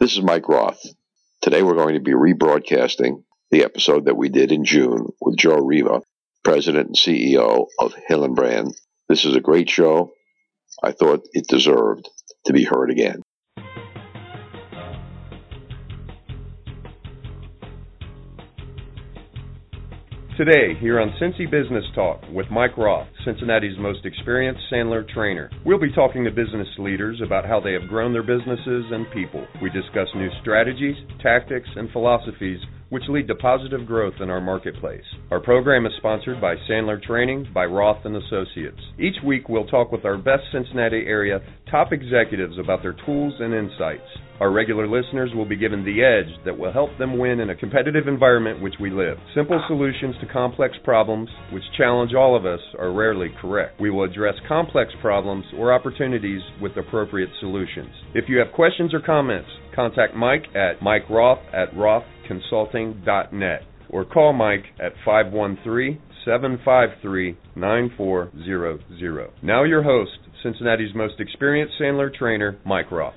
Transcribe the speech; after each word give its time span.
This 0.00 0.14
is 0.14 0.22
Mike 0.22 0.48
Roth. 0.48 0.82
Today 1.42 1.62
we're 1.62 1.74
going 1.74 1.92
to 1.92 2.00
be 2.00 2.12
rebroadcasting 2.12 3.22
the 3.50 3.64
episode 3.64 4.06
that 4.06 4.16
we 4.16 4.30
did 4.30 4.50
in 4.50 4.64
June 4.64 5.08
with 5.20 5.36
Joe 5.36 5.58
Raver, 5.58 6.00
President 6.42 6.86
and 6.86 6.96
CEO 6.96 7.66
of 7.78 7.94
Hillenbrand. 8.08 8.72
This 9.10 9.26
is 9.26 9.36
a 9.36 9.42
great 9.42 9.68
show. 9.68 10.12
I 10.82 10.92
thought 10.92 11.28
it 11.34 11.46
deserved 11.48 12.08
to 12.46 12.54
be 12.54 12.64
heard 12.64 12.90
again. 12.90 13.20
Today, 20.40 20.72
here 20.80 20.98
on 20.98 21.12
Cincy 21.20 21.44
Business 21.44 21.84
Talk 21.94 22.22
with 22.32 22.46
Mike 22.50 22.78
Roth, 22.78 23.06
Cincinnati's 23.26 23.76
most 23.78 24.06
experienced 24.06 24.62
Sandler 24.72 25.06
trainer. 25.06 25.50
We'll 25.66 25.78
be 25.78 25.92
talking 25.92 26.24
to 26.24 26.30
business 26.30 26.66
leaders 26.78 27.20
about 27.22 27.44
how 27.44 27.60
they 27.60 27.74
have 27.74 27.90
grown 27.90 28.14
their 28.14 28.22
businesses 28.22 28.86
and 28.90 29.04
people. 29.10 29.46
We 29.60 29.68
discuss 29.68 30.08
new 30.14 30.30
strategies, 30.40 30.96
tactics, 31.22 31.68
and 31.76 31.90
philosophies 31.90 32.58
which 32.88 33.02
lead 33.10 33.28
to 33.28 33.34
positive 33.34 33.86
growth 33.86 34.14
in 34.20 34.30
our 34.30 34.40
marketplace. 34.40 35.04
Our 35.30 35.40
program 35.40 35.84
is 35.84 35.92
sponsored 35.98 36.40
by 36.40 36.54
Sandler 36.66 37.02
Training 37.02 37.48
by 37.52 37.66
Roth 37.66 38.06
and 38.06 38.16
Associates. 38.16 38.80
Each 38.98 39.16
week 39.22 39.50
we'll 39.50 39.66
talk 39.66 39.92
with 39.92 40.06
our 40.06 40.16
best 40.16 40.44
Cincinnati 40.52 41.04
area 41.06 41.40
top 41.70 41.92
executives 41.92 42.58
about 42.58 42.80
their 42.80 42.96
tools 43.04 43.34
and 43.40 43.52
insights. 43.52 44.08
Our 44.40 44.50
regular 44.50 44.88
listeners 44.88 45.32
will 45.34 45.44
be 45.44 45.56
given 45.56 45.84
the 45.84 46.02
edge 46.02 46.32
that 46.46 46.56
will 46.56 46.72
help 46.72 46.96
them 46.96 47.18
win 47.18 47.40
in 47.40 47.50
a 47.50 47.54
competitive 47.54 48.08
environment 48.08 48.62
which 48.62 48.76
we 48.80 48.90
live. 48.90 49.18
Simple 49.34 49.62
solutions 49.68 50.14
to 50.20 50.26
complex 50.32 50.74
problems, 50.82 51.28
which 51.52 51.62
challenge 51.76 52.14
all 52.14 52.34
of 52.34 52.46
us, 52.46 52.60
are 52.78 52.90
rarely 52.90 53.28
correct. 53.38 53.78
We 53.78 53.90
will 53.90 54.04
address 54.04 54.36
complex 54.48 54.92
problems 55.02 55.44
or 55.58 55.74
opportunities 55.74 56.40
with 56.58 56.74
appropriate 56.78 57.28
solutions. 57.38 57.90
If 58.14 58.30
you 58.30 58.38
have 58.38 58.52
questions 58.54 58.94
or 58.94 59.00
comments, 59.00 59.50
contact 59.74 60.16
Mike 60.16 60.46
at 60.54 60.80
Mike 60.80 61.10
Roth 61.10 61.40
at 61.52 61.74
rothconsulting.net 61.74 63.62
or 63.90 64.04
call 64.06 64.32
Mike 64.32 64.64
at 64.82 64.92
513 65.04 66.00
753 66.24 67.36
9400. 67.56 69.30
Now, 69.42 69.64
your 69.64 69.82
host, 69.82 70.18
Cincinnati's 70.42 70.94
most 70.94 71.20
experienced 71.20 71.74
Sandler 71.78 72.12
trainer, 72.14 72.56
Mike 72.64 72.90
Roth. 72.90 73.14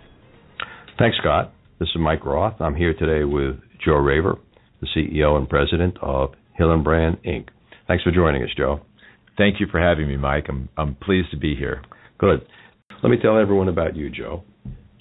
Thanks, 1.00 1.18
Scott. 1.20 1.52
This 1.80 1.90
is 1.90 1.96
Mike 2.00 2.24
Roth. 2.24 2.62
I'm 2.62 2.76
here 2.76 2.94
today 2.94 3.24
with 3.26 3.56
Joe 3.84 3.96
Raver, 3.96 4.38
the 4.80 4.88
CEO 4.96 5.38
and 5.38 5.50
president 5.50 5.98
of 6.04 6.34
Hillenbrand 6.60 7.18
Inc. 7.26 7.48
Thanks 7.88 8.04
for 8.04 8.12
joining 8.12 8.44
us, 8.44 8.50
Joe. 8.56 8.82
Thank 9.36 9.60
you 9.60 9.66
for 9.72 9.80
having 9.80 10.08
me, 10.08 10.18
Mike. 10.18 10.46
I'm 10.50 10.70
I'm 10.78 10.94
pleased 10.96 11.32
to 11.32 11.38
be 11.38 11.56
here. 11.56 11.82
Good. 12.20 12.46
Let 13.02 13.10
me 13.10 13.18
tell 13.20 13.40
everyone 13.40 13.70
about 13.70 13.96
you, 13.96 14.12
Joe. 14.12 14.44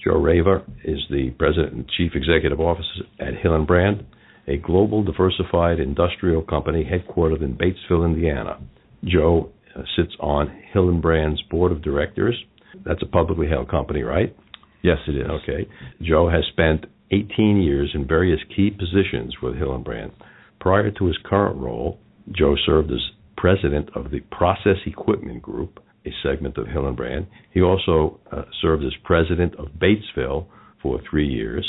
Joe 0.03 0.17
Raver 0.19 0.63
is 0.83 0.97
the 1.11 1.29
president 1.37 1.73
and 1.73 1.87
chief 1.95 2.13
executive 2.15 2.59
officer 2.59 3.03
at 3.19 3.35
Hillenbrand, 3.35 4.03
a 4.47 4.57
global 4.57 5.03
diversified 5.03 5.79
industrial 5.79 6.41
company 6.41 6.83
headquartered 6.83 7.43
in 7.43 7.55
Batesville, 7.55 8.03
Indiana. 8.03 8.59
Joe 9.03 9.51
uh, 9.75 9.83
sits 9.95 10.13
on 10.19 10.59
Hillenbrand's 10.73 11.43
board 11.43 11.71
of 11.71 11.83
directors. 11.83 12.35
That's 12.83 13.03
a 13.03 13.07
publicly 13.07 13.47
held 13.47 13.69
company, 13.69 14.01
right? 14.01 14.35
Yes, 14.83 14.97
it 15.07 15.15
is. 15.15 15.25
Okay. 15.27 15.67
Joe 16.01 16.29
has 16.29 16.43
spent 16.51 16.85
18 17.11 17.61
years 17.61 17.91
in 17.93 18.05
various 18.05 18.39
key 18.55 18.69
positions 18.69 19.35
with 19.41 19.55
Hillenbrand. 19.55 20.11
Prior 20.59 20.91
to 20.91 21.05
his 21.05 21.17
current 21.25 21.57
role, 21.57 21.99
Joe 22.31 22.55
served 22.65 22.91
as 22.91 22.99
president 23.37 23.89
of 23.95 24.11
the 24.11 24.19
Process 24.31 24.77
Equipment 24.85 25.41
Group, 25.41 25.79
a 26.05 26.09
segment 26.21 26.57
of 26.57 26.67
Hillenbrand. 26.67 27.27
He 27.53 27.61
also 27.61 28.19
uh, 28.31 28.43
served 28.61 28.83
as 28.83 28.93
president 29.03 29.55
of 29.55 29.67
Batesville 29.81 30.47
for 30.81 30.99
three 31.09 31.27
years. 31.27 31.65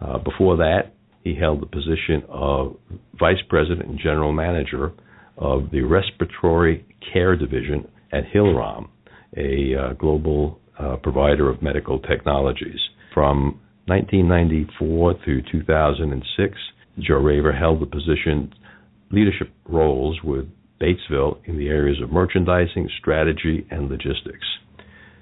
Uh, 0.00 0.18
before 0.18 0.56
that, 0.56 0.94
he 1.22 1.34
held 1.34 1.60
the 1.60 1.66
position 1.66 2.22
of 2.28 2.76
vice 3.18 3.42
president 3.48 3.88
and 3.88 3.98
general 3.98 4.32
manager 4.32 4.92
of 5.36 5.70
the 5.70 5.82
Respiratory 5.82 6.86
Care 7.12 7.36
Division 7.36 7.88
at 8.12 8.24
Hillrom, 8.32 8.88
a 9.36 9.74
uh, 9.74 9.92
global 9.94 10.60
uh, 10.78 10.96
provider 10.96 11.48
of 11.48 11.62
medical 11.62 11.98
technologies. 12.00 12.78
From 13.12 13.60
1994 13.86 15.14
through 15.24 15.42
2006, 15.50 16.58
Joe 17.00 17.14
Raver 17.14 17.52
held 17.52 17.80
the 17.80 17.86
position 17.86 18.52
leadership 19.10 19.50
roles 19.68 20.18
with 20.24 20.46
Batesville 20.80 21.38
in 21.44 21.56
the 21.56 21.68
areas 21.68 22.00
of 22.02 22.10
merchandising, 22.10 22.88
strategy, 22.98 23.66
and 23.70 23.88
logistics. 23.88 24.46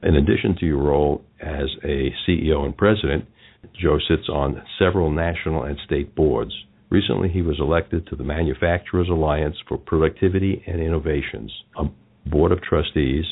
In 0.02 0.16
addition 0.16 0.56
to 0.58 0.66
your 0.66 0.82
role 0.82 1.22
as 1.40 1.68
a 1.84 2.12
CEO 2.26 2.64
and 2.64 2.76
president, 2.76 3.26
Joe 3.80 3.98
sits 4.08 4.28
on 4.28 4.62
several 4.78 5.10
national 5.10 5.64
and 5.64 5.78
state 5.84 6.14
boards. 6.14 6.52
Recently, 6.90 7.28
he 7.28 7.42
was 7.42 7.60
elected 7.60 8.06
to 8.08 8.16
the 8.16 8.24
Manufacturers 8.24 9.08
Alliance 9.08 9.56
for 9.68 9.78
Productivity 9.78 10.62
and 10.66 10.80
Innovations, 10.80 11.52
a 11.76 11.84
board 12.28 12.52
of 12.52 12.62
trustees 12.62 13.24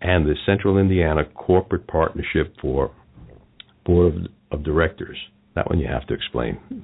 and 0.00 0.26
the 0.26 0.34
Central 0.46 0.78
Indiana 0.78 1.24
Corporate 1.24 1.86
Partnership 1.86 2.54
for 2.60 2.90
Board 3.84 4.14
of, 4.14 4.58
of 4.58 4.64
Directors. 4.64 5.18
That 5.54 5.68
one 5.68 5.78
you 5.78 5.88
have 5.88 6.06
to 6.06 6.14
explain. 6.14 6.58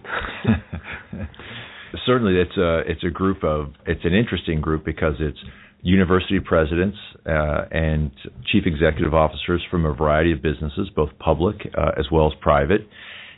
Certainly, 2.07 2.41
it's 2.41 2.57
a 2.57 2.81
it's 2.91 3.05
a 3.05 3.11
group 3.11 3.45
of 3.45 3.69
it's 3.87 4.05
an 4.05 4.15
interesting 4.15 4.61
group 4.61 4.85
because 4.85 5.15
it's 5.21 5.39
university 5.85 6.41
presidents 6.41 6.97
uh, 7.27 7.67
and 7.71 8.11
chief 8.51 8.65
executive 8.67 9.15
officers 9.15 9.63
from 9.71 9.85
a 9.85 9.95
variety 9.95 10.33
of 10.33 10.43
businesses, 10.43 10.91
both 10.97 11.11
public 11.19 11.57
uh, 11.79 11.91
as 11.99 12.07
well 12.11 12.27
as 12.27 12.33
private. 12.41 12.81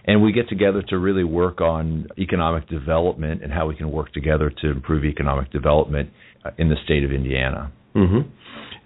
And 0.07 0.23
we 0.23 0.33
get 0.33 0.49
together 0.49 0.83
to 0.89 0.99
really 0.99 1.25
work 1.25 1.61
on 1.61 2.07
economic 2.17 2.69
development 2.69 3.43
and 3.43 3.53
how 3.53 3.67
we 3.67 3.75
can 3.75 3.91
work 3.91 4.13
together 4.13 4.53
to 4.63 4.71
improve 4.71 5.05
economic 5.05 5.51
development 5.51 6.11
uh, 6.45 6.51
in 6.59 6.69
the 6.69 6.77
state 6.85 7.05
of 7.05 7.11
Indiana. 7.11 7.73
Mm-hmm. 7.97 8.29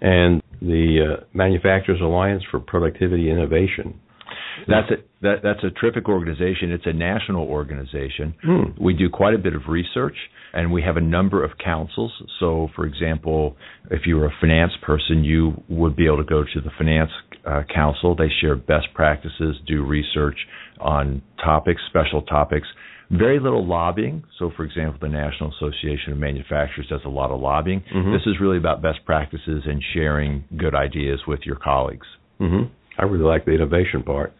And 0.03 0.41
the 0.61 1.17
uh, 1.19 1.23
Manufacturers 1.33 2.01
Alliance 2.01 2.43
for 2.49 2.59
Productivity 2.59 3.29
Innovation. 3.29 3.99
That's 4.67 4.91
a 4.91 4.95
that, 5.21 5.35
that's 5.43 5.63
a 5.63 5.69
terrific 5.79 6.09
organization. 6.09 6.71
It's 6.71 6.85
a 6.85 6.93
national 6.93 7.47
organization. 7.47 8.33
Hmm. 8.43 8.83
We 8.83 8.93
do 8.93 9.09
quite 9.09 9.33
a 9.33 9.37
bit 9.37 9.53
of 9.53 9.61
research, 9.67 10.15
and 10.53 10.71
we 10.71 10.81
have 10.81 10.97
a 10.97 11.01
number 11.01 11.43
of 11.43 11.51
councils. 11.63 12.11
So, 12.39 12.69
for 12.75 12.85
example, 12.85 13.55
if 13.91 14.01
you 14.05 14.17
were 14.17 14.25
a 14.25 14.33
finance 14.39 14.73
person, 14.81 15.23
you 15.23 15.61
would 15.69 15.95
be 15.95 16.05
able 16.05 16.17
to 16.17 16.23
go 16.23 16.43
to 16.43 16.61
the 16.61 16.71
finance 16.77 17.11
uh, 17.45 17.63
council. 17.73 18.15
They 18.15 18.29
share 18.41 18.55
best 18.55 18.87
practices, 18.93 19.57
do 19.67 19.85
research 19.85 20.37
on 20.79 21.21
topics, 21.43 21.81
special 21.89 22.23
topics. 22.23 22.67
Very 23.11 23.41
little 23.41 23.67
lobbying. 23.67 24.23
So, 24.39 24.51
for 24.55 24.63
example, 24.63 24.97
the 25.01 25.09
National 25.09 25.51
Association 25.57 26.13
of 26.13 26.17
Manufacturers 26.17 26.87
does 26.87 27.01
a 27.05 27.09
lot 27.09 27.29
of 27.29 27.41
lobbying. 27.41 27.83
Mm-hmm. 27.93 28.13
This 28.13 28.21
is 28.25 28.39
really 28.39 28.57
about 28.57 28.81
best 28.81 28.99
practices 29.05 29.63
and 29.65 29.83
sharing 29.93 30.45
good 30.57 30.73
ideas 30.73 31.19
with 31.27 31.41
your 31.43 31.57
colleagues. 31.57 32.07
Mm-hmm. 32.39 32.73
I 32.97 33.03
really 33.03 33.25
like 33.25 33.45
the 33.45 33.51
innovation 33.51 34.03
part. 34.03 34.33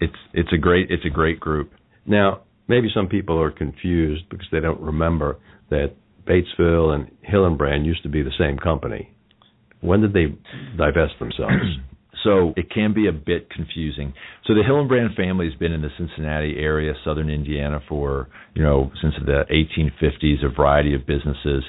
It's 0.00 0.16
it's 0.32 0.52
a 0.52 0.58
great 0.58 0.90
it's 0.90 1.04
a 1.04 1.10
great 1.10 1.40
group. 1.40 1.72
Now, 2.06 2.42
maybe 2.68 2.88
some 2.94 3.08
people 3.08 3.40
are 3.40 3.50
confused 3.50 4.24
because 4.28 4.46
they 4.50 4.60
don't 4.60 4.80
remember 4.80 5.38
that 5.70 5.94
Batesville 6.26 6.94
and 6.94 7.10
Hillenbrand 7.28 7.84
used 7.84 8.02
to 8.02 8.08
be 8.08 8.22
the 8.22 8.32
same 8.38 8.58
company. 8.58 9.14
When 9.80 10.00
did 10.00 10.12
they 10.12 10.26
divest 10.76 11.14
themselves? 11.18 11.52
So 12.24 12.52
it 12.56 12.70
can 12.70 12.94
be 12.94 13.08
a 13.08 13.12
bit 13.12 13.50
confusing. 13.50 14.14
So 14.46 14.54
the 14.54 14.60
Hillenbrand 14.60 15.16
family 15.16 15.46
has 15.50 15.58
been 15.58 15.72
in 15.72 15.82
the 15.82 15.88
Cincinnati 15.98 16.56
area, 16.56 16.94
southern 17.04 17.28
Indiana, 17.28 17.80
for 17.88 18.28
you 18.54 18.62
know 18.62 18.92
since 19.00 19.14
the 19.26 19.44
1850s. 19.50 20.44
A 20.44 20.54
variety 20.54 20.94
of 20.94 21.04
businesses, 21.04 21.64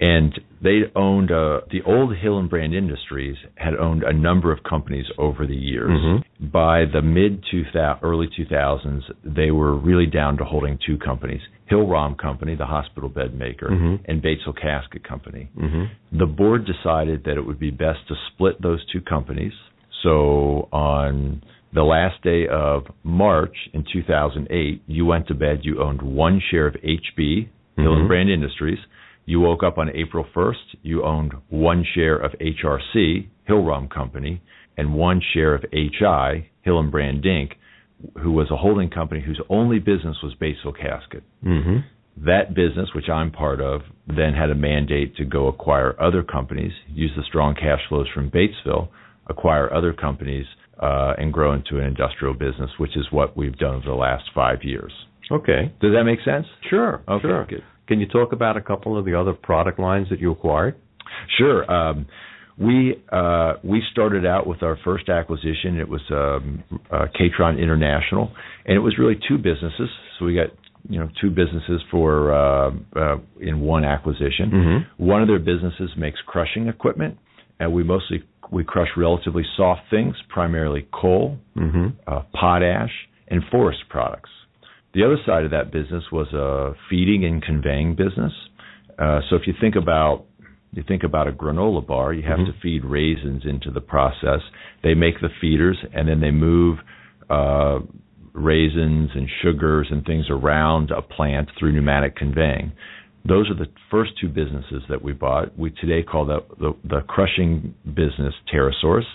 and 0.00 0.38
they 0.62 0.80
owned 0.96 1.30
uh, 1.30 1.60
the 1.70 1.82
old 1.86 2.16
Hillenbrand 2.16 2.74
Industries 2.74 3.36
had 3.56 3.74
owned 3.76 4.02
a 4.02 4.12
number 4.12 4.50
of 4.50 4.62
companies 4.62 5.06
over 5.18 5.46
the 5.46 5.54
years. 5.56 5.90
Mhm. 5.90 6.24
By 6.52 6.84
the 6.86 7.02
mid 7.02 7.44
2000, 7.50 7.98
early 8.02 8.28
2000s, 8.28 9.04
they 9.24 9.50
were 9.50 9.74
really 9.74 10.06
down 10.06 10.36
to 10.38 10.44
holding 10.44 10.78
two 10.84 10.96
companies: 10.98 11.42
Hillrom 11.70 12.16
Company, 12.16 12.54
the 12.54 12.66
hospital 12.66 13.08
bed 13.08 13.34
maker, 13.34 13.68
Mhm. 13.68 14.00
and 14.06 14.22
Batesville 14.22 14.56
Casket 14.56 15.04
Company. 15.04 15.48
mm-hmm. 15.56 15.84
The 16.12 16.26
board 16.26 16.64
decided 16.64 17.24
that 17.24 17.36
it 17.36 17.46
would 17.46 17.58
be 17.58 17.70
best 17.70 18.06
to 18.08 18.14
split 18.28 18.60
those 18.60 18.84
two 18.86 19.00
companies. 19.00 19.52
So 20.02 20.68
on 20.72 21.42
the 21.72 21.84
last 21.84 22.20
day 22.22 22.46
of 22.48 22.86
March 23.04 23.56
in 23.72 23.84
2008, 23.84 24.82
you 24.86 25.06
went 25.06 25.26
to 25.28 25.34
bed, 25.34 25.60
you 25.64 25.82
owned 25.82 26.02
one 26.02 26.40
share 26.40 26.66
of 26.66 26.76
HB, 26.82 27.48
Hillenbrand 27.78 28.30
Industries. 28.30 28.78
You 29.26 29.40
woke 29.40 29.62
up 29.62 29.78
on 29.78 29.90
April 29.94 30.26
1st, 30.34 30.76
you 30.82 31.02
owned 31.04 31.32
one 31.48 31.84
share 31.94 32.16
of 32.16 32.32
HRC, 32.32 33.28
Hillrom 33.48 33.88
Company, 33.88 34.42
and 34.76 34.94
one 34.94 35.20
share 35.32 35.54
of 35.54 35.64
HI, 35.72 36.50
Hillenbrand 36.66 37.24
Inc., 37.24 37.52
who 38.22 38.32
was 38.32 38.50
a 38.50 38.56
holding 38.56 38.90
company 38.90 39.22
whose 39.24 39.40
only 39.48 39.78
business 39.78 40.16
was 40.22 40.34
Batesville 40.40 40.76
Casket. 40.78 41.22
Mm-hmm. 41.44 42.24
That 42.26 42.54
business, 42.54 42.90
which 42.94 43.08
I'm 43.08 43.30
part 43.30 43.60
of, 43.60 43.82
then 44.06 44.34
had 44.34 44.50
a 44.50 44.54
mandate 44.54 45.16
to 45.16 45.24
go 45.24 45.48
acquire 45.48 46.00
other 46.00 46.22
companies, 46.22 46.72
use 46.88 47.10
the 47.16 47.22
strong 47.26 47.54
cash 47.54 47.80
flows 47.88 48.06
from 48.12 48.30
Batesville, 48.30 48.88
acquire 49.26 49.72
other 49.72 49.92
companies 49.92 50.44
uh, 50.80 51.14
and 51.16 51.32
grow 51.32 51.54
into 51.54 51.78
an 51.78 51.84
industrial 51.84 52.34
business, 52.34 52.70
which 52.78 52.96
is 52.96 53.06
what 53.10 53.36
we've 53.36 53.56
done 53.56 53.76
over 53.76 53.86
the 53.86 53.94
last 53.94 54.24
five 54.34 54.58
years. 54.62 54.92
Okay. 55.30 55.72
Does 55.80 55.92
that 55.94 56.04
make 56.04 56.18
sense? 56.24 56.46
Sure. 56.68 57.02
Okay, 57.08 57.22
Sure. 57.22 57.46
good. 57.46 57.64
Can 57.86 58.00
you 58.00 58.06
talk 58.06 58.32
about 58.32 58.56
a 58.56 58.60
couple 58.60 58.98
of 58.98 59.04
the 59.04 59.14
other 59.18 59.32
product 59.32 59.78
lines 59.78 60.08
that 60.10 60.20
you 60.20 60.30
acquired? 60.32 60.76
Sure. 61.38 61.70
Um, 61.70 62.06
we 62.58 63.02
uh, 63.10 63.54
we 63.64 63.82
started 63.92 64.24
out 64.24 64.46
with 64.46 64.62
our 64.62 64.78
first 64.84 65.08
acquisition. 65.08 65.78
It 65.78 65.88
was 65.88 66.00
um, 66.10 66.62
uh, 66.90 67.06
K-Tron 67.16 67.58
International, 67.58 68.32
and 68.64 68.76
it 68.76 68.80
was 68.80 68.96
really 68.98 69.18
two 69.28 69.36
businesses. 69.38 69.88
So 70.18 70.24
we 70.24 70.34
got 70.36 70.48
you 70.88 71.00
know 71.00 71.08
two 71.20 71.30
businesses 71.30 71.82
for 71.90 72.32
uh, 72.32 72.70
uh, 72.96 73.16
in 73.40 73.60
one 73.60 73.84
acquisition. 73.84 74.50
Mm-hmm. 74.52 75.04
One 75.04 75.20
of 75.22 75.28
their 75.28 75.40
businesses 75.40 75.90
makes 75.98 76.18
crushing 76.26 76.68
equipment, 76.68 77.18
and 77.58 77.72
we 77.72 77.82
mostly 77.82 78.22
we 78.52 78.62
crush 78.62 78.88
relatively 78.96 79.42
soft 79.56 79.82
things, 79.90 80.14
primarily 80.28 80.86
coal, 80.92 81.38
Mm-hmm. 81.56 81.86
uh, 82.06 82.22
potash, 82.38 82.90
and 83.28 83.42
forest 83.50 83.80
products. 83.88 84.30
The 84.94 85.04
other 85.04 85.18
side 85.26 85.44
of 85.44 85.50
that 85.50 85.72
business 85.72 86.04
was 86.12 86.32
a 86.32 86.74
feeding 86.88 87.24
and 87.24 87.42
conveying 87.42 87.96
business. 87.96 88.32
Uh, 88.98 89.20
so 89.28 89.36
if 89.36 89.46
you 89.46 89.54
think 89.60 89.76
about 89.76 90.24
you 90.72 90.82
think 90.88 91.04
about 91.04 91.28
a 91.28 91.30
granola 91.30 91.86
bar, 91.86 92.12
you 92.12 92.22
have 92.22 92.40
Mhm. 92.40 92.46
to 92.46 92.52
feed 92.54 92.84
raisins 92.84 93.44
into 93.44 93.70
the 93.70 93.80
process. 93.80 94.40
They 94.82 94.94
make 94.94 95.20
the 95.20 95.28
feeders, 95.40 95.78
and 95.92 96.08
then 96.08 96.18
they 96.20 96.32
move 96.32 96.80
uh, 97.30 97.78
raisins 98.32 99.10
and 99.14 99.30
sugars 99.40 99.86
and 99.90 100.04
things 100.04 100.28
around 100.28 100.90
a 100.90 101.00
plant 101.00 101.48
through 101.56 101.72
pneumatic 101.72 102.16
conveying. 102.16 102.72
Those 103.24 103.48
are 103.50 103.54
the 103.54 103.68
first 103.88 104.18
two 104.18 104.28
businesses 104.28 104.82
that 104.88 105.00
we 105.00 105.12
bought. 105.12 105.56
We 105.56 105.70
today 105.70 106.02
call 106.02 106.24
the 106.26 106.42
the, 106.58 106.74
the 106.84 107.00
crushing 107.02 107.74
business 107.94 108.34
TerraSource. 108.52 109.06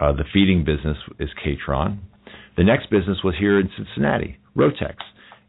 Uh, 0.00 0.12
the 0.12 0.24
feeding 0.32 0.64
business 0.64 0.96
is 1.18 1.28
K-Tron. 1.44 2.00
The 2.56 2.64
next 2.64 2.90
business 2.90 3.22
was 3.22 3.36
here 3.38 3.60
in 3.60 3.70
Cincinnati, 3.76 4.38
Rotex, 4.56 4.96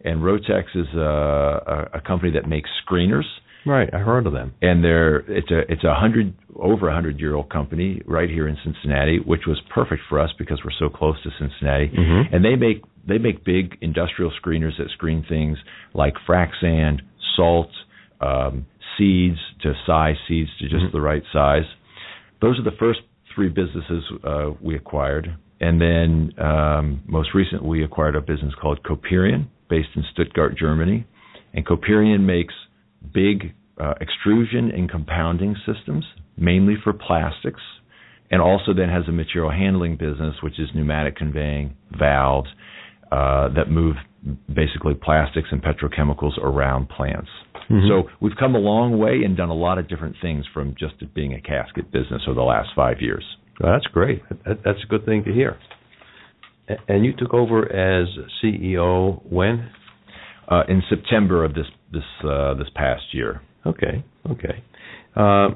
and 0.03 0.21
Rotex 0.21 0.63
is 0.75 0.87
a, 0.95 0.99
a, 0.99 1.97
a 1.97 2.01
company 2.01 2.31
that 2.33 2.47
makes 2.47 2.69
screeners 2.87 3.23
Right. 3.65 3.89
I 3.93 3.99
heard 3.99 4.27
of 4.27 4.33
them. 4.33 4.53
and 4.61 4.83
they're 4.83 5.19
it's 5.31 5.49
a 5.49 5.59
it's 5.71 5.85
a 5.85 5.93
hundred 5.95 6.33
over 6.57 6.89
a 6.89 6.93
hundred 6.93 7.19
year 7.21 7.33
old 7.33 7.49
company 7.49 8.01
right 8.05 8.29
here 8.29 8.45
in 8.49 8.57
Cincinnati, 8.61 9.19
which 9.19 9.43
was 9.47 9.57
perfect 9.73 10.01
for 10.09 10.19
us 10.19 10.31
because 10.37 10.59
we're 10.65 10.77
so 10.77 10.89
close 10.89 11.15
to 11.23 11.29
Cincinnati. 11.39 11.87
Mhm. 11.87 12.33
And 12.33 12.43
they 12.43 12.57
make 12.57 12.83
they 13.07 13.17
make 13.19 13.45
big 13.45 13.77
industrial 13.79 14.31
screeners 14.31 14.75
that 14.79 14.89
screen 14.89 15.23
things 15.29 15.57
like 15.93 16.13
frac 16.27 16.49
sand, 16.59 17.03
salt, 17.37 17.69
um, 18.19 18.65
seeds 18.97 19.39
to 19.61 19.73
size 19.85 20.17
seeds 20.27 20.49
to 20.59 20.67
just 20.67 20.83
Mhm. 20.87 20.91
the 20.91 21.01
right 21.01 21.23
size. 21.31 21.65
Those 22.41 22.59
are 22.59 22.63
the 22.63 22.71
first 22.71 22.99
three 23.33 23.47
businesses 23.49 24.03
uh, 24.25 24.51
we 24.61 24.75
acquired, 24.75 25.33
and 25.61 25.79
then 25.79 26.33
um, 26.37 26.99
most 27.07 27.33
recently 27.33 27.69
we 27.69 27.83
acquired 27.85 28.17
a 28.17 28.21
business 28.21 28.53
called 28.55 28.83
Coperion, 28.83 29.47
based 29.69 29.89
in 29.95 30.03
Stuttgart, 30.11 30.57
Germany. 30.57 31.05
And 31.53 31.65
Coperion 31.65 32.21
makes 32.25 32.53
big 33.13 33.53
uh, 33.79 33.93
extrusion 34.01 34.71
and 34.71 34.89
compounding 34.89 35.55
systems, 35.65 36.05
mainly 36.37 36.75
for 36.83 36.93
plastics, 36.93 37.61
and 38.31 38.41
also 38.41 38.73
then 38.73 38.89
has 38.89 39.03
a 39.07 39.11
material 39.11 39.51
handling 39.51 39.95
business, 39.95 40.35
which 40.41 40.59
is 40.59 40.69
pneumatic 40.73 41.15
conveying, 41.15 41.75
valves 41.97 42.49
uh, 43.11 43.49
that 43.53 43.69
move 43.69 43.95
basically 44.53 44.93
plastics 44.93 45.49
and 45.51 45.61
petrochemicals 45.61 46.37
around 46.39 46.89
plants. 46.89 47.29
Mhm. 47.69 47.87
So 47.87 48.09
we've 48.19 48.35
come 48.39 48.55
a 48.55 48.59
long 48.59 48.97
way 48.97 49.23
and 49.23 49.37
done 49.37 49.49
a 49.49 49.53
lot 49.55 49.77
of 49.77 49.87
different 49.87 50.15
things 50.21 50.45
from 50.53 50.75
just 50.75 50.95
it 51.01 51.13
being 51.13 51.33
a 51.33 51.41
casket 51.41 51.91
business 51.91 52.21
over 52.27 52.35
the 52.35 52.43
last 52.43 52.69
five 52.75 53.01
years. 53.01 53.23
Well, 53.59 53.71
that's 53.71 53.85
great. 53.87 54.23
That, 54.45 54.63
that's 54.63 54.83
a 54.83 54.87
good 54.87 55.05
thing 55.05 55.23
to 55.25 55.33
hear. 55.33 55.57
And 56.87 57.05
you 57.05 57.13
took 57.17 57.33
over 57.33 57.65
as 57.65 58.07
CEO 58.43 59.21
when? 59.29 59.69
Uh, 60.47 60.63
in 60.67 60.83
September 60.89 61.45
of 61.45 61.53
this 61.53 61.65
this 61.91 62.03
uh, 62.23 62.53
this 62.55 62.67
past 62.75 63.03
year. 63.13 63.41
Okay. 63.65 64.03
Okay. 64.29 64.63
Uh, 65.15 65.49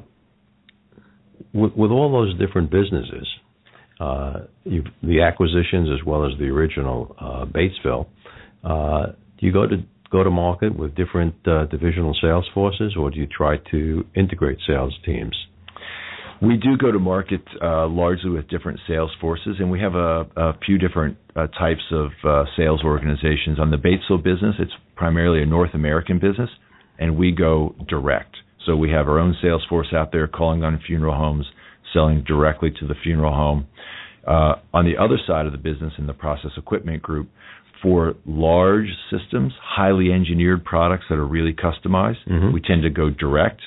with, 1.53 1.73
with 1.73 1.91
all 1.91 2.11
those 2.11 2.37
different 2.39 2.71
businesses, 2.71 3.27
uh, 3.99 4.41
you 4.63 4.83
the 5.03 5.21
acquisitions 5.21 5.89
as 5.93 6.05
well 6.05 6.25
as 6.25 6.37
the 6.39 6.45
original 6.45 7.15
uh, 7.19 7.45
Batesville, 7.45 8.07
uh, 8.63 9.07
do 9.39 9.45
you 9.45 9.51
go 9.51 9.67
to 9.67 9.77
go 10.11 10.23
to 10.23 10.29
market 10.29 10.77
with 10.77 10.95
different 10.95 11.35
uh, 11.45 11.65
divisional 11.65 12.15
sales 12.21 12.45
forces, 12.53 12.95
or 12.97 13.11
do 13.11 13.17
you 13.17 13.27
try 13.27 13.57
to 13.71 14.05
integrate 14.15 14.57
sales 14.65 14.97
teams? 15.05 15.35
We 16.41 16.57
do 16.57 16.77
go 16.77 16.91
to 16.91 16.99
market 16.99 17.41
uh, 17.61 17.87
largely 17.87 18.29
with 18.29 18.47
different 18.47 18.79
sales 18.87 19.11
forces, 19.19 19.57
and 19.59 19.71
we 19.71 19.79
have 19.79 19.95
a, 19.95 20.25
a 20.35 20.53
few 20.65 20.77
different 20.77 21.17
uh, 21.35 21.47
types 21.47 21.81
of 21.91 22.11
uh, 22.23 22.43
sales 22.55 22.81
organizations. 22.83 23.59
On 23.59 23.71
the 23.71 23.77
Batesville 23.77 24.23
business, 24.23 24.55
it's 24.59 24.71
primarily 24.95 25.41
a 25.41 25.45
North 25.45 25.73
American 25.73 26.19
business, 26.19 26.49
and 26.99 27.17
we 27.17 27.31
go 27.31 27.75
direct. 27.87 28.35
So 28.65 28.75
we 28.75 28.91
have 28.91 29.07
our 29.07 29.17
own 29.19 29.35
sales 29.41 29.65
force 29.67 29.87
out 29.93 30.11
there 30.11 30.27
calling 30.27 30.63
on 30.63 30.79
funeral 30.85 31.15
homes, 31.15 31.45
selling 31.93 32.23
directly 32.23 32.69
to 32.79 32.87
the 32.87 32.95
funeral 33.03 33.33
home. 33.33 33.67
Uh, 34.27 34.55
on 34.73 34.85
the 34.85 34.97
other 35.01 35.17
side 35.25 35.45
of 35.45 35.53
the 35.53 35.57
business, 35.57 35.93
in 35.97 36.05
the 36.05 36.13
process 36.13 36.51
equipment 36.57 37.01
group, 37.01 37.29
for 37.81 38.15
large 38.25 38.89
systems, 39.09 39.53
highly 39.63 40.11
engineered 40.11 40.65
products 40.65 41.05
that 41.09 41.15
are 41.15 41.25
really 41.25 41.53
customized, 41.53 42.17
Mhm. 42.27 42.51
we 42.51 42.59
tend 42.59 42.81
to 42.83 42.89
go 42.89 43.09
direct 43.09 43.61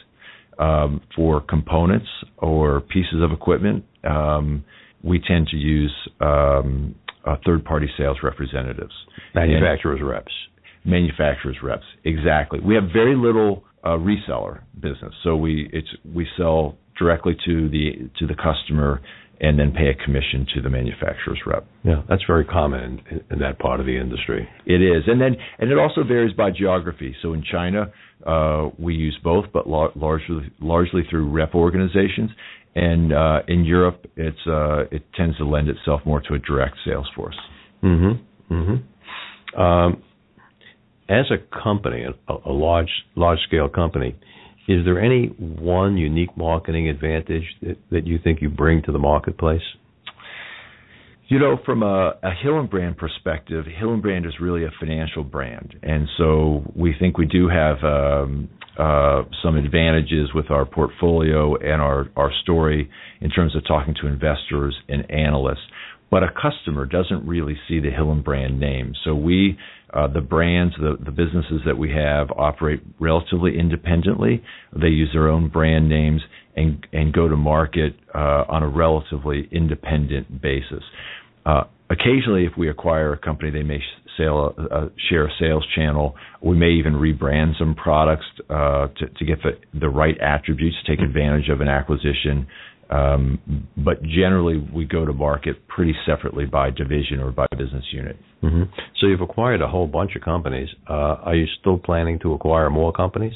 um, 0.60 1.00
for 1.16 1.40
components 1.40 2.08
or 2.38 2.80
pieces 2.82 3.22
of 3.22 3.32
equipment, 3.32 3.84
um, 4.04 4.64
we 5.02 5.18
tend 5.26 5.48
to 5.48 5.56
use 5.56 5.92
um, 6.20 6.94
uh, 7.26 7.36
third-party 7.44 7.88
sales 7.98 8.18
representatives, 8.22 8.92
Manufacturers 9.34 10.00
reps. 10.02 10.32
manufacturers 10.84 11.56
reps. 11.62 11.84
Exactly. 12.04 12.60
We 12.60 12.74
have 12.74 12.84
very 12.92 13.16
little 13.16 13.64
uh, 13.84 13.96
reseller 13.96 14.60
business, 14.78 15.14
so 15.24 15.36
we 15.36 15.68
it's 15.72 15.88
we 16.14 16.26
sell 16.36 16.76
directly 16.98 17.34
to 17.46 17.68
the 17.70 18.10
to 18.18 18.26
the 18.26 18.34
customer 18.34 19.00
and 19.40 19.58
then 19.58 19.72
pay 19.72 19.88
a 19.88 19.94
commission 20.04 20.46
to 20.54 20.60
the 20.60 20.68
manufacturer's 20.68 21.40
rep. 21.46 21.66
Yeah, 21.82 22.02
that's 22.08 22.22
very 22.26 22.44
common 22.44 23.00
in, 23.10 23.24
in 23.30 23.38
that 23.38 23.58
part 23.58 23.80
of 23.80 23.86
the 23.86 23.96
industry. 23.96 24.46
It 24.66 24.82
is, 24.82 25.04
and 25.06 25.18
then 25.20 25.36
and 25.58 25.70
it 25.70 25.78
also 25.78 26.04
varies 26.04 26.34
by 26.34 26.50
geography. 26.50 27.16
So 27.22 27.32
in 27.32 27.42
China, 27.50 27.90
uh, 28.26 28.70
we 28.78 28.94
use 28.94 29.18
both, 29.22 29.46
but 29.52 29.68
lar- 29.68 29.92
largely 29.94 30.52
largely 30.60 31.02
through 31.08 31.30
rep 31.30 31.54
organizations. 31.54 32.30
And 32.74 33.12
uh, 33.12 33.40
in 33.48 33.64
Europe, 33.64 34.06
it's 34.16 34.46
uh, 34.46 34.84
it 34.92 35.02
tends 35.16 35.36
to 35.38 35.44
lend 35.44 35.68
itself 35.68 36.02
more 36.04 36.20
to 36.20 36.34
a 36.34 36.38
direct 36.38 36.76
sales 36.84 37.08
force. 37.16 37.36
Mm-hmm. 37.82 38.54
Mm-hmm. 38.54 39.60
Um, 39.60 40.02
as 41.08 41.26
a 41.30 41.62
company, 41.62 42.04
a, 42.04 42.34
a 42.46 42.52
large 42.52 42.90
large 43.16 43.40
scale 43.46 43.68
company, 43.68 44.14
is 44.68 44.84
there 44.84 45.00
any 45.00 45.26
one 45.26 45.96
unique 45.96 46.36
marketing 46.36 46.88
advantage 46.88 47.44
that, 47.62 47.76
that 47.90 48.06
you 48.06 48.18
think 48.22 48.40
you 48.40 48.48
bring 48.48 48.82
to 48.82 48.92
the 48.92 48.98
marketplace? 48.98 49.62
You 51.30 51.38
know, 51.38 51.60
from 51.64 51.84
a, 51.84 52.18
a 52.24 52.32
Hillenbrand 52.44 52.96
perspective, 52.96 53.64
Hillenbrand 53.64 54.26
is 54.26 54.34
really 54.40 54.64
a 54.64 54.70
financial 54.80 55.22
brand, 55.22 55.76
and 55.80 56.08
so 56.18 56.64
we 56.74 56.92
think 56.98 57.18
we 57.18 57.26
do 57.26 57.48
have 57.48 57.76
um, 57.84 58.48
uh, 58.76 59.22
some 59.40 59.56
advantages 59.56 60.30
with 60.34 60.50
our 60.50 60.64
portfolio 60.64 61.54
and 61.54 61.80
our 61.80 62.08
our 62.16 62.32
story 62.42 62.90
in 63.20 63.30
terms 63.30 63.54
of 63.54 63.64
talking 63.64 63.94
to 64.00 64.08
investors 64.08 64.76
and 64.88 65.08
analysts. 65.08 65.62
But 66.10 66.24
a 66.24 66.30
customer 66.30 66.84
doesn't 66.84 67.24
really 67.24 67.56
see 67.68 67.78
the 67.78 67.90
Hillenbrand 67.90 68.58
name, 68.58 68.94
so 69.04 69.14
we 69.14 69.56
uh, 69.94 70.08
the 70.08 70.20
brands, 70.20 70.74
the, 70.78 70.96
the 71.04 71.10
businesses 71.10 71.60
that 71.64 71.78
we 71.78 71.92
have 71.92 72.30
operate 72.36 72.80
relatively 72.98 73.56
independently. 73.58 74.42
They 74.72 74.88
use 74.88 75.10
their 75.12 75.28
own 75.28 75.48
brand 75.48 75.88
names 75.88 76.22
and 76.56 76.86
and 76.92 77.12
go 77.12 77.28
to 77.28 77.36
market 77.36 77.94
uh, 78.14 78.44
on 78.48 78.62
a 78.62 78.68
relatively 78.68 79.48
independent 79.52 80.42
basis. 80.42 80.82
Uh, 81.46 81.64
occasionally, 81.88 82.44
if 82.44 82.52
we 82.56 82.68
acquire 82.68 83.12
a 83.12 83.18
company, 83.18 83.50
they 83.50 83.62
may 83.62 83.80
sell 84.16 84.54
a, 84.56 84.62
a 84.62 84.90
share 85.08 85.26
a 85.26 85.30
sales 85.40 85.66
channel. 85.74 86.14
We 86.42 86.56
may 86.56 86.70
even 86.72 86.94
rebrand 86.94 87.58
some 87.58 87.74
products 87.74 88.26
uh, 88.48 88.88
to, 88.88 89.06
to 89.18 89.24
get 89.24 89.38
the, 89.42 89.58
the 89.78 89.88
right 89.88 90.18
attributes, 90.20 90.76
to 90.84 90.96
take 90.96 91.04
advantage 91.04 91.48
of 91.48 91.60
an 91.60 91.68
acquisition. 91.68 92.46
Um, 92.90 93.68
but 93.76 94.02
generally, 94.02 94.58
we 94.74 94.84
go 94.84 95.06
to 95.06 95.12
market 95.12 95.68
pretty 95.68 95.94
separately 96.04 96.44
by 96.44 96.70
division 96.70 97.20
or 97.20 97.30
by 97.30 97.46
business 97.56 97.84
unit. 97.92 98.16
Mm-hmm. 98.42 98.64
So 99.00 99.06
you've 99.06 99.20
acquired 99.20 99.62
a 99.62 99.68
whole 99.68 99.86
bunch 99.86 100.16
of 100.16 100.22
companies. 100.22 100.68
Uh, 100.88 101.16
are 101.22 101.34
you 101.36 101.46
still 101.60 101.78
planning 101.78 102.18
to 102.20 102.32
acquire 102.32 102.68
more 102.68 102.92
companies? 102.92 103.34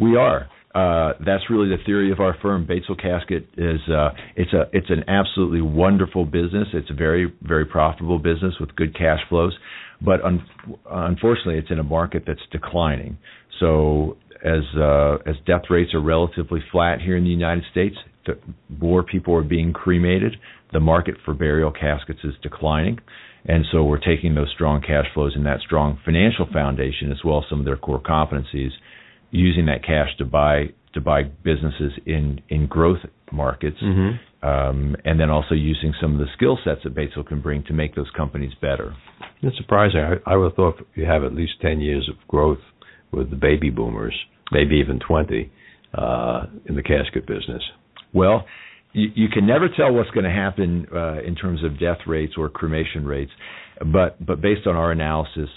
We 0.00 0.16
are. 0.16 0.48
Uh, 0.74 1.14
that's 1.26 1.50
really 1.50 1.68
the 1.68 1.82
theory 1.84 2.12
of 2.12 2.20
our 2.20 2.36
firm. 2.40 2.64
Batesville 2.64 3.00
Casket 3.00 3.48
is 3.56 3.80
uh, 3.88 4.10
it's 4.36 4.52
a 4.52 4.66
it's 4.72 4.88
an 4.88 5.02
absolutely 5.08 5.60
wonderful 5.60 6.24
business. 6.24 6.68
It's 6.72 6.90
a 6.90 6.94
very 6.94 7.32
very 7.42 7.64
profitable 7.64 8.18
business 8.18 8.54
with 8.60 8.76
good 8.76 8.96
cash 8.96 9.18
flows, 9.28 9.56
but 10.00 10.22
un- 10.24 10.46
unfortunately, 10.88 11.58
it's 11.58 11.72
in 11.72 11.80
a 11.80 11.84
market 11.84 12.22
that's 12.24 12.40
declining. 12.52 13.18
So 13.58 14.16
as 14.44 14.62
uh, 14.78 15.16
as 15.26 15.34
death 15.44 15.62
rates 15.70 15.92
are 15.92 16.00
relatively 16.00 16.60
flat 16.70 17.00
here 17.00 17.16
in 17.16 17.24
the 17.24 17.30
United 17.30 17.64
States, 17.72 17.96
the 18.26 18.38
more 18.80 19.02
people 19.02 19.34
are 19.34 19.42
being 19.42 19.72
cremated, 19.72 20.36
the 20.72 20.80
market 20.80 21.16
for 21.24 21.34
burial 21.34 21.72
caskets 21.72 22.20
is 22.22 22.34
declining. 22.42 22.98
And 23.46 23.64
so 23.72 23.82
we're 23.84 23.98
taking 23.98 24.34
those 24.34 24.50
strong 24.54 24.82
cash 24.82 25.06
flows 25.14 25.32
and 25.34 25.46
that 25.46 25.60
strong 25.60 25.98
financial 26.04 26.46
foundation 26.52 27.10
as 27.10 27.18
well 27.24 27.38
as 27.38 27.44
some 27.48 27.60
of 27.60 27.64
their 27.64 27.76
core 27.76 28.00
competencies, 28.00 28.70
using 29.30 29.66
that 29.66 29.84
cash 29.84 30.08
to 30.18 30.24
buy 30.24 30.66
to 30.94 31.00
buy 31.00 31.22
businesses 31.22 31.92
in 32.06 32.40
in 32.48 32.66
growth 32.66 32.98
markets, 33.32 33.76
mm-hmm. 33.82 34.46
um, 34.46 34.96
and 35.04 35.20
then 35.20 35.30
also 35.30 35.54
using 35.54 35.94
some 36.00 36.12
of 36.14 36.18
the 36.18 36.26
skill 36.36 36.58
sets 36.64 36.80
that 36.84 36.94
Batesville 36.94 37.26
can 37.26 37.40
bring 37.40 37.62
to 37.64 37.72
make 37.72 37.94
those 37.94 38.10
companies 38.16 38.52
better. 38.60 38.94
It's 39.42 39.56
surprising. 39.56 40.00
I, 40.00 40.32
I 40.32 40.36
would 40.36 40.50
have 40.50 40.56
thought 40.56 40.74
you 40.94 41.04
have 41.04 41.22
at 41.24 41.34
least 41.34 41.52
ten 41.62 41.80
years 41.80 42.08
of 42.08 42.16
growth 42.28 42.58
with 43.12 43.30
the 43.30 43.36
baby 43.36 43.70
boomers, 43.70 44.14
maybe 44.50 44.76
even 44.76 44.98
twenty, 44.98 45.52
uh, 45.94 46.46
in 46.66 46.74
the 46.74 46.82
casket 46.82 47.26
business. 47.26 47.62
Well, 48.12 48.44
you, 48.92 49.08
you 49.14 49.28
can 49.28 49.46
never 49.46 49.68
tell 49.68 49.92
what's 49.92 50.10
going 50.10 50.24
to 50.24 50.30
happen 50.30 50.86
uh, 50.92 51.22
in 51.22 51.36
terms 51.36 51.62
of 51.62 51.78
death 51.78 51.98
rates 52.06 52.34
or 52.36 52.48
cremation 52.48 53.06
rates, 53.06 53.30
but 53.92 54.24
but 54.24 54.40
based 54.40 54.66
on 54.66 54.74
our 54.74 54.90
analysis, 54.90 55.48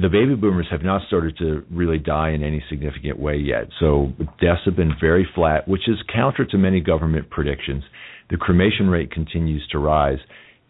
the 0.00 0.08
baby 0.08 0.34
boomers 0.34 0.66
have 0.70 0.82
not 0.82 1.06
started 1.06 1.36
to 1.38 1.64
really 1.70 1.98
die 1.98 2.30
in 2.30 2.42
any 2.42 2.62
significant 2.68 3.18
way 3.18 3.36
yet. 3.36 3.68
So 3.80 4.12
deaths 4.40 4.60
have 4.64 4.76
been 4.76 4.92
very 5.00 5.26
flat, 5.34 5.66
which 5.66 5.88
is 5.88 5.96
counter 6.12 6.44
to 6.44 6.58
many 6.58 6.80
government 6.80 7.30
predictions. 7.30 7.82
The 8.30 8.36
cremation 8.36 8.88
rate 8.88 9.10
continues 9.10 9.66
to 9.72 9.78
rise. 9.78 10.18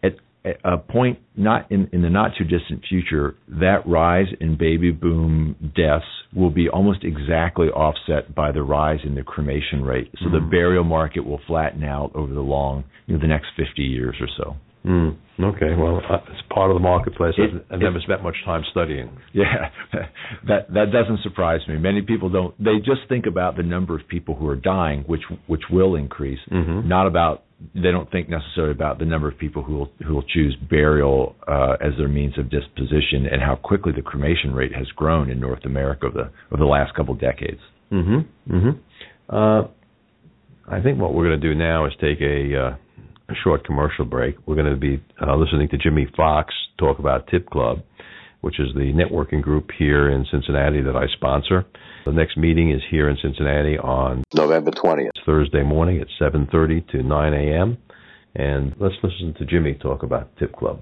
At, 0.03 0.13
at 0.45 0.57
a 0.63 0.77
point 0.77 1.19
not 1.35 1.71
in, 1.71 1.89
in 1.91 2.01
the 2.01 2.09
not 2.09 2.31
too 2.37 2.45
distant 2.45 2.85
future, 2.87 3.35
that 3.47 3.85
rise 3.85 4.27
in 4.39 4.57
baby 4.57 4.91
boom 4.91 5.55
deaths 5.75 6.05
will 6.33 6.51
be 6.51 6.69
almost 6.69 7.03
exactly 7.03 7.67
offset 7.67 8.33
by 8.33 8.51
the 8.51 8.61
rise 8.61 8.99
in 9.03 9.15
the 9.15 9.23
cremation 9.23 9.83
rate. 9.83 10.11
So 10.19 10.25
mm-hmm. 10.25 10.35
the 10.35 10.51
burial 10.51 10.83
market 10.83 11.25
will 11.25 11.41
flatten 11.47 11.83
out 11.83 12.11
over 12.15 12.33
the 12.33 12.41
long, 12.41 12.83
you 13.07 13.15
know, 13.15 13.21
the 13.21 13.27
next 13.27 13.47
50 13.57 13.81
years 13.81 14.15
or 14.21 14.27
so. 14.37 14.55
Mm, 14.87 15.17
okay, 15.37 15.75
well, 15.77 15.97
uh, 15.97 16.17
it's 16.31 16.41
part 16.49 16.71
of 16.71 16.75
the 16.75 16.79
marketplace. 16.79 17.33
It, 17.37 17.65
I've 17.69 17.79
never 17.79 17.99
spent 17.99 18.23
much 18.23 18.37
time 18.45 18.63
studying. 18.71 19.09
Yeah, 19.33 19.69
that 20.47 20.73
that 20.73 20.91
doesn't 20.93 21.19
surprise 21.23 21.59
me. 21.67 21.77
Many 21.77 22.01
people 22.01 22.29
don't. 22.29 22.57
They 22.57 22.77
just 22.77 23.01
think 23.09 23.25
about 23.25 23.57
the 23.57 23.63
number 23.63 23.95
of 23.99 24.07
people 24.07 24.35
who 24.35 24.47
are 24.47 24.55
dying, 24.55 25.03
which 25.05 25.23
which 25.47 25.63
will 25.69 25.95
increase, 25.95 26.39
mm-hmm. 26.49 26.87
not 26.87 27.05
about. 27.05 27.43
They 27.73 27.91
don't 27.91 28.09
think 28.11 28.29
necessarily 28.29 28.71
about 28.71 28.99
the 28.99 29.05
number 29.05 29.27
of 29.27 29.37
people 29.37 29.63
who 29.63 29.73
will 29.73 29.91
who 30.05 30.13
will 30.13 30.23
choose 30.23 30.55
burial 30.69 31.35
uh, 31.47 31.75
as 31.81 31.91
their 31.97 32.07
means 32.07 32.37
of 32.37 32.49
disposition, 32.49 33.25
and 33.29 33.41
how 33.41 33.55
quickly 33.55 33.91
the 33.93 34.03
cremation 34.03 34.53
rate 34.53 34.73
has 34.73 34.87
grown 34.95 35.29
in 35.29 35.39
North 35.39 35.65
America 35.65 36.05
over 36.05 36.17
the 36.17 36.55
over 36.55 36.63
the 36.63 36.69
last 36.69 36.95
couple 36.95 37.13
of 37.13 37.19
decades. 37.19 37.59
Mm-hmm. 37.91 38.55
Mm-hmm. 38.55 39.35
Uh, 39.35 39.67
I 40.69 40.81
think 40.81 40.99
what 40.99 41.13
we're 41.13 41.27
going 41.27 41.41
to 41.41 41.49
do 41.49 41.55
now 41.55 41.85
is 41.87 41.93
take 41.99 42.21
a 42.21 42.55
uh, 42.55 42.75
a 43.29 43.33
short 43.43 43.65
commercial 43.65 44.05
break. 44.05 44.35
We're 44.45 44.55
going 44.55 44.73
to 44.73 44.79
be 44.79 45.03
uh, 45.21 45.35
listening 45.35 45.67
to 45.69 45.77
Jimmy 45.77 46.07
Fox 46.15 46.53
talk 46.79 46.99
about 46.99 47.27
Tip 47.27 47.49
Club, 47.49 47.79
which 48.41 48.59
is 48.59 48.67
the 48.73 48.93
networking 48.93 49.41
group 49.41 49.69
here 49.77 50.09
in 50.09 50.25
Cincinnati 50.31 50.81
that 50.81 50.95
I 50.95 51.07
sponsor. 51.15 51.65
The 52.05 52.13
next 52.13 52.37
meeting 52.37 52.71
is 52.71 52.81
here 52.89 53.09
in 53.09 53.17
Cincinnati 53.21 53.77
on 53.77 54.23
November 54.33 54.71
20th, 54.71 55.09
Thursday 55.25 55.63
morning 55.63 55.99
at 55.99 56.07
7:30 56.19 56.89
to 56.91 57.03
9 57.03 57.33
a.m. 57.33 57.77
And 58.35 58.75
let's 58.79 58.95
listen 59.03 59.33
to 59.39 59.45
Jimmy 59.45 59.73
talk 59.73 60.03
about 60.03 60.29
Tip 60.37 60.53
Club. 60.53 60.79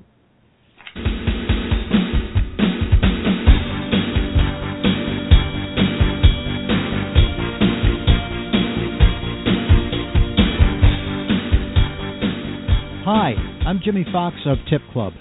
Hi, 13.08 13.36
I'm 13.68 13.82
Jimmy 13.86 14.04
Fox 14.12 14.36
of 14.48 14.58
Tip 14.68 14.82
Club. 14.92 15.14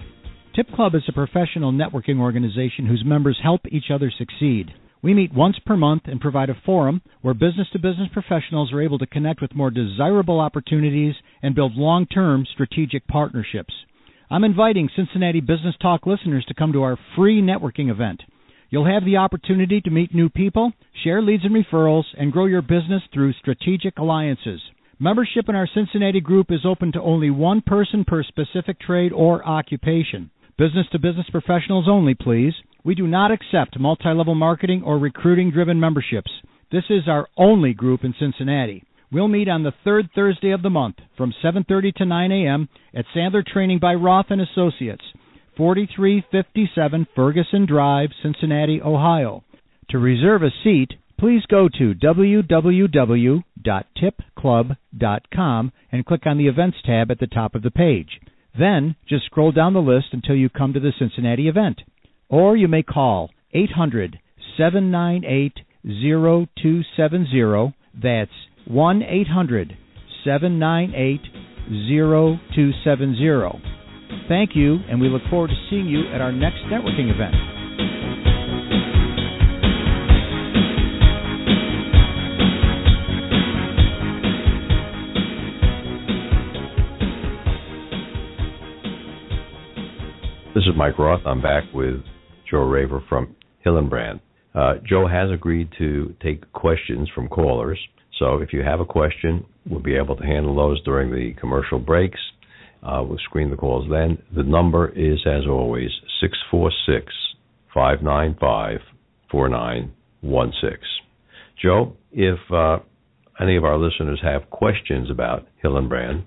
Tip 0.57 0.71
Club 0.75 0.95
is 0.95 1.03
a 1.07 1.13
professional 1.13 1.71
networking 1.71 2.19
organization 2.19 2.87
whose 2.87 3.05
members 3.05 3.39
help 3.43 3.61
each 3.69 3.91
other 3.93 4.11
succeed. 4.11 4.71
We 5.03 5.13
meet 5.13 5.35
once 5.35 5.57
per 5.67 5.77
month 5.77 6.05
and 6.07 6.19
provide 6.19 6.49
a 6.49 6.57
forum 6.65 7.03
where 7.21 7.35
business 7.35 7.69
to 7.75 7.79
business 7.79 8.09
professionals 8.11 8.73
are 8.73 8.81
able 8.81 8.99
to 9.01 9.07
connect 9.07 9.43
with 9.43 9.55
more 9.55 9.71
desirable 9.71 10.41
opportunities 10.41 11.15
and 11.43 11.55
build 11.55 11.75
long 11.75 12.07
term 12.07 12.47
strategic 12.51 13.07
partnerships. 13.07 13.75
I'm 14.31 14.45
inviting 14.45 14.89
Cincinnati 14.97 15.41
Business 15.41 15.75
Talk 15.83 16.07
listeners 16.07 16.47
to 16.49 16.55
come 16.55 16.73
to 16.73 16.85
our 16.85 16.99
free 17.17 17.43
networking 17.43 17.91
event. 17.91 18.23
You'll 18.71 18.91
have 18.91 19.05
the 19.05 19.19
opportunity 19.19 19.83
to 19.83 19.91
meet 19.91 20.15
new 20.15 20.31
people, 20.31 20.73
share 21.05 21.21
leads 21.21 21.45
and 21.45 21.55
referrals, 21.55 22.05
and 22.17 22.33
grow 22.33 22.47
your 22.47 22.63
business 22.63 23.03
through 23.13 23.35
strategic 23.35 23.99
alliances. 23.99 24.63
Membership 25.01 25.49
in 25.49 25.57
our 25.57 25.69
Cincinnati 25.75 26.21
group 26.21 26.53
is 26.53 26.65
open 26.65 26.93
to 26.93 27.03
only 27.03 27.29
one 27.29 27.63
person 27.63 28.05
per 28.05 28.23
specific 28.23 28.79
trade 28.79 29.13
or 29.13 29.45
occupation. 29.45 30.31
Business 30.57 30.87
to 30.93 31.01
business 31.01 31.27
professionals 31.31 31.87
only, 31.89 32.15
please. 32.15 32.53
We 32.85 32.95
do 32.95 33.09
not 33.09 33.33
accept 33.33 33.79
multi 33.79 34.11
level 34.11 34.37
marketing 34.37 34.85
or 34.85 34.99
recruiting 34.99 35.51
driven 35.51 35.81
memberships. 35.81 36.31
This 36.71 36.85
is 36.91 37.09
our 37.09 37.27
only 37.37 37.75
group 37.75 38.05
in 38.05 38.15
Cincinnati. 38.21 38.85
We'll 39.11 39.27
meet 39.27 39.49
on 39.49 39.65
the 39.65 39.75
third 39.83 40.11
Thursday 40.15 40.51
of 40.51 40.63
the 40.63 40.71
month 40.71 40.97
from 41.17 41.35
7:30 41.43 41.95
to 41.97 42.05
9 42.05 42.31
a.m. 42.31 42.69
at 42.95 43.07
Sandler 43.15 43.45
Training 43.45 43.81
by 43.81 43.95
Roth 43.95 44.27
and 44.31 44.41
Associates, 44.41 45.05
4357 45.57 47.09
Ferguson 47.17 47.67
Drive, 47.67 48.11
Cincinnati, 48.23 48.81
Ohio. 48.81 49.43
To 49.91 49.99
reserve 49.99 50.45
a 50.45 50.53
seat, 50.63 50.93
please 51.19 51.43
go 51.47 51.69
to 51.69 51.95
www.tipclub.com 53.65 55.73
and 55.93 56.07
click 56.07 56.27
on 56.27 56.39
the 56.39 56.49
Events 56.49 56.79
tab 56.85 57.11
at 57.11 57.19
the 57.19 57.27
top 57.27 57.55
of 57.55 57.63
the 57.63 57.71
page. 57.71 58.21
Then 58.59 58.97
just 59.09 59.25
scroll 59.27 59.53
down 59.53 59.75
the 59.75 59.81
list 59.81 60.07
until 60.13 60.37
you 60.37 60.49
come 60.49 60.73
to 60.73 60.81
the 60.81 60.93
Cincinnati 60.99 61.49
event. 61.49 61.83
Or 62.29 62.57
you 62.57 62.69
may 62.69 62.83
call 62.83 63.31
800 63.53 64.19
798 64.57 65.59
0270. 65.85 67.75
That's 68.01 68.31
1 68.67 69.03
800 69.03 69.77
798 70.25 71.21
0270. 71.69 73.63
Thank 74.29 74.51
you, 74.55 74.79
and 74.89 75.01
we 75.01 75.09
look 75.09 75.23
forward 75.29 75.49
to 75.49 75.57
seeing 75.69 75.87
you 75.87 76.07
at 76.13 76.21
our 76.21 76.31
next 76.33 76.59
networking 76.71 77.13
event. 77.13 77.64
This 90.55 90.67
is 90.67 90.77
Mike 90.77 91.01
Roth. 91.01 91.23
I'm 91.27 91.43
back 91.43 91.65
with 91.75 91.97
Joe 92.49 92.63
Raver 92.63 93.03
from 93.09 93.35
Hillenbrand. 93.67 94.21
Uh, 94.55 94.75
Joe 94.89 95.09
has 95.09 95.29
agreed 95.33 95.69
to 95.79 96.15
take 96.23 96.53
questions 96.53 97.11
from 97.13 97.27
callers. 97.27 97.77
So 98.21 98.37
if 98.37 98.53
you 98.53 98.63
have 98.63 98.79
a 98.79 98.85
question, 98.85 99.45
we'll 99.69 99.83
be 99.83 99.97
able 99.97 100.15
to 100.15 100.23
handle 100.23 100.55
those 100.55 100.81
during 100.85 101.11
the 101.11 101.33
commercial 101.41 101.81
breaks. 101.81 102.21
Uh, 102.85 103.03
we'll 103.05 103.19
screen 103.25 103.51
the 103.51 103.57
calls 103.57 103.91
then. 103.91 104.17
The 104.37 104.45
number 104.45 104.91
is, 104.91 105.19
as 105.27 105.43
always, 105.49 105.91
646 106.21 107.13
595 107.75 108.79
4916. 109.33 110.79
Joe, 111.61 111.97
if 112.13 112.39
uh, 112.53 112.79
any 113.41 113.57
of 113.57 113.65
our 113.65 113.77
listeners 113.77 114.21
have 114.23 114.49
questions 114.51 115.11
about 115.11 115.49
Hillenbrand 115.65 116.27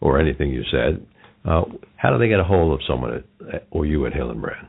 or 0.00 0.18
anything 0.18 0.50
you 0.50 0.64
said, 0.68 1.06
uh, 1.48 1.62
how 1.96 2.10
do 2.10 2.18
they 2.18 2.28
get 2.28 2.40
a 2.40 2.44
hold 2.44 2.74
of 2.74 2.80
someone 2.86 3.24
at, 3.52 3.66
or 3.70 3.86
you 3.86 4.04
at 4.06 4.12
Hillenbrand? 4.12 4.68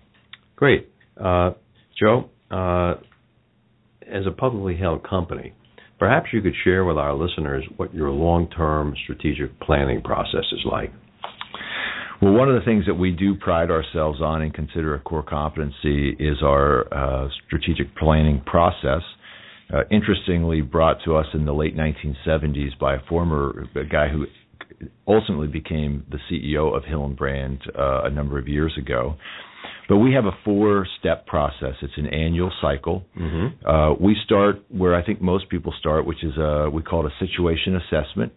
Great. 0.57 0.91
Uh, 1.19 1.53
Joe, 1.99 2.29
uh, 2.51 2.95
as 4.13 4.27
a 4.27 4.31
publicly 4.31 4.77
held 4.77 5.07
company, 5.09 5.53
perhaps 5.99 6.29
you 6.33 6.41
could 6.41 6.55
share 6.65 6.85
with 6.85 6.97
our 6.97 7.15
listeners 7.15 7.65
what 7.77 7.95
your 7.95 8.11
long 8.11 8.49
term 8.51 8.95
strategic 9.05 9.59
planning 9.61 10.03
process 10.03 10.45
is 10.53 10.65
like. 10.71 10.93
Well, 12.21 12.33
one 12.33 12.49
of 12.49 12.57
the 12.57 12.65
things 12.65 12.85
that 12.87 12.95
we 12.95 13.13
do 13.13 13.37
pride 13.37 13.71
ourselves 13.71 14.21
on 14.21 14.43
and 14.43 14.53
consider 14.53 14.95
a 14.97 15.01
core 15.01 15.23
competency 15.23 16.11
is 16.19 16.39
our 16.43 16.93
uh, 16.93 17.29
strategic 17.47 17.95
planning 17.97 18.43
process. 18.45 19.03
Uh, 19.73 19.83
interestingly, 19.91 20.61
brought 20.61 20.97
to 21.05 21.15
us 21.15 21.27
in 21.33 21.45
the 21.45 21.53
late 21.53 21.77
1970s 21.77 22.77
by 22.81 22.97
a 22.97 22.99
former 23.09 23.69
a 23.77 23.85
guy 23.85 24.09
who 24.09 24.27
ultimately 25.07 25.47
became 25.47 26.05
the 26.11 26.19
CEO 26.31 26.77
of 26.77 26.83
Hillenbrand 26.85 27.61
uh, 27.79 28.05
a 28.05 28.11
number 28.11 28.39
of 28.39 28.49
years 28.49 28.77
ago. 28.79 29.17
But 29.89 29.99
we 29.99 30.13
have 30.13 30.27
a 30.27 30.37
four-step 30.45 31.27
process. 31.27 31.75
It's 31.81 31.97
an 31.97 32.09
annual 32.09 32.53
cycle. 32.61 33.05
Mm-hmm. 33.19 33.67
Uh, 33.67 33.95
we 33.95 34.15
start 34.25 34.57
where 34.69 34.95
I 34.95 35.03
think 35.03 35.23
most 35.23 35.49
people 35.49 35.73
start, 35.81 36.05
which 36.05 36.23
is 36.23 36.37
a, 36.37 36.69
we 36.71 36.83
call 36.83 37.07
it 37.07 37.13
a 37.13 37.27
situation 37.27 37.77
assessment. 37.77 38.33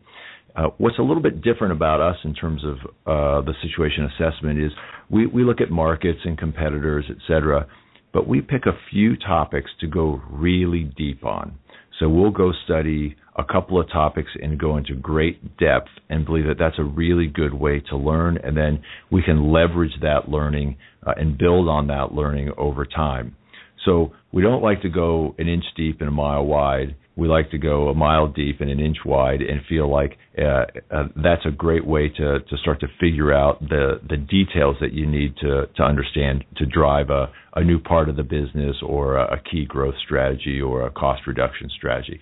Uh, 0.55 0.67
what's 0.77 0.97
a 0.97 1.01
little 1.01 1.21
bit 1.21 1.41
different 1.41 1.73
about 1.73 2.01
us 2.01 2.17
in 2.23 2.33
terms 2.33 2.63
of 2.63 2.75
uh, 3.05 3.45
the 3.45 3.53
situation 3.61 4.09
assessment 4.15 4.59
is 4.59 4.71
we, 5.09 5.25
we 5.25 5.43
look 5.43 5.61
at 5.61 5.69
markets 5.71 6.19
and 6.23 6.37
competitors, 6.37 7.05
et 7.09 7.17
cetera, 7.27 7.67
but 8.13 8.27
we 8.27 8.41
pick 8.41 8.65
a 8.65 8.77
few 8.89 9.15
topics 9.15 9.71
to 9.79 9.87
go 9.87 10.21
really 10.29 10.83
deep 10.83 11.25
on. 11.25 11.57
So 12.01 12.09
we'll 12.09 12.31
go 12.31 12.51
study 12.65 13.15
a 13.37 13.43
couple 13.43 13.79
of 13.79 13.87
topics 13.91 14.31
and 14.41 14.59
go 14.59 14.75
into 14.77 14.95
great 14.95 15.57
depth 15.57 15.89
and 16.09 16.25
believe 16.25 16.47
that 16.47 16.57
that's 16.57 16.79
a 16.79 16.83
really 16.83 17.27
good 17.27 17.53
way 17.53 17.79
to 17.91 17.95
learn. 17.95 18.39
And 18.43 18.57
then 18.57 18.81
we 19.11 19.21
can 19.21 19.53
leverage 19.53 19.93
that 20.01 20.27
learning 20.27 20.77
uh, 21.05 21.13
and 21.15 21.37
build 21.37 21.69
on 21.69 21.85
that 21.87 22.11
learning 22.11 22.53
over 22.57 22.85
time. 22.85 23.35
So 23.85 24.13
we 24.31 24.41
don't 24.41 24.61
like 24.61 24.81
to 24.83 24.89
go 24.89 25.35
an 25.37 25.47
inch 25.47 25.65
deep 25.75 26.01
and 26.01 26.07
a 26.07 26.11
mile 26.11 26.45
wide 26.45 26.95
we 27.15 27.27
like 27.27 27.51
to 27.51 27.57
go 27.57 27.89
a 27.89 27.93
mile 27.93 28.27
deep 28.27 28.61
and 28.61 28.69
an 28.69 28.79
inch 28.79 28.97
wide 29.05 29.41
and 29.41 29.61
feel 29.67 29.89
like 29.89 30.17
uh, 30.39 30.65
uh, 30.89 31.03
that's 31.21 31.45
a 31.45 31.51
great 31.51 31.85
way 31.85 32.07
to, 32.07 32.39
to 32.39 32.57
start 32.61 32.79
to 32.79 32.87
figure 32.99 33.33
out 33.33 33.59
the, 33.59 33.99
the 34.09 34.17
details 34.17 34.77
that 34.79 34.93
you 34.93 35.05
need 35.05 35.35
to, 35.37 35.67
to 35.75 35.83
understand 35.83 36.43
to 36.57 36.65
drive 36.65 37.09
a, 37.09 37.29
a 37.55 37.63
new 37.63 37.79
part 37.79 38.07
of 38.07 38.15
the 38.15 38.23
business 38.23 38.77
or 38.85 39.17
a, 39.17 39.35
a 39.35 39.41
key 39.51 39.65
growth 39.65 39.95
strategy 40.03 40.61
or 40.61 40.87
a 40.87 40.91
cost 40.91 41.21
reduction 41.27 41.69
strategy. 41.75 42.19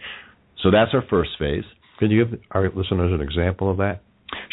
So 0.63 0.71
that's 0.71 0.91
our 0.93 1.03
first 1.09 1.31
phase. 1.37 1.63
Could 1.99 2.11
you 2.11 2.25
give 2.25 2.39
our 2.51 2.69
listeners 2.69 3.13
an 3.13 3.21
example 3.21 3.69
of 3.69 3.77
that? 3.77 4.01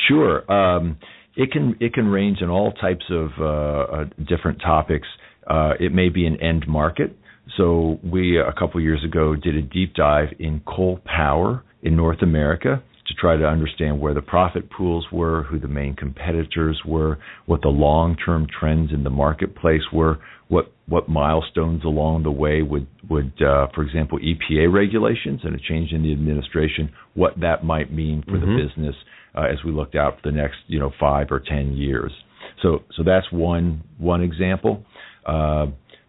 Sure. 0.09 0.51
Um, 0.51 0.99
it 1.35 1.51
can 1.53 1.77
it 1.81 1.93
can 1.93 2.07
range 2.07 2.39
in 2.41 2.49
all 2.49 2.73
types 2.73 3.05
of 3.11 3.29
uh, 3.39 3.45
uh 3.45 4.05
different 4.27 4.61
topics. 4.61 5.07
Uh, 5.47 5.73
it 5.79 5.93
may 5.93 6.09
be 6.09 6.27
an 6.27 6.41
end 6.41 6.67
market. 6.67 7.17
So 7.57 7.99
we 8.03 8.39
a 8.39 8.53
couple 8.53 8.81
years 8.81 9.05
ago 9.05 9.37
did 9.37 9.55
a 9.55 9.63
deep 9.63 9.95
dive 9.95 10.29
in 10.39 10.61
coal 10.67 11.01
power 11.05 11.63
in 11.83 11.97
North 11.97 12.23
America 12.23 12.83
to 13.07 13.15
try 13.15 13.37
to 13.37 13.45
understand 13.45 14.01
where 14.01 14.15
the 14.15 14.23
profit 14.23 14.69
pools 14.71 15.07
were, 15.13 15.45
who 15.45 15.59
the 15.59 15.69
main 15.69 15.95
competitors 15.95 16.81
were, 16.85 17.19
what 17.47 17.63
the 17.63 17.69
long-term 17.69 18.49
trends 18.59 18.91
in 18.93 19.05
the 19.05 19.11
marketplace 19.11 19.83
were, 19.93 20.19
what 20.49 20.73
what 20.89 21.09
milestones 21.09 21.83
along 21.85 22.23
the 22.23 22.31
way 22.31 22.63
would 22.63 22.87
would 23.11 23.33
uh, 23.43 23.67
for 23.75 23.83
example 23.83 24.19
EPA 24.19 24.73
regulations 24.73 25.41
and 25.43 25.55
a 25.55 25.59
change 25.59 25.91
in 25.93 26.03
the 26.03 26.13
administration 26.13 26.93
what 27.15 27.33
that 27.41 27.65
might 27.65 27.93
mean 27.93 28.23
for 28.23 28.33
mm-hmm. 28.33 28.57
the 28.57 28.65
business 28.65 28.95
uh, 29.35 29.43
as 29.43 29.59
we 29.65 29.73
looked 29.73 29.97
out 29.97 30.15
for 30.21 30.31
the 30.31 30.37
next 30.37 30.57
you 30.69 30.79
know 30.79 30.93
5 31.01 31.29
or 31.31 31.41
10 31.41 31.73
years. 31.73 32.13
So 32.63 32.83
so 32.97 33.03
that's 33.03 33.27
one 33.33 33.83
one 33.99 34.23
example. 34.23 34.85
Uh, 35.27 35.67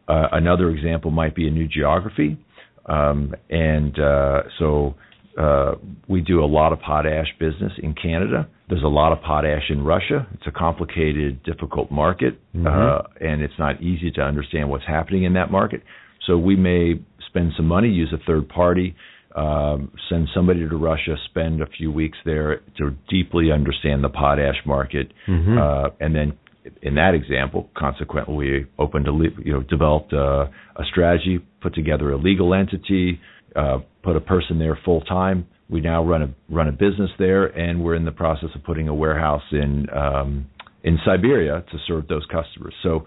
uh, 0.08 0.28
another 0.32 0.70
example 0.70 1.12
might 1.12 1.36
be 1.36 1.48
a 1.48 1.52
new 1.52 1.68
geography. 1.68 2.38
Um, 2.86 3.34
and 3.50 4.00
uh, 4.00 4.44
so 4.60 4.96
uh, 5.38 5.74
we 6.08 6.22
do 6.22 6.44
a 6.44 6.48
lot 6.48 6.72
of 6.72 6.80
potash 6.80 7.28
business 7.40 7.74
in 7.82 7.94
Canada. 7.94 8.48
There's 8.70 8.84
a 8.84 8.88
lot 8.88 9.12
of 9.12 9.22
potash 9.22 9.64
in 9.70 9.84
Russia. 9.84 10.28
It's 10.34 10.48
a 10.48 10.52
complicated, 10.52 11.44
difficult 11.44 11.92
market, 11.92 12.40
mm-hmm. 12.56 12.68
uh, 12.68 13.28
and 13.28 13.42
it's 13.42 13.54
not 13.60 13.82
easy 13.82 14.12
to 14.12 14.22
understand 14.22 14.70
what's 14.70 14.88
happening 14.88 15.24
in 15.24 15.34
that 15.34 15.52
market. 15.52 15.84
So 16.26 16.38
we 16.38 16.56
may 16.56 16.96
spend 17.28 17.54
some 17.56 17.68
money, 17.68 17.90
use 17.90 18.14
a 18.14 18.24
third 18.26 18.50
party, 18.50 18.96
um, 19.36 19.92
send 20.10 20.28
somebody 20.34 20.68
to 20.68 20.76
Russia, 20.76 21.16
spend 21.30 21.62
a 21.62 21.68
few 21.68 21.92
weeks 21.92 22.18
there 22.26 22.62
to 22.78 22.96
deeply 23.10 23.52
understand 23.52 24.04
the 24.04 24.10
potash 24.10 24.58
market, 24.66 25.14
mm-hmm. 25.28 25.58
uh, 25.58 25.90
and 26.00 26.16
then 26.16 26.34
in 26.82 26.96
that 26.96 27.14
example, 27.14 27.70
consequently, 27.78 28.36
we 28.36 28.66
opened 28.80 29.08
a 29.08 29.12
you 29.44 29.54
know 29.54 29.62
developed 29.64 30.14
a, 30.14 30.50
a 30.76 30.84
strategy, 30.90 31.40
put 31.62 31.74
together 31.76 32.12
a 32.12 32.18
legal 32.18 32.54
entity, 32.54 33.20
uh, 33.56 33.80
put 34.04 34.16
a 34.16 34.22
person 34.22 34.60
there 34.60 34.78
full 34.86 35.02
time. 35.02 35.48
We 35.70 35.82
now 35.82 36.04
run 36.04 36.22
a 36.22 36.34
run 36.50 36.68
a 36.68 36.72
business 36.72 37.10
there, 37.20 37.46
and 37.46 37.84
we're 37.84 37.96
in 37.96 38.06
the 38.06 38.12
process 38.12 38.50
of 38.56 38.64
putting 38.64 38.88
a 38.88 38.94
warehouse 38.94 39.44
in 39.52 39.88
um, 39.90 40.48
in 40.84 40.98
Siberia 41.06 41.64
to 41.72 41.78
serve 41.88 42.08
those 42.08 42.26
customers. 42.32 42.74
So 42.84 43.06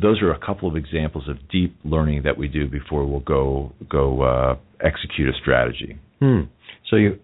those 0.00 0.20
are 0.22 0.32
a 0.32 0.38
couple 0.38 0.68
of 0.68 0.76
examples 0.76 1.28
of 1.28 1.36
deep 1.48 1.76
learning 1.84 2.22
that 2.24 2.36
we 2.36 2.48
do 2.48 2.68
before 2.68 3.06
we'll 3.06 3.20
go 3.20 3.72
go 3.90 4.22
uh, 4.22 4.56
execute 4.84 5.28
a 5.28 5.38
strategy. 5.40 5.98
Hmm. 6.20 6.42
So 6.90 6.96
you 6.96 7.18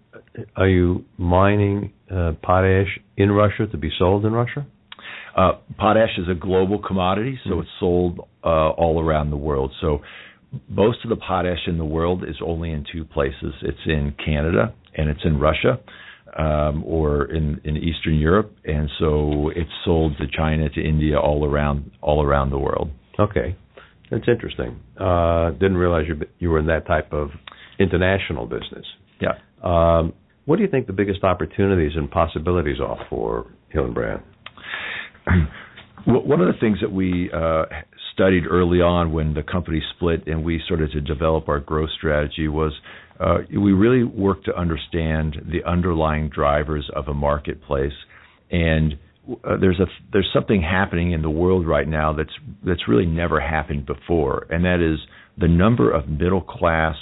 are 0.57 0.68
you 0.68 1.05
mining 1.18 1.92
uh, 2.11 2.33
potash 2.42 2.99
in 3.16 3.31
Russia 3.31 3.66
to 3.66 3.77
be 3.77 3.90
sold 3.99 4.25
in 4.25 4.33
Russia? 4.33 4.66
Uh, 5.40 5.53
potash 5.79 6.18
is 6.18 6.29
a 6.29 6.35
global 6.35 6.79
commodity, 6.79 7.38
so 7.44 7.50
mm-hmm. 7.50 7.61
it's 7.61 7.70
sold 7.79 8.20
uh, 8.44 8.70
all 8.70 9.00
around 9.00 9.31
the 9.31 9.37
world. 9.37 9.72
So 9.81 10.00
most 10.68 10.98
of 11.05 11.11
the 11.11 11.16
potash 11.16 11.61
in 11.66 11.79
the 11.79 11.85
world 11.85 12.24
is 12.24 12.37
only 12.44 12.70
in 12.72 12.85
two 12.92 13.05
places. 13.05 13.55
It's 13.62 13.79
in 13.87 14.14
Canada 14.22 14.74
and 14.96 15.09
it's 15.09 15.24
in 15.24 15.38
Russia. 15.38 15.81
Um, 16.38 16.85
or 16.87 17.24
in, 17.24 17.61
in 17.64 17.76
Eastern 17.76 18.16
Europe, 18.16 18.55
and 18.64 18.88
so 19.00 19.50
it's 19.57 19.70
sold 19.85 20.16
to 20.18 20.26
China, 20.29 20.68
to 20.68 20.81
India, 20.81 21.18
all 21.18 21.44
around 21.44 21.90
all 22.03 22.24
around 22.24 22.50
the 22.50 22.59
world. 22.59 22.88
Okay, 23.18 23.57
that's 24.12 24.29
interesting. 24.29 24.79
Uh, 24.96 25.50
didn't 25.50 25.76
realize 25.76 26.05
you 26.07 26.14
you 26.38 26.50
were 26.50 26.61
in 26.61 26.66
that 26.66 26.87
type 26.87 27.12
of 27.12 27.31
international 27.81 28.46
business. 28.46 28.87
Yeah. 29.20 29.38
Um, 29.64 30.12
what 30.44 30.55
do 30.57 30.62
you 30.62 30.70
think 30.70 30.87
the 30.87 30.92
biggest 30.92 31.24
opportunities 31.24 31.96
and 31.96 32.09
possibilities 32.09 32.76
are 32.81 33.05
for 33.11 33.50
Hillenbrand? 33.74 34.22
One 36.06 36.40
of 36.40 36.46
the 36.46 36.59
things 36.61 36.78
that 36.80 36.90
we 36.90 37.30
uh, 37.33 37.64
studied 38.14 38.44
early 38.46 38.80
on 38.80 39.12
when 39.12 39.35
the 39.35 39.42
company 39.42 39.83
split 39.96 40.26
and 40.26 40.44
we 40.44 40.61
started 40.64 40.90
to 40.92 41.00
develop 41.00 41.48
our 41.48 41.61
growth 41.61 41.90
strategy 41.96 42.48
was 42.48 42.72
uh, 43.18 43.38
we 43.50 43.72
really 43.72 44.02
worked 44.02 44.46
to 44.46 44.56
understand 44.56 45.37
the 45.50 45.62
underlying 45.68 46.30
drivers 46.30 46.88
of 46.96 47.09
a 47.09 47.14
marketplace. 47.14 47.92
And 48.50 48.94
uh, 49.44 49.59
there's 49.61 49.78
a 49.78 49.87
there's 50.12 50.28
something 50.33 50.62
happening 50.62 51.12
in 51.12 51.22
the 51.22 51.30
world 51.30 51.66
right 51.66 51.87
now 51.87 52.14
that's 52.14 52.33
that's 52.64 52.88
really 52.88 53.06
never 53.06 53.38
happened 53.38 53.85
before. 53.87 54.46
And 54.50 54.64
that 54.64 54.80
is 54.80 54.98
the 55.38 55.48
number 55.48 55.90
of 55.90 56.09
middle 56.09 56.40
class 56.40 56.96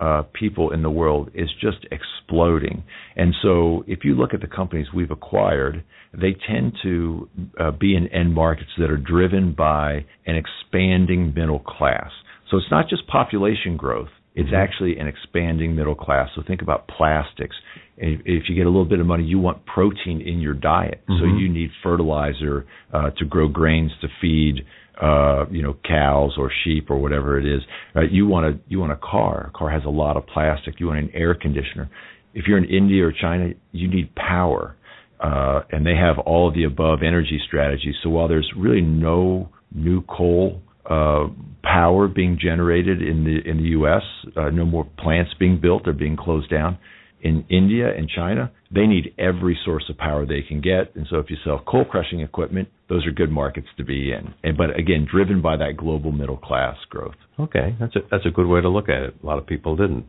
uh, 0.00 0.22
people 0.32 0.72
in 0.72 0.82
the 0.82 0.90
world 0.90 1.30
is 1.34 1.48
just 1.60 1.86
exploding. 1.90 2.82
And 3.16 3.34
so, 3.42 3.84
if 3.86 4.00
you 4.04 4.14
look 4.14 4.34
at 4.34 4.40
the 4.40 4.46
companies 4.46 4.86
we've 4.94 5.10
acquired, 5.10 5.84
they 6.12 6.36
tend 6.48 6.74
to 6.82 7.28
uh, 7.60 7.70
be 7.70 7.96
in 7.96 8.08
end 8.08 8.34
markets 8.34 8.70
that 8.78 8.90
are 8.90 8.96
driven 8.96 9.52
by 9.52 10.04
an 10.26 10.36
expanding 10.36 11.32
middle 11.34 11.60
class. 11.60 12.10
So, 12.50 12.56
it's 12.56 12.70
not 12.70 12.88
just 12.88 13.06
population 13.06 13.76
growth, 13.76 14.08
it's 14.34 14.46
mm-hmm. 14.46 14.56
actually 14.56 14.98
an 14.98 15.06
expanding 15.06 15.76
middle 15.76 15.94
class. 15.94 16.30
So, 16.34 16.42
think 16.46 16.62
about 16.62 16.88
plastics. 16.88 17.56
If 17.96 18.48
you 18.48 18.56
get 18.56 18.66
a 18.66 18.70
little 18.70 18.84
bit 18.84 18.98
of 18.98 19.06
money, 19.06 19.22
you 19.22 19.38
want 19.38 19.64
protein 19.66 20.20
in 20.20 20.40
your 20.40 20.54
diet. 20.54 21.02
Mm-hmm. 21.08 21.20
So, 21.20 21.38
you 21.38 21.48
need 21.48 21.70
fertilizer 21.82 22.66
uh, 22.92 23.10
to 23.18 23.24
grow 23.24 23.48
grains 23.48 23.92
to 24.00 24.08
feed 24.20 24.64
uh, 25.00 25.46
you 25.50 25.62
know, 25.62 25.76
cows 25.84 26.34
or 26.38 26.50
sheep 26.64 26.90
or 26.90 26.98
whatever 26.98 27.38
it 27.38 27.46
is. 27.46 27.62
Right? 27.94 28.10
You 28.10 28.26
want 28.26 28.46
a 28.46 28.58
you 28.68 28.78
want 28.80 28.92
a 28.92 28.96
car. 28.96 29.50
A 29.54 29.58
car 29.58 29.70
has 29.70 29.82
a 29.84 29.90
lot 29.90 30.16
of 30.16 30.26
plastic. 30.26 30.78
You 30.78 30.86
want 30.86 30.98
an 30.98 31.10
air 31.14 31.34
conditioner. 31.34 31.90
If 32.34 32.46
you're 32.46 32.58
in 32.58 32.64
India 32.64 33.04
or 33.04 33.12
China, 33.12 33.50
you 33.72 33.88
need 33.88 34.14
power, 34.14 34.76
uh, 35.20 35.60
and 35.70 35.86
they 35.86 35.94
have 35.94 36.18
all 36.18 36.48
of 36.48 36.54
the 36.54 36.64
above 36.64 37.00
energy 37.04 37.40
strategies. 37.46 37.94
So 38.02 38.10
while 38.10 38.28
there's 38.28 38.50
really 38.56 38.80
no 38.80 39.50
new 39.72 40.02
coal 40.02 40.60
uh, 40.88 41.26
power 41.62 42.08
being 42.08 42.38
generated 42.40 43.02
in 43.02 43.24
the 43.24 43.48
in 43.48 43.58
the 43.58 43.70
U.S., 43.70 44.02
uh, 44.36 44.50
no 44.50 44.64
more 44.64 44.86
plants 44.98 45.32
being 45.38 45.60
built; 45.60 45.84
they're 45.84 45.92
being 45.92 46.16
closed 46.16 46.50
down 46.50 46.78
in 47.24 47.44
India 47.48 47.88
and 47.96 48.08
China, 48.08 48.52
they 48.70 48.86
need 48.86 49.14
every 49.18 49.58
source 49.64 49.84
of 49.88 49.96
power 49.96 50.26
they 50.26 50.42
can 50.42 50.60
get. 50.60 50.94
And 50.94 51.06
so 51.10 51.16
if 51.16 51.30
you 51.30 51.36
sell 51.42 51.62
coal 51.66 51.84
crushing 51.84 52.20
equipment, 52.20 52.68
those 52.88 53.06
are 53.06 53.10
good 53.10 53.30
markets 53.30 53.66
to 53.78 53.84
be 53.84 54.12
in. 54.12 54.34
And, 54.44 54.56
but 54.56 54.78
again, 54.78 55.08
driven 55.10 55.40
by 55.40 55.56
that 55.56 55.76
global 55.76 56.12
middle 56.12 56.36
class 56.36 56.76
growth. 56.90 57.14
Okay, 57.40 57.74
that's 57.80 57.96
a 57.96 58.00
that's 58.10 58.26
a 58.26 58.30
good 58.30 58.46
way 58.46 58.60
to 58.60 58.68
look 58.68 58.88
at 58.88 59.02
it. 59.02 59.14
A 59.22 59.26
lot 59.26 59.38
of 59.38 59.46
people 59.46 59.74
didn't. 59.74 60.06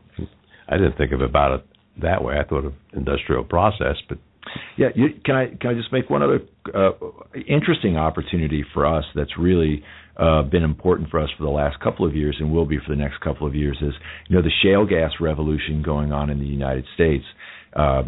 I 0.68 0.76
didn't 0.76 0.96
think 0.96 1.12
of 1.12 1.22
about 1.22 1.58
it 1.58 1.66
that 2.02 2.22
way. 2.22 2.38
I 2.38 2.44
thought 2.44 2.64
of 2.64 2.74
industrial 2.92 3.44
process, 3.44 3.96
but 4.08 4.18
yeah, 4.76 4.88
you, 4.94 5.08
can 5.24 5.34
I 5.34 5.46
can 5.60 5.70
I 5.70 5.74
just 5.74 5.92
make 5.92 6.08
one 6.08 6.22
other 6.22 6.40
uh, 6.74 6.90
interesting 7.48 7.96
opportunity 7.96 8.64
for 8.74 8.86
us 8.86 9.04
that's 9.14 9.36
really 9.38 9.82
uh, 10.18 10.42
been 10.42 10.62
important 10.62 11.10
for 11.10 11.20
us 11.20 11.28
for 11.36 11.44
the 11.44 11.50
last 11.50 11.78
couple 11.80 12.06
of 12.06 12.16
years 12.16 12.36
and 12.40 12.50
will 12.50 12.66
be 12.66 12.78
for 12.78 12.90
the 12.94 13.00
next 13.00 13.20
couple 13.20 13.46
of 13.46 13.54
years 13.54 13.76
is 13.82 13.92
you 14.28 14.36
know 14.36 14.42
the 14.42 14.50
shale 14.62 14.86
gas 14.86 15.12
revolution 15.20 15.82
going 15.82 16.12
on 16.12 16.30
in 16.30 16.38
the 16.38 16.46
United 16.46 16.84
States. 16.94 17.24
Uh, 17.74 18.02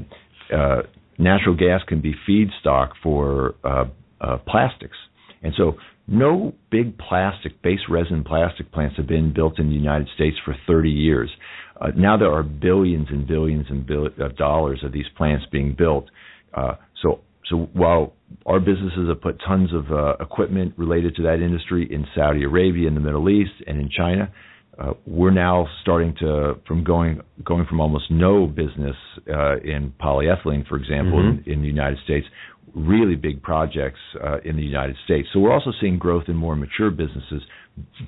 uh, 0.54 0.82
natural 1.18 1.54
gas 1.54 1.80
can 1.86 2.00
be 2.00 2.14
feedstock 2.28 2.90
for 3.02 3.54
uh, 3.64 3.84
uh, 4.20 4.38
plastics, 4.46 4.96
and 5.42 5.52
so 5.56 5.74
no 6.06 6.54
big 6.70 6.96
plastic 6.96 7.60
base 7.60 7.80
resin 7.90 8.24
plastic 8.24 8.72
plants 8.72 8.96
have 8.96 9.06
been 9.06 9.32
built 9.34 9.58
in 9.58 9.68
the 9.68 9.74
United 9.74 10.08
States 10.14 10.36
for 10.42 10.56
30 10.66 10.88
years. 10.88 11.30
Uh, 11.78 11.88
now 11.94 12.16
there 12.16 12.32
are 12.32 12.42
billions 12.42 13.08
and 13.10 13.26
billions 13.26 13.66
and 13.68 13.86
bill- 13.86 14.08
of 14.18 14.36
dollars 14.36 14.80
of 14.82 14.92
these 14.92 15.04
plants 15.16 15.44
being 15.52 15.74
built. 15.76 16.06
Uh, 16.54 16.72
so 17.02 17.20
so 17.48 17.68
while 17.72 18.14
our 18.46 18.60
businesses 18.60 19.08
have 19.08 19.20
put 19.20 19.40
tons 19.46 19.70
of 19.72 19.90
uh, 19.90 20.14
equipment 20.20 20.74
related 20.76 21.14
to 21.16 21.22
that 21.22 21.40
industry 21.42 21.88
in 21.90 22.06
Saudi 22.14 22.44
Arabia, 22.44 22.88
in 22.88 22.94
the 22.94 23.00
Middle 23.00 23.28
East, 23.28 23.52
and 23.66 23.80
in 23.80 23.88
China, 23.88 24.32
uh, 24.78 24.92
we're 25.06 25.32
now 25.32 25.66
starting 25.82 26.14
to 26.20 26.54
from 26.66 26.84
going 26.84 27.20
going 27.44 27.66
from 27.66 27.80
almost 27.80 28.10
no 28.10 28.46
business 28.46 28.96
uh, 29.28 29.58
in 29.58 29.92
polyethylene, 30.00 30.66
for 30.68 30.76
example, 30.76 31.18
mm-hmm. 31.18 31.48
in, 31.50 31.54
in, 31.54 31.62
the 31.62 31.66
United 31.66 31.98
States, 32.04 32.26
really 32.74 33.16
big 33.16 33.42
projects 33.42 33.98
uh, 34.24 34.38
in 34.44 34.56
the 34.56 34.62
United 34.62 34.96
States. 35.04 35.28
So 35.32 35.40
we're 35.40 35.52
also 35.52 35.72
seeing 35.80 35.98
growth 35.98 36.24
in 36.28 36.36
more 36.36 36.54
mature 36.54 36.90
businesses, 36.90 37.42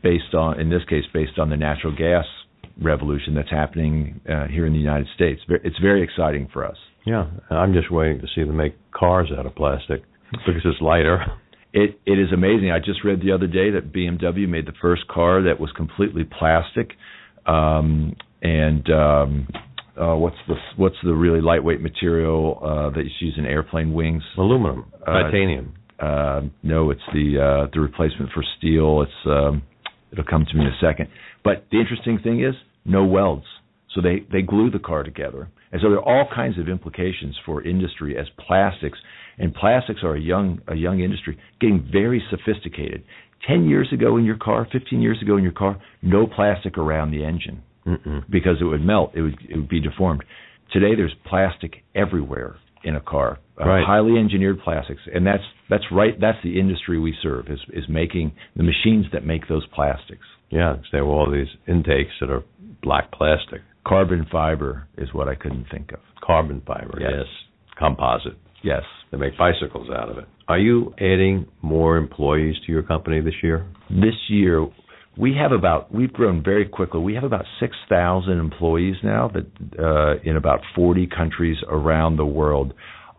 based 0.02 0.34
on 0.34 0.60
in 0.60 0.70
this 0.70 0.82
case 0.88 1.04
based 1.12 1.38
on 1.38 1.50
the 1.50 1.56
natural 1.56 1.94
gas 1.96 2.24
revolution 2.80 3.34
that's 3.34 3.50
happening 3.50 4.20
uh, 4.28 4.46
here 4.46 4.64
in 4.64 4.72
the 4.72 4.78
United 4.78 5.08
States. 5.14 5.40
It's 5.48 5.78
very 5.80 6.02
exciting 6.04 6.48
for 6.52 6.64
us. 6.64 6.76
Yeah, 7.06 7.30
I'm 7.50 7.72
just 7.72 7.90
waiting 7.90 8.20
to 8.20 8.26
see 8.34 8.44
them 8.44 8.56
make 8.56 8.74
cars 8.92 9.30
out 9.36 9.46
of 9.46 9.54
plastic 9.54 10.02
because 10.32 10.62
it's 10.64 10.80
lighter. 10.80 11.24
It 11.72 12.00
it 12.04 12.18
is 12.18 12.32
amazing. 12.32 12.70
I 12.70 12.78
just 12.78 13.04
read 13.04 13.20
the 13.20 13.32
other 13.32 13.46
day 13.46 13.70
that 13.70 13.92
BMW 13.92 14.48
made 14.48 14.66
the 14.66 14.74
first 14.80 15.06
car 15.08 15.42
that 15.42 15.60
was 15.60 15.70
completely 15.76 16.24
plastic, 16.24 16.92
um, 17.46 18.16
and 18.42 18.90
um, 18.90 19.48
uh, 20.00 20.16
what's 20.16 20.36
the 20.48 20.54
what's 20.76 20.96
the 21.04 21.14
really 21.14 21.40
lightweight 21.40 21.80
material 21.80 22.58
uh, 22.62 22.90
that 22.90 23.04
you 23.04 23.26
use 23.26 23.34
in 23.38 23.46
airplane 23.46 23.92
wings? 23.92 24.22
Aluminum, 24.36 24.92
uh, 25.06 25.12
titanium. 25.24 25.74
Uh, 25.98 26.42
no, 26.62 26.90
it's 26.90 27.00
the 27.12 27.38
uh, 27.38 27.70
the 27.72 27.80
replacement 27.80 28.32
for 28.32 28.42
steel. 28.58 29.02
It's 29.02 29.26
um, 29.26 29.62
it'll 30.10 30.24
come 30.24 30.46
to 30.50 30.56
me 30.56 30.64
in 30.64 30.68
a 30.68 30.78
second. 30.80 31.08
But 31.44 31.66
the 31.70 31.78
interesting 31.78 32.18
thing 32.22 32.42
is 32.42 32.54
no 32.84 33.04
welds, 33.04 33.44
so 33.94 34.00
they 34.00 34.26
they 34.32 34.42
glue 34.42 34.70
the 34.70 34.78
car 34.78 35.02
together, 35.02 35.48
and 35.72 35.80
so 35.80 35.90
there 35.90 36.00
are 36.00 36.24
all 36.24 36.28
kinds 36.34 36.58
of 36.58 36.68
implications 36.68 37.36
for 37.44 37.62
industry 37.62 38.16
as 38.18 38.26
plastics 38.46 38.98
and 39.40 39.54
plastics 39.54 40.00
are 40.02 40.14
a 40.14 40.20
young 40.20 40.60
a 40.68 40.76
young 40.76 41.00
industry 41.00 41.38
getting 41.60 41.88
very 41.90 42.22
sophisticated. 42.30 43.02
Ten 43.48 43.66
years 43.66 43.88
ago 43.92 44.18
in 44.18 44.24
your 44.24 44.36
car, 44.36 44.68
fifteen 44.70 45.00
years 45.00 45.18
ago 45.22 45.36
in 45.36 45.42
your 45.42 45.52
car, 45.52 45.80
no 46.02 46.26
plastic 46.26 46.76
around 46.76 47.10
the 47.10 47.24
engine 47.24 47.62
Mm-mm. 47.86 48.22
because 48.30 48.56
it 48.60 48.64
would 48.64 48.82
melt, 48.82 49.12
it 49.14 49.22
would 49.22 49.38
it 49.48 49.56
would 49.56 49.68
be 49.68 49.80
deformed. 49.80 50.22
Today 50.72 50.94
there's 50.94 51.14
plastic 51.26 51.82
everywhere 51.94 52.56
in 52.84 52.96
a 52.96 53.00
car, 53.00 53.38
uh, 53.60 53.66
right. 53.66 53.84
highly 53.84 54.18
engineered 54.18 54.60
plastics, 54.62 55.00
and 55.12 55.26
that's 55.26 55.42
that's 55.70 55.84
right. 55.90 56.20
That's 56.20 56.38
the 56.44 56.60
industry 56.60 56.98
we 56.98 57.14
serve 57.22 57.48
is 57.48 57.60
is 57.72 57.84
making 57.88 58.32
the 58.56 58.62
machines 58.62 59.06
that 59.12 59.24
make 59.24 59.48
those 59.48 59.66
plastics. 59.74 60.26
Yeah, 60.50 60.76
there 60.92 61.04
were 61.04 61.12
all 61.12 61.30
these 61.30 61.48
intakes 61.66 62.12
that 62.20 62.30
are 62.30 62.44
black 62.82 63.10
plastic. 63.12 63.62
Carbon 63.86 64.26
fiber 64.30 64.86
is 64.98 65.12
what 65.12 65.28
I 65.28 65.34
couldn't 65.34 65.66
think 65.70 65.92
of. 65.92 66.00
Carbon 66.22 66.62
fiber, 66.66 66.98
yes. 67.00 67.10
yes. 67.18 67.26
Composite. 67.78 68.38
Yes. 68.62 68.82
They 69.10 69.16
make 69.16 69.36
bicycles 69.38 69.88
out 69.90 70.10
of 70.10 70.18
it. 70.18 70.26
Are 70.48 70.58
you 70.58 70.94
adding 70.98 71.46
more 71.62 71.96
employees 71.96 72.56
to 72.66 72.72
your 72.72 72.82
company 72.82 73.20
this 73.20 73.34
year? 73.42 73.66
This 73.88 74.14
year, 74.28 74.66
we 75.16 75.34
have 75.34 75.52
about 75.52 75.92
we've 75.92 76.12
grown 76.12 76.42
very 76.42 76.68
quickly. 76.68 77.00
We 77.00 77.14
have 77.14 77.24
about 77.24 77.44
six 77.58 77.76
thousand 77.88 78.38
employees 78.38 78.96
now 79.02 79.30
that 79.34 79.46
uh, 79.78 80.20
in 80.28 80.36
about 80.36 80.60
forty 80.74 81.06
countries 81.06 81.56
around 81.68 82.16
the 82.16 82.26
world. 82.26 82.74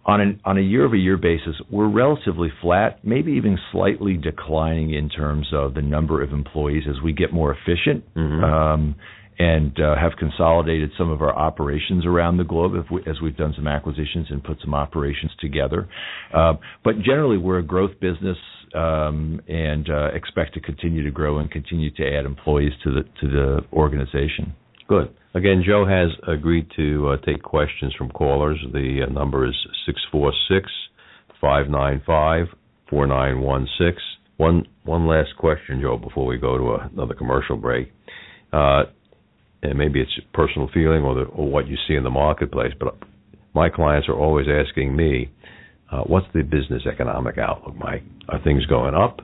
On 0.06 0.20
an 0.20 0.42
on 0.46 0.58
a 0.58 0.62
year 0.62 0.86
over 0.86 0.96
year 0.96 1.18
basis, 1.18 1.56
we're 1.70 1.90
relatively 1.90 2.52
flat, 2.62 3.06
maybe 3.06 3.34
even 3.34 3.58
slightly 3.72 4.18
declining 4.18 4.94
in 4.94 5.10
terms 5.10 5.48
of 5.54 5.74
the 5.74 5.82
number 5.82 6.24
of 6.24 6.32
employees 6.32 6.84
as 6.90 7.02
we 7.04 7.14
get 7.14 7.32
more 7.32 7.54
efficient. 7.56 8.04
Mm-hmm. 8.16 8.44
Um, 8.44 8.96
and 9.40 9.80
uh, 9.80 9.96
have 9.96 10.12
consolidated 10.20 10.92
some 10.98 11.10
of 11.10 11.22
our 11.22 11.36
operations 11.36 12.06
around 12.06 12.38
the 12.38 12.44
globe 12.44 12.74
we, 12.92 13.02
as 13.08 13.22
we've 13.22 13.38
done 13.38 13.54
some 13.56 13.68
acquisitions 13.68 14.28
and 14.30 14.44
put 14.44 14.58
some 14.62 14.74
operations 14.74 15.32
together. 15.40 15.88
Uh, 16.34 16.54
but 16.84 16.96
generally, 17.02 17.38
we're 17.38 17.60
a 17.60 17.64
growth 17.64 18.00
business 18.00 18.38
um, 18.76 19.42
and 19.48 19.90
uh, 19.90 20.08
expect 20.14 20.54
to 20.54 20.60
continue 20.60 21.04
to 21.04 21.12
grow 21.12 21.40
and 21.40 21.50
continue 21.52 21.92
to 21.92 22.04
add 22.04 22.26
employees 22.26 22.74
to 22.84 22.92
the 22.92 23.04
to 23.22 23.28
the 23.28 23.60
organization. 23.74 24.54
Good. 24.88 25.14
Again, 25.34 25.64
Joe 25.66 25.86
has 25.86 26.10
agreed 26.28 26.68
to 26.76 27.10
uh, 27.10 27.26
take 27.26 27.42
questions 27.42 27.94
from 27.98 28.10
callers. 28.10 28.60
The 28.74 29.06
uh, 29.08 29.12
number 29.12 29.48
is 29.48 29.56
six 29.86 30.00
four 30.12 30.34
six 30.50 30.70
five 31.40 31.70
nine 31.70 32.02
five 32.06 32.48
four 32.90 33.08
nine 33.08 33.42
one 34.84 35.08
last 35.08 35.30
question, 35.38 35.82
Joe, 35.82 35.98
before 35.98 36.26
we 36.26 36.38
go 36.38 36.58
to 36.58 36.90
another 36.92 37.14
commercial 37.14 37.56
break. 37.56 37.92
Uh, 38.52 38.84
and 39.64 39.78
maybe 39.78 40.02
it's 40.02 40.12
personal 40.34 40.70
feeling 40.74 41.04
or 41.04 41.16
the, 41.16 41.22
or 41.22 41.50
what 41.50 41.68
you 41.68 41.78
see 41.88 41.96
in 41.96 42.04
the 42.04 42.10
marketplace. 42.10 42.74
But 42.80 42.98
my 43.54 43.70
clients 43.70 44.08
are 44.10 44.16
always 44.16 44.48
asking 44.48 44.96
me, 44.96 45.30
uh, 45.92 46.02
"What's 46.02 46.28
the 46.34 46.42
business 46.44 46.84
economic 46.86 47.38
outlook, 47.38 47.76
Mike? 47.78 48.04
Are 48.30 48.40
things 48.40 48.66
going 48.66 48.96
up, 48.96 49.22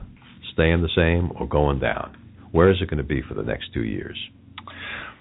staying 0.52 0.82
the 0.82 0.88
same, 0.94 1.32
or 1.36 1.46
going 1.48 1.80
down? 1.80 2.16
Where 2.52 2.70
is 2.70 2.80
it 2.80 2.88
going 2.88 2.98
to 2.98 3.04
be 3.04 3.22
for 3.22 3.34
the 3.34 3.42
next 3.42 3.72
two 3.72 3.84
years?" 3.84 4.18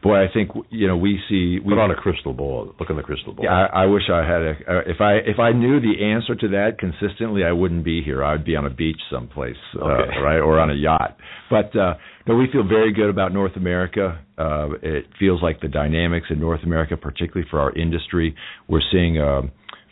Boy, 0.02 0.24
I 0.24 0.28
think 0.34 0.52
you 0.70 0.88
know 0.88 0.98
we 0.98 1.20
see 1.30 1.60
we 1.64 1.74
put 1.74 1.80
on 1.80 1.92
a 1.92 1.96
crystal 1.96 2.34
ball. 2.34 2.74
Look 2.80 2.90
in 2.90 2.96
the 2.96 3.04
crystal 3.04 3.34
ball. 3.34 3.46
Yeah, 3.46 3.68
I, 3.74 3.84
I 3.84 3.86
wish 3.86 4.04
I 4.12 4.20
had 4.20 4.42
a. 4.42 4.52
Uh, 4.68 4.82
if 4.86 5.02
I 5.02 5.14
if 5.26 5.40
I 5.40 5.52
knew 5.52 5.80
the 5.80 6.04
answer 6.04 6.36
to 6.36 6.48
that 6.50 6.78
consistently, 6.80 7.44
I 7.44 7.52
wouldn't 7.52 7.84
be 7.84 8.02
here. 8.04 8.24
I'd 8.24 8.46
be 8.46 8.56
on 8.56 8.66
a 8.66 8.70
beach 8.70 9.00
someplace, 9.12 9.56
uh, 9.76 9.86
okay. 9.86 10.18
uh, 10.18 10.22
right, 10.22 10.40
or 10.40 10.60
on 10.60 10.70
a 10.70 10.76
yacht. 10.76 11.18
But 11.50 11.76
uh, 11.76 11.96
no, 12.28 12.36
we 12.36 12.48
feel 12.52 12.68
very 12.68 12.94
good 12.94 13.10
about 13.10 13.34
North 13.34 13.56
America. 13.56 14.20
Uh, 14.38 14.70
it 14.82 15.06
feels 15.20 15.42
like 15.42 15.62
the 15.62 15.68
dynamics 15.68 16.28
in 16.30 16.40
North 16.40 16.64
America, 16.64 16.98
particularly 16.98 17.48
for 17.50 17.60
our 17.60 17.74
industry, 17.76 18.36
we're 18.68 18.82
seeing. 18.92 19.18
Uh, 19.18 19.44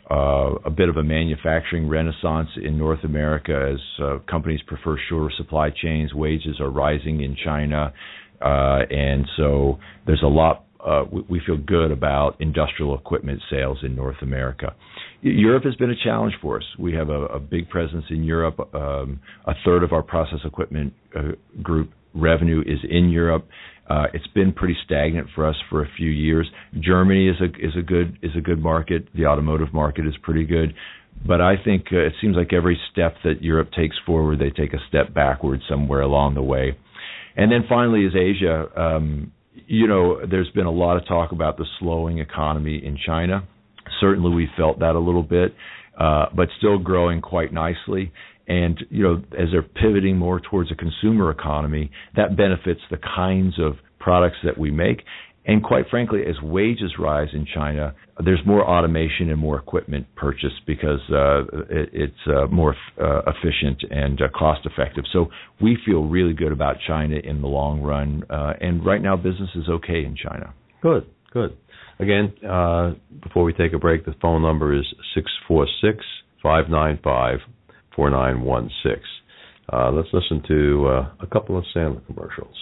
uh, 0.08 0.54
a 0.64 0.70
bit 0.70 0.88
of 0.88 0.96
a 0.96 1.02
manufacturing 1.02 1.88
renaissance 1.88 2.48
in 2.62 2.78
North 2.78 3.02
America 3.02 3.72
as 3.74 3.80
uh, 4.00 4.18
companies 4.30 4.60
prefer 4.64 4.96
shorter 5.08 5.34
supply 5.36 5.68
chains. 5.70 6.14
Wages 6.14 6.60
are 6.60 6.70
rising 6.70 7.22
in 7.22 7.36
China. 7.44 7.92
Uh, 8.40 8.80
and 8.90 9.26
so 9.36 9.78
there's 10.06 10.22
a 10.22 10.28
lot. 10.28 10.64
Uh, 10.84 11.04
we, 11.10 11.22
we 11.28 11.40
feel 11.44 11.56
good 11.56 11.90
about 11.90 12.40
industrial 12.40 12.96
equipment 12.96 13.40
sales 13.50 13.78
in 13.82 13.96
North 13.96 14.18
America. 14.22 14.74
Europe 15.22 15.64
has 15.64 15.74
been 15.76 15.90
a 15.90 16.04
challenge 16.04 16.34
for 16.40 16.58
us. 16.58 16.64
We 16.78 16.92
have 16.94 17.08
a, 17.08 17.26
a 17.26 17.40
big 17.40 17.68
presence 17.68 18.04
in 18.10 18.22
Europe. 18.22 18.60
Um, 18.74 19.20
a 19.46 19.54
third 19.64 19.82
of 19.82 19.92
our 19.92 20.02
process 20.02 20.38
equipment 20.44 20.92
uh, 21.16 21.32
group 21.62 21.90
revenue 22.14 22.60
is 22.66 22.78
in 22.88 23.08
Europe. 23.10 23.48
Uh, 23.88 24.06
it's 24.12 24.26
been 24.28 24.52
pretty 24.52 24.76
stagnant 24.84 25.28
for 25.34 25.46
us 25.46 25.56
for 25.70 25.82
a 25.82 25.88
few 25.96 26.10
years. 26.10 26.48
Germany 26.80 27.28
is 27.28 27.36
a 27.40 27.44
is 27.64 27.72
a 27.78 27.82
good 27.82 28.18
is 28.22 28.32
a 28.36 28.40
good 28.40 28.60
market. 28.60 29.08
The 29.14 29.26
automotive 29.26 29.72
market 29.72 30.06
is 30.06 30.14
pretty 30.22 30.44
good, 30.44 30.74
but 31.24 31.40
I 31.40 31.54
think 31.62 31.86
uh, 31.92 31.98
it 31.98 32.14
seems 32.20 32.36
like 32.36 32.52
every 32.52 32.78
step 32.90 33.14
that 33.22 33.42
Europe 33.42 33.70
takes 33.76 33.96
forward, 34.04 34.40
they 34.40 34.50
take 34.50 34.72
a 34.72 34.78
step 34.88 35.14
backward 35.14 35.60
somewhere 35.68 36.00
along 36.00 36.34
the 36.34 36.42
way. 36.42 36.76
And 37.36 37.52
then 37.52 37.64
finally 37.68 38.04
is 38.04 38.14
Asia. 38.14 38.66
Um, 38.76 39.32
you 39.66 39.86
know, 39.86 40.24
there's 40.26 40.50
been 40.50 40.66
a 40.66 40.70
lot 40.70 40.96
of 40.96 41.06
talk 41.06 41.32
about 41.32 41.56
the 41.56 41.66
slowing 41.78 42.18
economy 42.18 42.82
in 42.84 42.98
China. 43.04 43.46
Certainly, 44.00 44.34
we 44.34 44.48
felt 44.56 44.78
that 44.80 44.94
a 44.94 44.98
little 44.98 45.22
bit, 45.22 45.54
uh, 45.98 46.26
but 46.34 46.48
still 46.58 46.78
growing 46.78 47.20
quite 47.20 47.52
nicely. 47.52 48.12
And 48.48 48.78
you 48.90 49.02
know, 49.02 49.22
as 49.38 49.48
they're 49.52 49.62
pivoting 49.62 50.16
more 50.16 50.40
towards 50.40 50.70
a 50.70 50.74
consumer 50.74 51.30
economy, 51.30 51.90
that 52.16 52.36
benefits 52.36 52.80
the 52.90 52.98
kinds 52.98 53.58
of 53.58 53.74
products 53.98 54.36
that 54.44 54.56
we 54.56 54.70
make. 54.70 55.02
And 55.48 55.62
quite 55.62 55.84
frankly, 55.88 56.22
as 56.28 56.34
wages 56.42 56.94
rise 56.98 57.28
in 57.32 57.46
China, 57.54 57.94
there's 58.24 58.40
more 58.44 58.68
automation 58.68 59.30
and 59.30 59.38
more 59.38 59.56
equipment 59.56 60.06
purchased 60.16 60.66
because 60.66 60.98
uh, 61.10 61.42
it, 61.70 61.90
it's 61.92 62.14
uh, 62.26 62.46
more 62.48 62.74
uh, 63.00 63.20
efficient 63.28 63.80
and 63.88 64.20
uh, 64.20 64.26
cost 64.36 64.66
effective. 64.66 65.04
So 65.12 65.28
we 65.62 65.78
feel 65.86 66.04
really 66.04 66.32
good 66.32 66.50
about 66.50 66.76
China 66.84 67.16
in 67.22 67.42
the 67.42 67.46
long 67.46 67.80
run. 67.80 68.24
Uh, 68.28 68.54
and 68.60 68.84
right 68.84 69.00
now, 69.00 69.16
business 69.16 69.50
is 69.54 69.68
okay 69.68 70.04
in 70.04 70.16
China. 70.16 70.52
Good, 70.82 71.06
good. 71.32 71.56
Again, 72.00 72.34
uh, 72.44 72.94
before 73.22 73.44
we 73.44 73.52
take 73.52 73.72
a 73.72 73.78
break, 73.78 74.04
the 74.04 74.14
phone 74.20 74.42
number 74.42 74.76
is 74.76 74.84
six 75.14 75.30
four 75.46 75.66
six 75.80 76.04
five 76.42 76.68
nine 76.68 76.98
five 77.04 77.38
four 77.94 78.10
nine 78.10 78.42
one 78.42 78.68
six. 78.82 79.00
Let's 79.72 80.08
listen 80.12 80.42
to 80.48 80.88
a 81.20 81.26
couple 81.32 81.56
of 81.56 81.64
Sandler 81.74 82.04
commercials. 82.06 82.54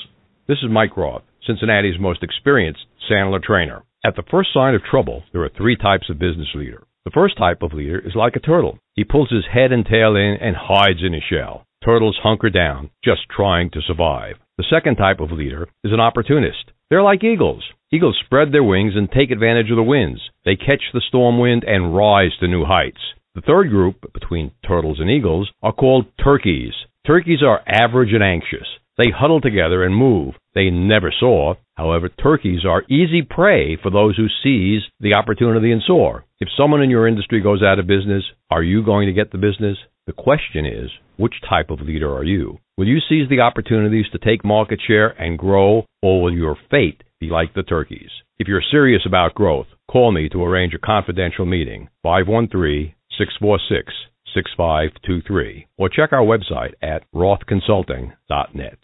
This 0.47 0.59
is 0.59 0.71
Mike 0.71 0.95
Roth, 0.99 1.23
Cincinnati's 1.47 1.99
most 1.99 2.23
experienced 2.23 2.85
Sandler 3.11 3.43
trainer. 3.43 3.83
At 4.05 4.15
the 4.15 4.25
first 4.31 4.53
sign 4.53 4.75
of 4.75 4.83
trouble, 4.85 5.23
there 5.33 5.43
are 5.43 5.49
three 5.49 5.75
types 5.75 6.11
of 6.11 6.19
business 6.19 6.49
leader. 6.55 6.83
The 7.07 7.13
first 7.15 7.39
type 7.39 7.63
of 7.63 7.73
leader 7.73 7.99
is 7.99 8.15
like 8.15 8.37
a 8.37 8.41
turtle. 8.41 8.79
He 8.95 9.05
pulls 9.05 9.31
his 9.31 9.47
head 9.51 9.73
and 9.73 9.87
tail 9.87 10.17
in 10.17 10.37
and 10.39 10.55
hides 10.55 11.01
in 11.03 11.15
his 11.15 11.23
shell. 11.23 11.65
Turtles 11.83 12.19
hunker 12.23 12.51
down, 12.51 12.91
just 13.03 13.23
trying 13.35 13.71
to 13.71 13.81
survive. 13.81 14.37
The 14.59 14.67
second 14.69 14.97
type 14.97 15.21
of 15.21 15.33
leader 15.33 15.67
is 15.83 15.95
an 15.95 16.01
opportunist. 16.01 16.73
They're 16.91 17.03
like 17.03 17.25
eagles. 17.25 17.65
Eagles 17.91 18.21
spread 18.23 18.53
their 18.53 18.63
wings 18.63 18.93
and 18.97 19.11
take 19.11 19.31
advantage 19.31 19.71
of 19.71 19.77
the 19.77 19.83
winds. 19.83 20.21
They 20.45 20.57
catch 20.57 20.83
the 20.93 21.01
storm 21.09 21.39
wind 21.39 21.65
and 21.67 21.97
rise 21.97 22.33
to 22.41 22.49
new 22.49 22.67
heights. 22.67 23.01
The 23.35 23.41
third 23.41 23.71
group, 23.71 24.13
between 24.13 24.53
turtles 24.69 25.01
and 25.01 25.09
eagles, 25.11 25.51
are 25.63 25.73
called 25.73 26.05
turkeys. 26.23 26.75
Turkeys 27.07 27.43
are 27.43 27.63
average 27.67 28.13
and 28.13 28.23
anxious. 28.23 28.67
They 28.97 29.11
huddle 29.11 29.41
together 29.41 29.83
and 29.83 29.95
move. 29.95 30.35
They 30.55 30.71
never 30.71 31.13
soar. 31.19 31.57
However, 31.75 32.09
turkeys 32.09 32.65
are 32.65 32.85
easy 32.89 33.23
prey 33.23 33.77
for 33.77 33.91
those 33.91 34.17
who 34.17 34.29
seize 34.43 34.83
the 35.01 35.15
opportunity 35.15 35.73
and 35.73 35.83
soar. 35.85 36.25
If 36.39 36.49
someone 36.57 36.81
in 36.83 36.91
your 36.91 37.09
industry 37.09 37.41
goes 37.41 37.63
out 37.63 37.81
of 37.81 37.89
business, 37.89 38.23
Are 38.51 38.63
you 38.63 38.85
going 38.85 39.07
to 39.09 39.13
get 39.13 39.33
the 39.33 39.39
business? 39.39 39.77
The 40.07 40.13
question 40.13 40.65
is, 40.65 40.91
which 41.17 41.35
type 41.49 41.71
of 41.71 41.81
leader 41.81 42.15
are 42.15 42.23
you? 42.23 42.59
Will 42.77 42.87
you 42.87 43.01
seize 43.01 43.29
the 43.29 43.41
opportunities 43.41 44.07
to 44.13 44.19
take 44.19 44.45
market 44.45 44.81
share 44.87 45.09
and 45.21 45.39
grow, 45.39 45.87
or 46.03 46.23
will 46.23 46.33
your 46.33 46.57
fate 46.71 47.03
be 47.19 47.31
like 47.31 47.55
the 47.55 47.63
turkeys? 47.65 48.11
If 48.39 48.47
you're 48.47 48.63
serious 48.71 49.03
about 49.07 49.35
growth, 49.35 49.67
call 49.91 50.13
me 50.13 50.29
to 50.29 50.45
arrange 50.45 50.75
a 50.75 50.79
confidential 50.79 51.47
meeting, 51.47 51.89
513 52.03 52.95
646 53.19 53.93
6523, 54.35 55.66
or 55.79 55.88
check 55.88 56.12
our 56.12 56.25
website 56.25 56.73
at 56.83 57.05
rothconsulting.net. 57.14 58.79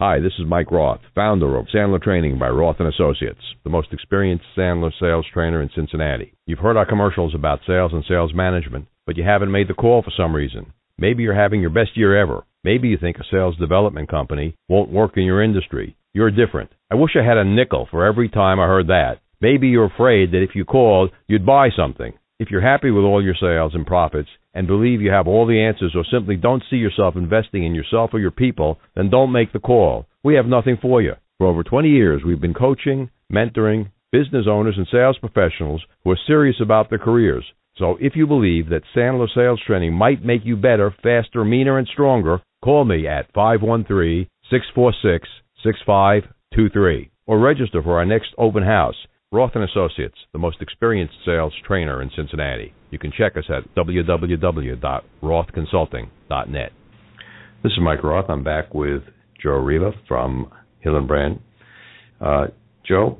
Hi, 0.00 0.20
this 0.20 0.34
is 0.38 0.46
Mike 0.46 0.70
Roth, 0.70 1.00
founder 1.12 1.56
of 1.56 1.66
Sandler 1.74 2.00
Training 2.00 2.38
by 2.38 2.48
Roth 2.48 2.76
and 2.78 2.86
Associates, 2.86 3.40
the 3.64 3.70
most 3.70 3.92
experienced 3.92 4.44
Sandler 4.56 4.92
sales 5.00 5.26
trainer 5.34 5.60
in 5.60 5.70
Cincinnati. 5.74 6.34
You've 6.46 6.60
heard 6.60 6.76
our 6.76 6.86
commercials 6.86 7.34
about 7.34 7.58
sales 7.66 7.92
and 7.92 8.04
sales 8.08 8.32
management, 8.32 8.86
but 9.06 9.16
you 9.16 9.24
haven't 9.24 9.50
made 9.50 9.66
the 9.68 9.74
call 9.74 10.02
for 10.02 10.12
some 10.16 10.36
reason. 10.36 10.72
Maybe 10.98 11.24
you're 11.24 11.34
having 11.34 11.60
your 11.60 11.70
best 11.70 11.96
year 11.96 12.16
ever. 12.16 12.44
Maybe 12.62 12.86
you 12.86 12.96
think 12.96 13.16
a 13.16 13.24
sales 13.28 13.56
development 13.56 14.08
company 14.08 14.54
won't 14.68 14.92
work 14.92 15.16
in 15.16 15.24
your 15.24 15.42
industry. 15.42 15.96
You're 16.12 16.30
different. 16.30 16.70
I 16.92 16.94
wish 16.94 17.16
I 17.16 17.26
had 17.26 17.36
a 17.36 17.44
nickel 17.44 17.88
for 17.90 18.06
every 18.06 18.28
time 18.28 18.60
I 18.60 18.66
heard 18.66 18.86
that. 18.86 19.18
Maybe 19.40 19.66
you're 19.66 19.86
afraid 19.86 20.30
that 20.30 20.42
if 20.42 20.54
you 20.54 20.64
called, 20.64 21.10
you'd 21.26 21.44
buy 21.46 21.70
something. 21.76 22.12
If 22.38 22.52
you're 22.52 22.60
happy 22.60 22.92
with 22.92 23.02
all 23.02 23.20
your 23.20 23.34
sales 23.34 23.72
and 23.74 23.84
profits 23.84 24.28
and 24.54 24.68
believe 24.68 25.00
you 25.00 25.10
have 25.10 25.26
all 25.26 25.44
the 25.44 25.60
answers 25.60 25.94
or 25.96 26.04
simply 26.04 26.36
don't 26.36 26.62
see 26.70 26.76
yourself 26.76 27.16
investing 27.16 27.64
in 27.64 27.74
yourself 27.74 28.10
or 28.12 28.20
your 28.20 28.30
people, 28.30 28.78
then 28.94 29.10
don't 29.10 29.32
make 29.32 29.52
the 29.52 29.58
call. 29.58 30.06
We 30.22 30.36
have 30.36 30.46
nothing 30.46 30.78
for 30.80 31.02
you. 31.02 31.14
For 31.38 31.48
over 31.48 31.64
20 31.64 31.88
years, 31.88 32.22
we've 32.24 32.40
been 32.40 32.54
coaching, 32.54 33.10
mentoring 33.32 33.90
business 34.12 34.46
owners 34.48 34.76
and 34.76 34.86
sales 34.88 35.18
professionals 35.18 35.82
who 36.04 36.12
are 36.12 36.18
serious 36.28 36.60
about 36.62 36.90
their 36.90 37.00
careers. 37.00 37.44
So 37.76 37.96
if 38.00 38.14
you 38.14 38.28
believe 38.28 38.68
that 38.68 38.82
Sandler 38.94 39.26
sales 39.34 39.60
training 39.66 39.94
might 39.94 40.24
make 40.24 40.44
you 40.44 40.56
better, 40.56 40.94
faster, 41.02 41.44
meaner, 41.44 41.76
and 41.76 41.88
stronger, 41.88 42.40
call 42.62 42.84
me 42.84 43.08
at 43.08 43.32
513 43.34 44.28
646 44.48 45.28
6523 45.64 47.10
or 47.26 47.40
register 47.40 47.82
for 47.82 47.98
our 47.98 48.06
next 48.06 48.28
open 48.38 48.62
house. 48.62 48.94
Roth 49.30 49.50
and 49.54 49.64
Associates, 49.64 50.16
the 50.32 50.38
most 50.38 50.62
experienced 50.62 51.12
sales 51.26 51.52
trainer 51.66 52.00
in 52.00 52.10
Cincinnati. 52.16 52.72
You 52.90 52.98
can 52.98 53.12
check 53.12 53.36
us 53.36 53.44
at 53.50 53.74
www.rothconsulting.net. 53.74 56.72
This 57.62 57.72
is 57.72 57.78
Mike 57.82 58.02
Roth. 58.02 58.30
I'm 58.30 58.42
back 58.42 58.72
with 58.72 59.02
Joe 59.42 59.58
Raver 59.58 59.92
from 60.06 60.50
Hillenbrand. 60.82 61.40
Uh, 62.22 62.46
Joe, 62.86 63.18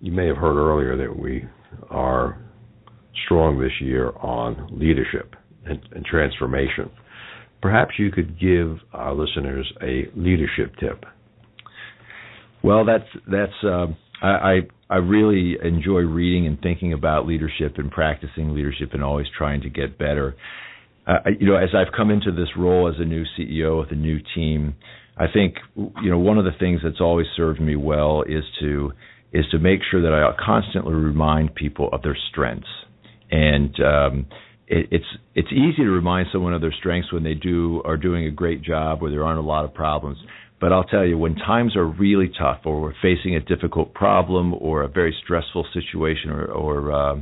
you 0.00 0.10
may 0.10 0.26
have 0.26 0.38
heard 0.38 0.56
earlier 0.56 0.96
that 0.96 1.14
we 1.18 1.44
are 1.90 2.40
strong 3.26 3.60
this 3.60 3.78
year 3.82 4.12
on 4.22 4.70
leadership 4.72 5.36
and, 5.66 5.80
and 5.92 6.02
transformation. 6.06 6.90
Perhaps 7.60 7.98
you 7.98 8.10
could 8.10 8.40
give 8.40 8.78
our 8.94 9.14
listeners 9.14 9.70
a 9.82 10.04
leadership 10.16 10.74
tip. 10.80 11.04
Well, 12.64 12.86
that's 12.86 13.04
that's 13.30 13.52
uh, 13.62 13.88
I 14.22 14.60
I 14.90 14.96
really 14.96 15.56
enjoy 15.62 16.00
reading 16.00 16.46
and 16.46 16.60
thinking 16.60 16.92
about 16.92 17.26
leadership 17.26 17.74
and 17.76 17.90
practicing 17.90 18.54
leadership 18.54 18.90
and 18.92 19.04
always 19.04 19.26
trying 19.36 19.60
to 19.62 19.70
get 19.70 19.98
better. 19.98 20.34
Uh, 21.06 21.18
you 21.38 21.46
know, 21.46 21.56
as 21.56 21.70
I've 21.74 21.92
come 21.96 22.10
into 22.10 22.32
this 22.32 22.48
role 22.56 22.88
as 22.88 23.00
a 23.00 23.04
new 23.04 23.24
CEO 23.38 23.80
with 23.80 23.92
a 23.92 23.96
new 23.96 24.18
team, 24.34 24.74
I 25.16 25.26
think 25.32 25.56
you 25.76 26.10
know 26.10 26.18
one 26.18 26.38
of 26.38 26.44
the 26.44 26.56
things 26.58 26.80
that's 26.82 27.00
always 27.00 27.26
served 27.36 27.60
me 27.60 27.76
well 27.76 28.22
is 28.22 28.44
to 28.60 28.92
is 29.32 29.44
to 29.50 29.58
make 29.58 29.80
sure 29.90 30.00
that 30.02 30.12
I 30.12 30.32
constantly 30.42 30.94
remind 30.94 31.54
people 31.54 31.90
of 31.92 32.02
their 32.02 32.16
strengths 32.30 32.68
and 33.30 33.74
um, 33.80 34.26
it, 34.66 34.88
it's 34.90 35.04
it's 35.34 35.48
easy 35.52 35.82
to 35.84 35.90
remind 35.90 36.28
someone 36.32 36.54
of 36.54 36.60
their 36.60 36.74
strengths 36.78 37.12
when 37.12 37.24
they 37.24 37.34
do 37.34 37.82
are 37.84 37.96
doing 37.96 38.26
a 38.26 38.30
great 38.30 38.62
job 38.62 39.00
where 39.00 39.10
there 39.10 39.24
aren't 39.24 39.38
a 39.38 39.42
lot 39.42 39.64
of 39.64 39.74
problems. 39.74 40.18
But 40.60 40.72
I'll 40.72 40.84
tell 40.84 41.06
you, 41.06 41.16
when 41.16 41.36
times 41.36 41.76
are 41.76 41.86
really 41.86 42.30
tough, 42.36 42.60
or 42.64 42.80
we're 42.80 42.94
facing 43.00 43.36
a 43.36 43.40
difficult 43.40 43.94
problem, 43.94 44.54
or 44.54 44.82
a 44.82 44.88
very 44.88 45.14
stressful 45.22 45.66
situation, 45.72 46.30
or, 46.30 46.46
or 46.46 46.92
uh, 46.92 47.20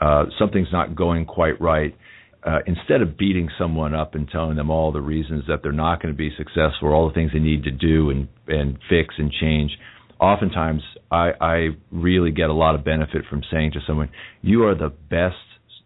uh, 0.00 0.24
something's 0.38 0.68
not 0.72 0.94
going 0.94 1.24
quite 1.24 1.60
right, 1.60 1.96
uh, 2.44 2.60
instead 2.66 3.02
of 3.02 3.18
beating 3.18 3.48
someone 3.58 3.94
up 3.94 4.14
and 4.14 4.28
telling 4.30 4.56
them 4.56 4.70
all 4.70 4.92
the 4.92 5.00
reasons 5.00 5.44
that 5.48 5.60
they're 5.62 5.72
not 5.72 6.00
going 6.00 6.14
to 6.14 6.16
be 6.16 6.30
successful, 6.36 6.88
or 6.88 6.94
all 6.94 7.08
the 7.08 7.14
things 7.14 7.32
they 7.32 7.40
need 7.40 7.64
to 7.64 7.70
do 7.72 8.10
and 8.10 8.28
and 8.46 8.78
fix 8.88 9.14
and 9.18 9.32
change, 9.32 9.72
oftentimes 10.20 10.82
I, 11.10 11.32
I 11.40 11.68
really 11.90 12.30
get 12.30 12.48
a 12.48 12.54
lot 12.54 12.76
of 12.76 12.84
benefit 12.84 13.22
from 13.28 13.42
saying 13.50 13.72
to 13.72 13.80
someone, 13.86 14.08
"You 14.40 14.64
are 14.64 14.76
the 14.76 14.92
best 15.10 15.34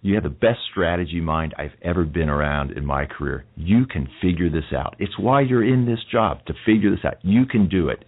you 0.03 0.15
have 0.15 0.25
the 0.25 0.31
best 0.31 0.59
strategy 0.71 1.21
mind 1.21 1.55
I've 1.57 1.71
ever 1.81 2.05
been 2.05 2.29
around 2.29 2.73
in 2.73 2.85
my 2.85 3.07
career. 3.07 3.45
You 3.57 3.87
can 3.87 4.09
figure 4.21 4.51
this 4.51 4.73
out. 4.77 4.97
It's 4.99 5.17
why 5.19 5.43
you're 5.43 5.65
in 5.65 5.87
this 5.87 6.01
job 6.11 6.45
to 6.47 6.55
figure 6.67 6.91
this 6.91 7.05
out. 7.05 7.15
You 7.23 7.47
can 7.47 7.69
do 7.69 7.89
it. 7.89 8.05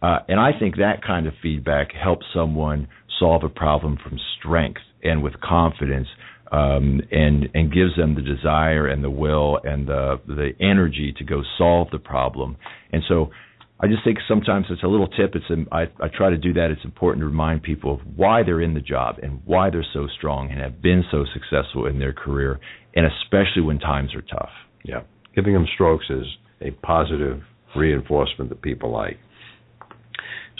Uh, 0.00 0.18
and 0.28 0.38
I 0.38 0.50
think 0.58 0.76
that 0.76 1.02
kind 1.04 1.26
of 1.26 1.34
feedback 1.42 1.88
helps 1.92 2.26
someone 2.32 2.88
solve 3.18 3.42
a 3.42 3.48
problem 3.48 3.98
from 4.02 4.18
strength 4.38 4.80
and 5.02 5.22
with 5.22 5.40
confidence, 5.40 6.08
um, 6.52 7.00
and 7.10 7.48
and 7.54 7.72
gives 7.72 7.96
them 7.96 8.14
the 8.14 8.22
desire 8.22 8.86
and 8.86 9.02
the 9.02 9.10
will 9.10 9.58
and 9.64 9.88
the 9.88 10.20
the 10.26 10.52
energy 10.60 11.12
to 11.18 11.24
go 11.24 11.42
solve 11.58 11.88
the 11.90 11.98
problem. 11.98 12.56
And 12.92 13.02
so 13.08 13.30
I 13.78 13.88
just 13.88 14.02
think 14.04 14.18
sometimes 14.26 14.66
it's 14.70 14.82
a 14.82 14.86
little 14.86 15.08
tip. 15.08 15.34
It's 15.34 15.44
I 15.70 16.08
try 16.16 16.30
to 16.30 16.38
do 16.38 16.54
that. 16.54 16.70
It's 16.70 16.84
important 16.84 17.20
to 17.20 17.26
remind 17.26 17.62
people 17.62 17.94
of 17.94 18.00
why 18.16 18.42
they're 18.42 18.62
in 18.62 18.72
the 18.72 18.80
job 18.80 19.16
and 19.22 19.40
why 19.44 19.68
they're 19.68 19.84
so 19.92 20.06
strong 20.16 20.50
and 20.50 20.60
have 20.60 20.80
been 20.80 21.04
so 21.10 21.24
successful 21.34 21.86
in 21.86 21.98
their 21.98 22.14
career, 22.14 22.58
and 22.94 23.06
especially 23.06 23.62
when 23.62 23.78
times 23.78 24.14
are 24.14 24.22
tough. 24.22 24.48
Yeah, 24.82 25.02
giving 25.34 25.52
them 25.52 25.66
strokes 25.74 26.06
is 26.08 26.24
a 26.62 26.70
positive 26.70 27.42
reinforcement 27.76 28.48
that 28.48 28.62
people 28.62 28.90
like. 28.90 29.18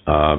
Uh, 0.06 0.36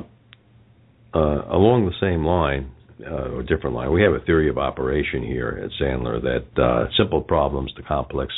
uh, 1.15 1.45
along 1.49 1.87
the 1.91 1.95
same 1.99 2.23
line, 2.23 2.71
uh, 3.03 3.31
or 3.33 3.41
different 3.41 3.75
line, 3.75 3.91
we 3.91 4.03
have 4.03 4.13
a 4.13 4.19
theory 4.19 4.49
of 4.49 4.59
operation 4.59 5.23
here 5.23 5.59
at 5.63 5.71
Sandler 5.81 6.21
that 6.21 6.61
uh, 6.61 6.85
simple 6.95 7.21
problems 7.21 7.73
to 7.73 7.81
complex, 7.81 8.31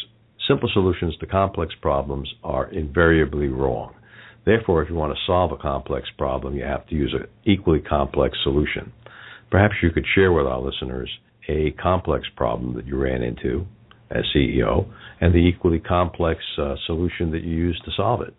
simple 0.47 0.69
solutions 0.71 1.17
to 1.19 1.25
complex 1.25 1.73
problems 1.82 2.34
are 2.41 2.71
invariably 2.71 3.47
wrong 3.47 3.93
Therefore, 4.50 4.82
if 4.82 4.90
you 4.90 4.96
want 4.96 5.14
to 5.14 5.20
solve 5.28 5.52
a 5.52 5.58
complex 5.58 6.08
problem, 6.18 6.56
you 6.56 6.64
have 6.64 6.88
to 6.88 6.96
use 6.96 7.14
an 7.14 7.28
equally 7.46 7.82
complex 7.82 8.36
solution. 8.42 8.92
Perhaps 9.52 9.76
you 9.84 9.92
could 9.92 10.08
share 10.16 10.32
with 10.32 10.48
our 10.48 10.60
listeners 10.60 11.08
a 11.48 11.70
complex 11.80 12.26
problem 12.36 12.74
that 12.74 12.88
you 12.88 12.98
ran 12.98 13.22
into 13.22 13.68
as 14.10 14.24
CEO 14.36 14.92
and 15.22 15.36
the 15.36 15.38
equally 15.38 15.78
complex 15.78 16.40
uh, 16.58 16.74
solution 16.88 17.30
that 17.30 17.44
you 17.44 17.56
used 17.56 17.86
to 17.86 17.92
solve 17.96 18.22
it. 18.22 18.34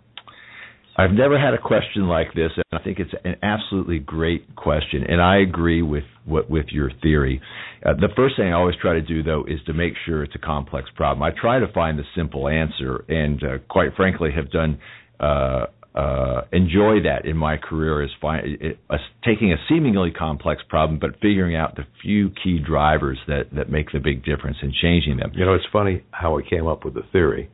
I've 0.96 1.12
never 1.12 1.38
had 1.38 1.54
a 1.54 1.58
question 1.58 2.08
like 2.08 2.34
this, 2.34 2.50
and 2.56 2.64
I 2.72 2.82
think 2.82 2.98
it's 2.98 3.14
an 3.24 3.36
absolutely 3.44 4.00
great 4.00 4.56
question. 4.56 5.04
And 5.08 5.22
I 5.22 5.36
agree 5.38 5.82
with 5.82 6.02
what, 6.24 6.50
with 6.50 6.66
your 6.70 6.90
theory. 7.00 7.40
Uh, 7.86 7.94
the 7.94 8.08
first 8.16 8.36
thing 8.36 8.48
I 8.48 8.54
always 8.54 8.74
try 8.82 8.94
to 8.94 9.00
do, 9.00 9.22
though, 9.22 9.44
is 9.46 9.60
to 9.66 9.72
make 9.74 9.92
sure 10.04 10.24
it's 10.24 10.34
a 10.34 10.44
complex 10.44 10.88
problem. 10.96 11.22
I 11.22 11.30
try 11.40 11.60
to 11.60 11.72
find 11.72 11.96
the 11.96 12.04
simple 12.16 12.48
answer, 12.48 13.04
and 13.08 13.40
uh, 13.44 13.58
quite 13.68 13.94
frankly, 13.94 14.30
have 14.34 14.50
done 14.50 14.80
uh, 15.20 15.66
uh, 15.94 16.42
enjoy 16.52 17.02
that 17.02 17.24
in 17.24 17.36
my 17.36 17.56
career 17.56 18.02
is 18.02 18.10
find, 18.20 18.46
it, 18.46 18.78
uh, 18.88 18.96
taking 19.24 19.52
a 19.52 19.56
seemingly 19.68 20.12
complex 20.12 20.62
problem, 20.68 21.00
but 21.00 21.14
figuring 21.20 21.56
out 21.56 21.74
the 21.74 21.82
few 22.00 22.30
key 22.42 22.60
drivers 22.64 23.18
that, 23.26 23.46
that 23.56 23.70
make 23.70 23.90
the 23.92 23.98
big 23.98 24.24
difference 24.24 24.56
and 24.62 24.72
changing 24.72 25.16
them. 25.16 25.32
You 25.34 25.44
know, 25.44 25.54
it's 25.54 25.66
funny 25.72 26.04
how 26.12 26.38
I 26.38 26.42
came 26.48 26.68
up 26.68 26.84
with 26.84 26.94
the 26.94 27.02
theory. 27.12 27.50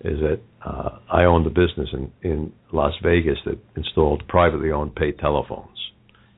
Is 0.00 0.18
that 0.20 0.40
uh, 0.64 0.98
I 1.10 1.24
owned 1.24 1.46
a 1.46 1.50
business 1.50 1.88
in, 1.92 2.10
in 2.22 2.52
Las 2.72 2.92
Vegas 3.02 3.38
that 3.44 3.58
installed 3.76 4.26
privately 4.28 4.70
owned 4.70 4.94
pay 4.96 5.12
telephones, 5.12 5.78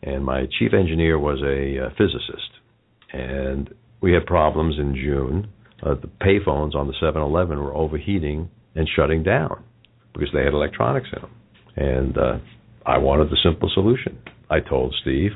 and 0.03 0.25
my 0.25 0.47
chief 0.59 0.73
engineer 0.73 1.19
was 1.19 1.41
a 1.43 1.87
uh, 1.87 1.91
physicist, 1.97 2.51
and 3.13 3.73
we 4.01 4.13
had 4.13 4.27
problems 4.27 4.77
in 4.79 4.95
June. 4.95 5.49
Uh, 5.83 5.95
the 5.95 6.09
payphones 6.23 6.75
on 6.75 6.87
the 6.87 6.95
7-Eleven 7.03 7.59
were 7.59 7.75
overheating 7.75 8.49
and 8.75 8.89
shutting 8.95 9.23
down 9.23 9.65
because 10.17 10.33
they 10.33 10.45
had 10.45 10.55
electronics 10.55 11.09
in 11.15 11.23
them. 11.23 11.31
And 11.77 12.19
uh, 12.19 12.39
I 12.85 12.99
wanted 12.99 13.29
the 13.29 13.39
simple 13.45 13.71
solution. 13.73 14.19
I 14.51 14.61
told 14.61 14.95
Steve, 15.03 15.33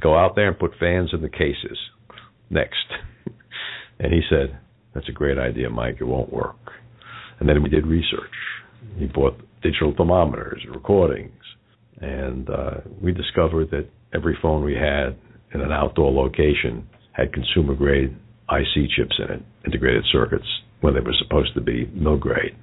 go 0.00 0.16
out 0.16 0.36
there 0.36 0.48
and 0.48 0.58
put 0.58 0.72
fans 0.78 1.10
in 1.12 1.22
the 1.22 1.28
cases. 1.28 1.78
Next. 2.50 2.86
and 3.98 4.12
he 4.12 4.20
said, 4.28 4.58
that's 4.94 5.08
a 5.08 5.12
great 5.12 5.38
idea, 5.38 5.70
Mike. 5.70 5.96
It 6.00 6.04
won't 6.04 6.32
work. 6.32 6.56
And 7.40 7.48
then 7.48 7.62
we 7.62 7.70
did 7.70 7.86
research. 7.86 8.30
He 8.98 9.06
bought 9.06 9.40
digital 9.62 9.94
thermometers, 9.96 10.64
recordings, 10.72 11.32
and 12.00 12.48
uh, 12.50 12.80
we 13.00 13.12
discovered 13.12 13.70
that 13.70 13.88
every 14.14 14.36
phone 14.42 14.64
we 14.64 14.74
had 14.74 15.16
in 15.54 15.60
an 15.60 15.72
outdoor 15.72 16.12
location 16.12 16.86
had 17.12 17.32
consumer 17.32 17.74
grade 17.74 18.14
IC 18.50 18.90
chips 18.96 19.18
in 19.18 19.36
it, 19.36 19.42
integrated 19.64 20.04
circuits, 20.12 20.46
when 20.80 20.94
they 20.94 21.00
were 21.00 21.14
supposed 21.22 21.54
to 21.54 21.60
be 21.60 21.86
mill 21.94 22.18
grade 22.18 22.56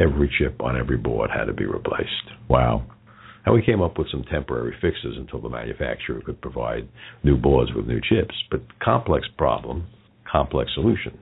every 0.00 0.32
chip 0.38 0.60
on 0.62 0.78
every 0.78 0.96
board 0.96 1.30
had 1.30 1.44
to 1.44 1.52
be 1.52 1.66
replaced. 1.66 2.30
Wow. 2.48 2.84
And 3.44 3.54
we 3.54 3.62
came 3.62 3.82
up 3.82 3.98
with 3.98 4.08
some 4.10 4.24
temporary 4.30 4.74
fixes 4.80 5.16
until 5.16 5.40
the 5.40 5.48
manufacturer 5.48 6.20
could 6.24 6.40
provide 6.40 6.88
new 7.24 7.36
boards 7.36 7.72
with 7.74 7.86
new 7.86 8.00
chips. 8.00 8.34
But 8.50 8.62
complex 8.80 9.26
problem, 9.36 9.86
complex 10.30 10.70
solution. 10.74 11.18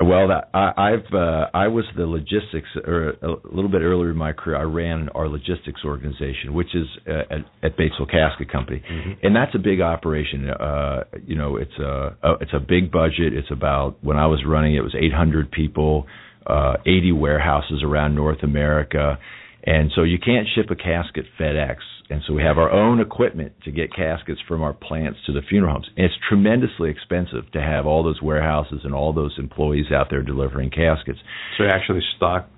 Well, 0.00 0.28
that, 0.28 0.50
I, 0.54 0.92
I've 0.92 1.12
uh, 1.12 1.46
I 1.52 1.66
was 1.66 1.84
the 1.96 2.06
logistics, 2.06 2.68
or 2.86 3.10
a 3.20 3.34
little 3.50 3.70
bit 3.70 3.80
earlier 3.80 4.10
in 4.10 4.16
my 4.16 4.32
career, 4.32 4.56
I 4.56 4.62
ran 4.62 5.08
our 5.08 5.28
logistics 5.28 5.80
organization, 5.84 6.54
which 6.54 6.72
is 6.72 6.86
uh, 7.08 7.34
at, 7.34 7.40
at 7.64 7.76
Batesville 7.76 8.08
Casket 8.08 8.50
Company, 8.50 8.80
mm-hmm. 8.88 9.26
and 9.26 9.34
that's 9.34 9.54
a 9.56 9.58
big 9.58 9.80
operation. 9.80 10.50
Uh, 10.50 11.02
you 11.26 11.34
know, 11.34 11.56
it's 11.56 11.76
a, 11.80 12.16
a 12.22 12.32
it's 12.40 12.52
a 12.54 12.60
big 12.60 12.92
budget. 12.92 13.34
It's 13.34 13.50
about 13.50 13.96
when 14.04 14.16
I 14.16 14.26
was 14.26 14.44
running 14.46 14.76
it 14.76 14.82
was 14.82 14.94
800 14.96 15.50
people, 15.50 16.06
uh, 16.48 16.76
80 16.86 17.12
warehouses 17.12 17.82
around 17.82 18.14
North 18.14 18.42
America, 18.42 19.18
and 19.64 19.90
so 19.94 20.02
you 20.02 20.18
can't 20.18 20.46
ship 20.54 20.70
a 20.70 20.76
casket 20.76 21.26
FedEx 21.38 21.76
and 22.10 22.22
so 22.26 22.32
we 22.32 22.42
have 22.42 22.58
our 22.58 22.70
own 22.70 23.00
equipment 23.00 23.52
to 23.64 23.70
get 23.70 23.94
caskets 23.94 24.40
from 24.48 24.62
our 24.62 24.72
plants 24.72 25.18
to 25.26 25.32
the 25.32 25.42
funeral 25.48 25.74
homes. 25.74 25.88
And 25.96 26.06
it's 26.06 26.14
tremendously 26.28 26.90
expensive 26.90 27.50
to 27.52 27.60
have 27.60 27.86
all 27.86 28.02
those 28.02 28.22
warehouses 28.22 28.80
and 28.84 28.94
all 28.94 29.12
those 29.12 29.34
employees 29.38 29.86
out 29.92 30.08
there 30.10 30.22
delivering 30.22 30.70
caskets. 30.70 31.18
So 31.56 31.64
you 31.64 31.70
actually 31.70 32.00
stock 32.16 32.48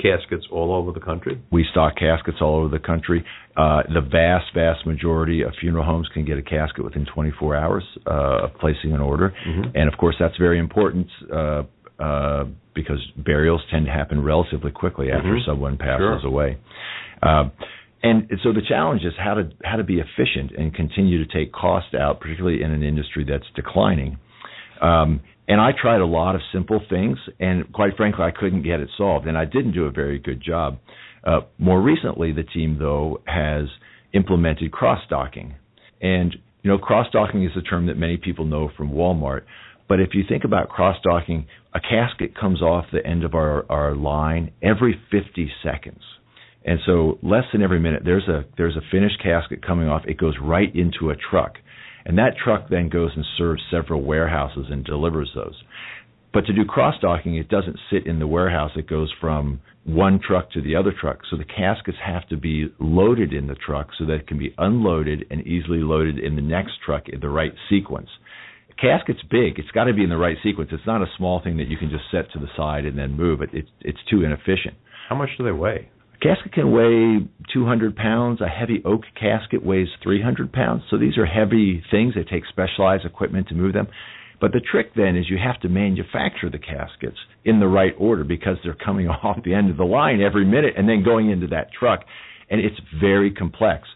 caskets 0.00 0.46
all 0.50 0.74
over 0.74 0.92
the 0.92 1.04
country? 1.04 1.42
We 1.50 1.66
stock 1.70 1.96
caskets 1.96 2.38
all 2.40 2.56
over 2.56 2.68
the 2.68 2.84
country. 2.84 3.24
Uh, 3.56 3.82
the 3.92 4.00
vast, 4.00 4.46
vast 4.54 4.86
majority 4.86 5.42
of 5.42 5.52
funeral 5.60 5.84
homes 5.84 6.08
can 6.14 6.24
get 6.24 6.38
a 6.38 6.42
casket 6.42 6.84
within 6.84 7.06
24 7.12 7.56
hours 7.56 7.84
uh, 8.06 8.44
of 8.44 8.54
placing 8.60 8.92
an 8.92 9.00
order. 9.00 9.34
Mm-hmm. 9.46 9.76
And 9.76 9.92
of 9.92 9.98
course, 9.98 10.14
that's 10.18 10.36
very 10.38 10.58
important. 10.58 11.08
Uh, 11.32 11.64
uh, 12.02 12.44
because 12.74 12.98
burials 13.16 13.60
tend 13.70 13.86
to 13.86 13.92
happen 13.92 14.22
relatively 14.22 14.72
quickly 14.72 15.12
after 15.12 15.28
mm-hmm. 15.28 15.50
someone 15.50 15.76
passes 15.76 16.22
sure. 16.22 16.26
away. 16.26 16.58
Uh, 17.22 17.44
and 18.02 18.28
so 18.42 18.52
the 18.52 18.62
challenge 18.66 19.02
is 19.04 19.12
how 19.16 19.34
to 19.34 19.50
how 19.62 19.76
to 19.76 19.84
be 19.84 20.00
efficient 20.00 20.50
and 20.58 20.74
continue 20.74 21.24
to 21.24 21.32
take 21.32 21.52
cost 21.52 21.94
out, 21.94 22.18
particularly 22.20 22.62
in 22.62 22.72
an 22.72 22.82
industry 22.82 23.24
that's 23.28 23.44
declining. 23.54 24.18
Um, 24.80 25.20
and 25.46 25.60
I 25.60 25.70
tried 25.80 26.00
a 26.00 26.06
lot 26.06 26.34
of 26.34 26.40
simple 26.52 26.80
things, 26.90 27.18
and 27.38 27.72
quite 27.72 27.96
frankly, 27.96 28.24
I 28.24 28.32
couldn't 28.32 28.64
get 28.64 28.80
it 28.80 28.88
solved, 28.96 29.28
and 29.28 29.38
I 29.38 29.44
didn't 29.44 29.72
do 29.72 29.84
a 29.84 29.92
very 29.92 30.18
good 30.18 30.42
job. 30.42 30.78
Uh, 31.22 31.42
more 31.58 31.80
recently, 31.80 32.32
the 32.32 32.42
team 32.42 32.78
though 32.80 33.22
has 33.26 33.66
implemented 34.12 34.72
cross 34.72 35.00
docking, 35.08 35.54
and 36.00 36.34
you 36.62 36.70
know 36.70 36.78
cross 36.78 37.06
docking 37.12 37.44
is 37.44 37.52
a 37.56 37.62
term 37.62 37.86
that 37.86 37.96
many 37.96 38.16
people 38.16 38.44
know 38.44 38.70
from 38.76 38.90
Walmart. 38.90 39.42
But 39.92 40.00
if 40.00 40.14
you 40.14 40.24
think 40.26 40.44
about 40.44 40.70
cross 40.70 40.96
docking, 41.04 41.44
a 41.74 41.78
casket 41.78 42.34
comes 42.34 42.62
off 42.62 42.86
the 42.90 43.06
end 43.06 43.24
of 43.24 43.34
our, 43.34 43.70
our 43.70 43.94
line 43.94 44.50
every 44.62 44.98
50 45.10 45.52
seconds. 45.62 46.00
And 46.64 46.78
so 46.86 47.18
less 47.22 47.44
than 47.52 47.60
every 47.60 47.78
minute 47.78 48.00
there's 48.02 48.26
a 48.26 48.46
there's 48.56 48.74
a 48.74 48.90
finished 48.90 49.22
casket 49.22 49.62
coming 49.62 49.88
off. 49.88 50.00
It 50.06 50.16
goes 50.16 50.36
right 50.40 50.74
into 50.74 51.10
a 51.10 51.14
truck. 51.14 51.56
And 52.06 52.16
that 52.16 52.38
truck 52.42 52.70
then 52.70 52.88
goes 52.88 53.10
and 53.14 53.24
serves 53.36 53.60
several 53.70 54.00
warehouses 54.00 54.68
and 54.70 54.82
delivers 54.82 55.30
those. 55.34 55.62
But 56.32 56.46
to 56.46 56.54
do 56.54 56.64
cross 56.64 56.94
docking, 57.02 57.34
it 57.36 57.50
doesn't 57.50 57.78
sit 57.90 58.06
in 58.06 58.18
the 58.18 58.26
warehouse. 58.26 58.70
It 58.76 58.88
goes 58.88 59.12
from 59.20 59.60
one 59.84 60.20
truck 60.26 60.50
to 60.52 60.62
the 60.62 60.74
other 60.74 60.94
truck. 60.98 61.18
So 61.30 61.36
the 61.36 61.44
caskets 61.44 61.98
have 62.02 62.26
to 62.30 62.38
be 62.38 62.72
loaded 62.80 63.34
in 63.34 63.46
the 63.46 63.56
truck 63.56 63.88
so 63.98 64.06
that 64.06 64.14
it 64.14 64.26
can 64.26 64.38
be 64.38 64.54
unloaded 64.56 65.26
and 65.30 65.46
easily 65.46 65.80
loaded 65.80 66.18
in 66.18 66.34
the 66.34 66.40
next 66.40 66.78
truck 66.82 67.10
in 67.10 67.20
the 67.20 67.28
right 67.28 67.52
sequence. 67.68 68.08
Casket's 68.82 69.22
big. 69.30 69.60
It's 69.60 69.70
got 69.70 69.84
to 69.84 69.94
be 69.94 70.02
in 70.02 70.10
the 70.10 70.16
right 70.16 70.36
sequence. 70.42 70.70
It's 70.72 70.86
not 70.86 71.02
a 71.02 71.06
small 71.16 71.40
thing 71.40 71.56
that 71.58 71.68
you 71.68 71.76
can 71.76 71.88
just 71.88 72.04
set 72.10 72.32
to 72.32 72.40
the 72.40 72.48
side 72.56 72.84
and 72.84 72.98
then 72.98 73.16
move 73.16 73.40
it. 73.40 73.50
It's 73.52 73.68
it's 73.80 73.98
too 74.10 74.24
inefficient. 74.24 74.74
How 75.08 75.14
much 75.14 75.30
do 75.38 75.44
they 75.44 75.52
weigh? 75.52 75.88
A 76.14 76.18
casket 76.18 76.52
can 76.52 76.72
weigh 76.72 77.28
200 77.54 77.94
pounds. 77.94 78.40
A 78.40 78.48
heavy 78.48 78.82
oak 78.84 79.02
casket 79.18 79.64
weighs 79.64 79.86
300 80.02 80.52
pounds. 80.52 80.82
So 80.90 80.98
these 80.98 81.16
are 81.16 81.26
heavy 81.26 81.82
things. 81.92 82.14
They 82.16 82.24
take 82.24 82.42
specialized 82.48 83.04
equipment 83.04 83.48
to 83.48 83.54
move 83.54 83.72
them. 83.72 83.86
But 84.40 84.50
the 84.50 84.60
trick 84.60 84.94
then 84.96 85.16
is 85.16 85.30
you 85.30 85.38
have 85.38 85.60
to 85.60 85.68
manufacture 85.68 86.50
the 86.50 86.58
caskets 86.58 87.18
in 87.44 87.60
the 87.60 87.68
right 87.68 87.94
order 87.96 88.24
because 88.24 88.56
they're 88.64 88.74
coming 88.74 89.06
off 89.22 89.44
the 89.44 89.54
end 89.54 89.70
of 89.70 89.76
the 89.76 89.84
line 89.84 90.20
every 90.20 90.44
minute 90.44 90.74
and 90.76 90.88
then 90.88 91.04
going 91.04 91.30
into 91.30 91.46
that 91.48 91.68
truck. 91.78 92.00
And 92.50 92.60
it's 92.60 92.80
very 93.00 93.30
complex. 93.30 93.86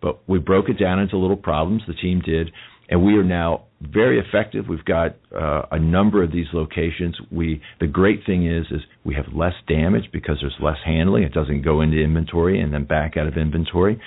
But 0.00 0.20
we 0.28 0.38
broke 0.38 0.68
it 0.68 0.78
down 0.78 1.00
into 1.00 1.16
little 1.16 1.36
problems, 1.36 1.82
the 1.88 1.94
team 1.94 2.20
did, 2.24 2.52
and 2.88 3.04
we 3.04 3.14
are 3.14 3.24
now 3.24 3.64
very 3.80 4.18
effective. 4.18 4.66
We've 4.68 4.84
got 4.84 5.16
uh, 5.34 5.62
a 5.70 5.78
number 5.78 6.22
of 6.22 6.32
these 6.32 6.46
locations. 6.52 7.16
We 7.30 7.60
the 7.80 7.86
great 7.86 8.20
thing 8.24 8.46
is 8.46 8.66
is 8.70 8.80
we 9.04 9.14
have 9.14 9.26
less 9.34 9.52
damage 9.68 10.04
because 10.12 10.38
there's 10.40 10.56
less 10.60 10.78
handling. 10.84 11.24
It 11.24 11.32
doesn't 11.32 11.62
go 11.62 11.80
into 11.80 11.98
inventory 11.98 12.60
and 12.60 12.72
then 12.72 12.84
back 12.84 13.16
out 13.16 13.26
of 13.26 13.36
inventory. 13.36 14.00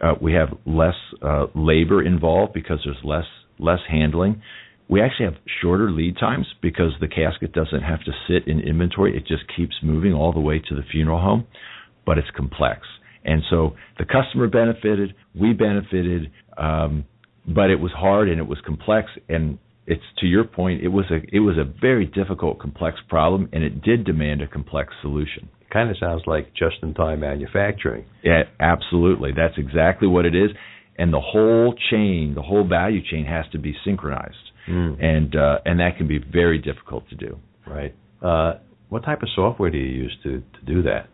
Uh, 0.00 0.14
we 0.20 0.32
have 0.32 0.48
less 0.64 0.94
uh, 1.22 1.46
labor 1.54 2.02
involved 2.02 2.54
because 2.54 2.80
there's 2.84 3.02
less 3.04 3.26
less 3.58 3.80
handling. 3.88 4.42
We 4.88 5.00
actually 5.02 5.26
have 5.26 5.36
shorter 5.62 5.90
lead 5.90 6.16
times 6.18 6.46
because 6.62 6.92
the 7.00 7.06
casket 7.06 7.52
doesn't 7.52 7.82
have 7.82 8.02
to 8.04 8.12
sit 8.26 8.48
in 8.48 8.60
inventory. 8.60 9.16
It 9.16 9.26
just 9.26 9.44
keeps 9.56 9.74
moving 9.82 10.12
all 10.12 10.32
the 10.32 10.40
way 10.40 10.58
to 10.58 10.74
the 10.74 10.82
funeral 10.90 11.20
home, 11.20 11.46
but 12.06 12.18
it's 12.18 12.30
complex. 12.34 12.80
And 13.24 13.42
so 13.50 13.76
the 13.98 14.04
customer 14.04 14.48
benefited, 14.48 15.14
we 15.38 15.52
benefited. 15.52 16.32
Um, 16.56 17.04
but 17.54 17.70
it 17.70 17.80
was 17.80 17.92
hard 17.92 18.28
and 18.28 18.38
it 18.38 18.46
was 18.46 18.58
complex. 18.64 19.08
And 19.28 19.58
it's 19.86 20.02
to 20.18 20.26
your 20.26 20.44
point 20.44 20.82
it 20.82 20.88
was 20.88 21.06
a 21.10 21.20
it 21.34 21.40
was 21.40 21.56
a 21.58 21.64
very 21.80 22.06
difficult 22.06 22.60
complex 22.60 22.98
problem 23.08 23.48
and 23.52 23.64
it 23.64 23.82
did 23.82 24.04
demand 24.04 24.42
a 24.42 24.46
complex 24.46 24.92
solution. 25.02 25.48
Kind 25.72 25.90
of 25.90 25.96
sounds 25.98 26.22
like 26.26 26.52
just 26.54 26.76
in 26.82 26.94
time 26.94 27.20
manufacturing. 27.20 28.04
Yeah 28.22 28.42
absolutely. 28.60 29.30
That's 29.36 29.54
exactly 29.58 30.08
what 30.08 30.24
it 30.26 30.34
is. 30.34 30.50
And 30.98 31.12
the 31.12 31.20
whole 31.20 31.74
chain 31.90 32.34
the 32.34 32.42
whole 32.42 32.66
value 32.66 33.00
chain 33.02 33.24
has 33.26 33.46
to 33.52 33.58
be 33.58 33.74
synchronized. 33.84 34.36
Mm. 34.68 35.02
and 35.02 35.34
uh, 35.34 35.58
and 35.64 35.80
that 35.80 35.96
can 35.96 36.06
be 36.06 36.18
very 36.18 36.58
difficult 36.58 37.08
to 37.08 37.16
do. 37.16 37.38
Right. 37.66 37.94
Uh, 38.22 38.58
what 38.90 39.04
type 39.04 39.22
of 39.22 39.28
software 39.34 39.70
do 39.70 39.78
you 39.78 40.02
use 40.04 40.16
to 40.22 40.40
to 40.40 40.66
do 40.66 40.82
that? 40.82 41.08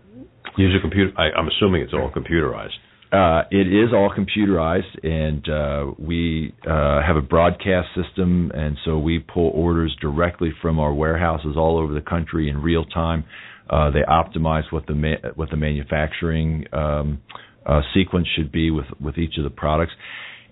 Use 0.59 0.75
a 0.77 0.81
computer 0.81 1.12
I, 1.16 1.31
i'm 1.38 1.49
assuming 1.49 1.83
it's 1.83 1.92
all 1.92 2.11
computerized 2.11 2.79
uh, 3.12 3.42
it 3.51 3.69
is 3.69 3.92
all 3.92 4.11
computerized, 4.11 5.05
and 5.05 5.49
uh, 5.49 5.92
we 5.99 6.53
uh, 6.69 7.03
have 7.07 7.16
a 7.16 7.23
broadcast 7.23 7.88
system, 7.95 8.51
and 8.55 8.77
so 8.85 8.99
we 8.99 9.21
pull 9.21 9.51
orders 9.55 9.97
directly 10.01 10.51
from 10.61 10.79
our 10.79 10.92
warehouses 10.92 11.55
all 11.57 11.79
over 11.79 11.95
the 11.95 12.01
country 12.01 12.49
in 12.49 12.61
real 12.61 12.85
time. 12.85 13.25
Uh, 13.71 13.90
they 13.90 14.01
optimize 14.09 14.64
what 14.71 14.87
the 14.87 14.95
ma- 14.95 15.31
what 15.37 15.51
the 15.51 15.57
manufacturing 15.57 16.64
um, 16.73 17.21
uh, 17.64 17.81
sequence 17.95 18.27
should 18.37 18.51
be 18.51 18.71
with 18.71 18.87
with 19.01 19.19
each 19.19 19.38
of 19.38 19.45
the 19.45 19.51
products, 19.51 19.92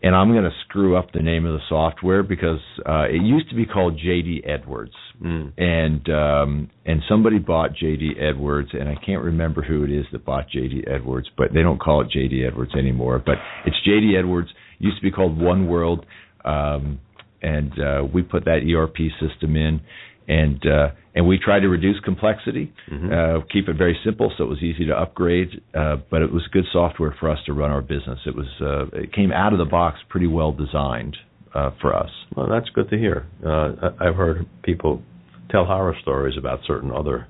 and 0.03 0.15
I'm 0.15 0.33
going 0.33 0.45
to 0.45 0.51
screw 0.69 0.97
up 0.97 1.13
the 1.13 1.23
name 1.23 1.47
of 1.47 1.53
the 1.55 1.65
software 1.69 2.23
because 2.23 2.61
uh, 2.87 3.05
it 3.05 3.23
used 3.23 3.49
to 3.51 3.57
be 3.57 3.65
called 3.67 3.99
JD 3.99 4.49
Edwards, 4.49 4.95
mm. 5.23 5.53
and 5.57 6.09
um, 6.11 6.71
and 6.85 7.03
somebody 7.09 7.39
bought 7.39 7.71
JD 7.71 8.23
Edwards, 8.23 8.71
and 8.73 8.89
I 8.89 8.97
can't 9.05 9.23
remember 9.23 9.63
who 9.63 9.85
it 9.85 9.91
is 9.91 10.05
that 10.13 10.25
bought 10.25 10.47
JD 10.55 10.91
Edwards, 10.93 11.29
but 11.37 11.49
they 11.55 11.63
don't 11.63 11.81
call 11.81 12.03
it 12.03 12.09
JD 12.15 12.47
Edwards 12.47 12.73
anymore. 12.79 13.23
But 13.25 13.37
it's 13.65 13.77
JD 13.87 14.19
Edwards. 14.19 14.49
It 14.81 14.85
used 14.85 14.97
to 14.99 15.03
be 15.03 15.11
called 15.11 15.41
One 15.41 15.69
World, 15.69 16.05
um, 16.45 17.01
and 17.43 17.73
uh, 17.79 18.05
we 18.13 18.23
put 18.23 18.45
that 18.45 18.61
ERP 18.69 18.97
system 19.21 19.57
in, 19.57 19.81
and 20.29 20.61
uh, 20.67 20.89
and 21.15 21.27
we 21.27 21.39
tried 21.39 21.61
to 21.61 21.69
reduce 21.69 21.99
complexity, 22.01 22.73
mm-hmm. 22.91 23.13
uh, 23.13 23.47
keep 23.53 23.69
it 23.69 23.77
very 23.77 23.97
simple 24.05 24.33
so 24.37 24.45
it 24.45 24.49
was 24.49 24.63
easy 24.63 24.85
to 24.87 24.93
upgrade. 24.93 25.49
Uh, 25.75 25.97
but 26.11 26.23
it 26.23 26.33
was 26.33 26.43
good 26.53 26.65
software 26.73 27.15
for 27.21 27.31
us 27.31 27.39
to 27.47 27.53
run 27.53 27.71
our 27.71 27.83
business. 27.83 28.19
It 28.27 28.35
was 28.35 28.47
uh, 28.61 28.87
it 28.99 29.13
came 29.13 29.33
out 29.33 29.53
of 29.53 29.59
the 29.59 29.65
box 29.65 29.99
pretty 30.09 30.27
well 30.27 30.53
designed 30.53 31.17
uh, 31.55 31.71
for 31.81 31.95
us. 31.95 32.11
Well, 32.37 32.49
that's 32.49 32.69
good 32.71 32.91
to 32.91 32.99
hear. 32.99 33.27
Uh, 33.47 33.91
I've 34.01 34.17
heard 34.17 34.47
people 34.63 35.03
tell 35.51 35.65
horror 35.65 35.97
stories 36.03 36.37
about 36.37 36.61
certain 36.67 36.91
other 36.91 37.29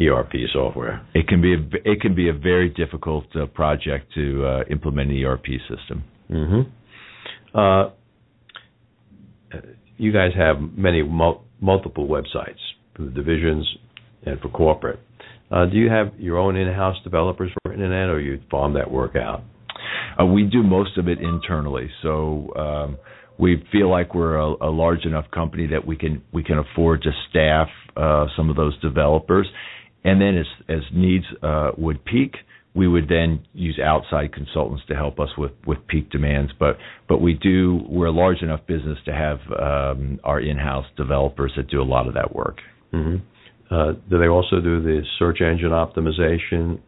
ERP 0.00 0.32
software. 0.52 1.06
It 1.14 1.28
can 1.28 1.40
be 1.40 1.54
a, 1.54 1.90
it 1.90 2.00
can 2.00 2.14
be 2.14 2.28
a 2.28 2.34
very 2.34 2.68
difficult 2.68 3.24
uh, 3.34 3.46
project 3.46 4.12
to 4.14 4.64
implement 4.70 5.10
an 5.10 5.24
ERP 5.24 5.46
system. 5.68 6.04
Mm-hmm. 6.30 6.62
you 9.98 10.12
guys 10.12 10.30
have 10.34 10.56
many 10.76 11.02
mul- 11.02 11.44
multiple 11.60 12.08
websites 12.08 12.58
for 12.94 13.02
the 13.02 13.10
divisions 13.10 13.66
and 14.24 14.40
for 14.40 14.48
corporate. 14.48 15.00
Uh, 15.50 15.66
do 15.66 15.76
you 15.76 15.90
have 15.90 16.12
your 16.18 16.38
own 16.38 16.56
in-house 16.56 16.96
developers 17.04 17.50
for 17.62 17.72
internet, 17.72 18.08
or 18.08 18.20
you 18.20 18.40
farm 18.50 18.74
that 18.74 18.90
work 18.90 19.16
out? 19.16 19.42
Uh, 20.18 20.24
we 20.24 20.44
do 20.44 20.62
most 20.62 20.96
of 20.98 21.08
it 21.08 21.18
internally. 21.20 21.90
So 22.02 22.52
um, 22.56 22.98
we 23.38 23.62
feel 23.72 23.90
like 23.90 24.14
we're 24.14 24.36
a, 24.36 24.68
a, 24.68 24.70
large 24.70 25.04
enough 25.04 25.30
company 25.30 25.66
that 25.68 25.86
we 25.86 25.96
can 25.96 26.22
we 26.32 26.42
can 26.42 26.58
afford 26.58 27.02
to 27.02 27.10
staff 27.28 27.68
uh, 27.96 28.26
some 28.36 28.50
of 28.50 28.56
those 28.56 28.78
developers, 28.80 29.46
and 30.04 30.20
then 30.20 30.38
as 30.38 30.46
as 30.68 30.82
needs 30.94 31.24
uh, 31.42 31.72
would 31.76 32.04
peak, 32.04 32.34
we 32.74 32.88
would 32.88 33.08
then 33.08 33.44
use 33.52 33.78
outside 33.82 34.32
consultants 34.32 34.84
to 34.88 34.94
help 34.94 35.18
us 35.20 35.30
with 35.36 35.52
with 35.66 35.78
peak 35.86 36.10
demands. 36.10 36.52
But 36.58 36.78
but 37.08 37.20
we 37.20 37.34
do 37.34 37.80
we're 37.88 38.06
a 38.06 38.12
large 38.12 38.42
enough 38.42 38.60
business 38.66 38.98
to 39.06 39.12
have 39.12 39.38
um, 39.58 40.20
our 40.24 40.40
in-house 40.40 40.86
developers 40.96 41.52
that 41.56 41.68
do 41.68 41.80
a 41.80 41.84
lot 41.84 42.06
of 42.06 42.14
that 42.14 42.34
work. 42.34 42.58
Mm-hmm. 42.92 43.74
Uh, 43.74 43.92
do 44.10 44.18
they 44.18 44.28
also 44.28 44.60
do 44.60 44.82
the 44.82 45.02
search 45.18 45.40
engine 45.40 45.70
optimization? 45.70 46.80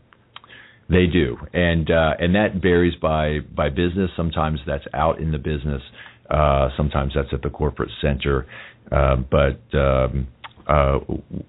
They 0.89 1.07
do, 1.07 1.37
and 1.55 1.91
uh, 1.91 2.13
and 2.19 2.35
that 2.35 2.61
varies 2.61 2.95
by 3.01 3.39
by 3.57 3.71
business. 3.71 4.11
Sometimes 4.17 4.61
that's 4.67 4.85
out 4.93 5.19
in 5.19 5.33
the 5.33 5.39
business, 5.39 5.83
Uh, 6.29 6.69
sometimes 6.77 7.13
that's 7.15 7.29
at 7.33 7.43
the 7.43 7.51
corporate 7.51 7.91
center, 8.01 8.47
uh, 8.91 9.17
but 9.17 9.61
um, 9.79 10.27
uh, 10.67 10.99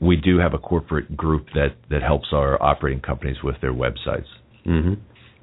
we 0.01 0.17
do 0.17 0.37
have 0.37 0.53
a 0.53 0.57
corporate 0.57 1.15
group 1.15 1.47
that 1.53 1.75
that 1.89 2.01
helps 2.01 2.27
our 2.33 2.61
operating 2.61 3.01
companies 3.01 3.37
with 3.41 3.55
their 3.61 3.73
websites. 3.73 4.27
Mm-hmm. 4.65 4.93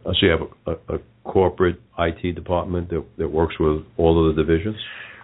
Uh, 0.05 0.13
so 0.13 0.27
you 0.27 0.31
have 0.31 0.41
a, 0.67 0.71
a, 0.73 0.97
a 0.97 0.99
corporate 1.25 1.81
IT 1.99 2.35
department 2.35 2.91
that 2.91 3.05
that 3.17 3.29
works 3.29 3.57
with 3.59 3.85
all 3.97 4.15
of 4.21 4.37
the 4.37 4.43
divisions. 4.43 4.77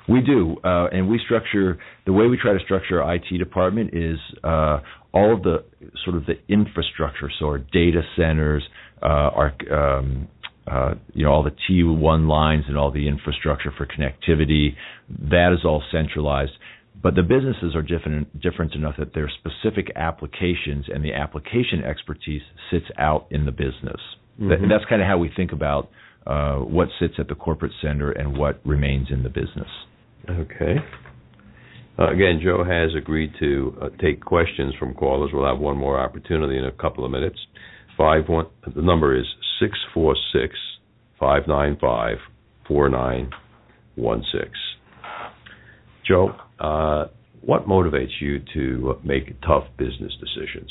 We 0.09 0.23
do, 0.23 0.57
uh, 0.65 0.89
and 0.91 1.09
we 1.09 1.21
structure 1.25 1.79
the 2.07 2.13
way 2.13 2.27
we 2.27 2.39
try 2.39 2.55
to 2.55 2.65
structure 2.65 3.03
our 3.03 3.17
IT 3.17 3.37
department 3.39 3.91
is 3.93 4.19
uh, 4.43 4.81
all 5.13 5.35
of 5.35 5.43
the 5.43 5.65
sort 6.05 6.17
of 6.17 6.25
the 6.25 6.35
infrastructure, 6.49 7.31
so 7.39 7.47
our 7.47 7.59
data 7.59 8.01
centers, 8.17 8.63
uh, 9.03 9.07
our 9.07 9.55
um, 9.71 10.29
uh, 10.67 10.95
you 11.13 11.25
know 11.25 11.31
all 11.33 11.43
the 11.43 11.55
T1 11.69 12.27
lines 12.29 12.65
and 12.69 12.79
all 12.79 12.91
the 12.91 13.07
infrastructure 13.07 13.73
for 13.77 13.87
connectivity. 13.87 14.75
That 15.31 15.53
is 15.53 15.65
all 15.65 15.83
centralized. 15.93 16.53
But 17.01 17.15
the 17.15 17.23
businesses 17.23 17.77
are 17.77 17.83
different 17.83 18.41
different 18.41 18.75
enough 18.75 18.95
that 18.99 19.15
their 19.15 19.31
specific 19.31 19.93
applications 19.95 20.87
and 20.93 21.05
the 21.05 21.13
application 21.13 21.85
expertise 21.85 22.43
sits 22.71 22.87
out 22.99 23.27
in 23.31 23.45
the 23.45 23.53
business. 23.53 24.01
Mm-hmm. 24.41 24.49
That, 24.49 24.59
that's 24.69 24.85
kind 24.89 25.03
of 25.03 25.07
how 25.07 25.19
we 25.19 25.31
think 25.37 25.53
about 25.53 25.91
uh, 26.27 26.57
what 26.57 26.89
sits 26.99 27.15
at 27.19 27.29
the 27.29 27.35
corporate 27.35 27.73
center 27.81 28.11
and 28.11 28.37
what 28.37 28.61
remains 28.65 29.09
in 29.11 29.23
the 29.23 29.29
business. 29.29 29.69
Okay. 30.31 30.77
Uh, 31.99 32.11
again, 32.11 32.41
Joe 32.43 32.63
has 32.63 32.91
agreed 32.97 33.33
to 33.41 33.77
uh, 33.81 33.89
take 34.01 34.25
questions 34.25 34.75
from 34.79 34.95
callers. 34.95 35.31
We'll 35.33 35.47
have 35.47 35.59
one 35.59 35.77
more 35.77 35.99
opportunity 35.99 36.59
in 36.59 36.65
a 36.65 36.73
couple 36.73 37.05
of 37.05 37.11
minutes. 37.11 37.39
Five 37.97 38.29
one. 38.29 38.47
The 38.75 38.83
number 38.83 39.19
is 39.19 39.25
six 39.59 39.77
four 39.93 40.15
six 40.33 40.55
five 41.19 41.43
nine 41.49 41.77
five 41.81 42.19
four 42.69 42.89
nine 42.89 43.31
one 43.97 44.23
six. 44.33 44.51
Joe, 46.07 46.35
uh, 46.61 47.07
what 47.41 47.67
motivates 47.67 48.21
you 48.21 48.41
to 48.55 49.01
make 49.05 49.41
tough 49.41 49.65
business 49.77 50.13
decisions? 50.21 50.71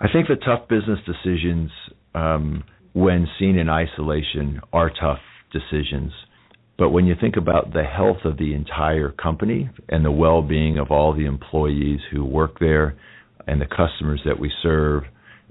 I 0.00 0.06
think 0.12 0.28
the 0.28 0.36
tough 0.36 0.68
business 0.68 1.00
decisions, 1.04 1.70
um, 2.14 2.62
when 2.92 3.26
seen 3.38 3.58
in 3.58 3.68
isolation, 3.68 4.60
are 4.72 4.90
tough 4.90 5.18
decisions. 5.52 6.12
But 6.78 6.90
when 6.90 7.06
you 7.06 7.16
think 7.20 7.36
about 7.36 7.72
the 7.72 7.82
health 7.82 8.18
of 8.24 8.38
the 8.38 8.54
entire 8.54 9.10
company 9.10 9.68
and 9.88 10.04
the 10.04 10.12
well 10.12 10.42
being 10.42 10.78
of 10.78 10.92
all 10.92 11.12
the 11.12 11.26
employees 11.26 11.98
who 12.12 12.24
work 12.24 12.60
there 12.60 12.96
and 13.48 13.60
the 13.60 13.66
customers 13.66 14.20
that 14.24 14.38
we 14.38 14.52
serve 14.62 15.02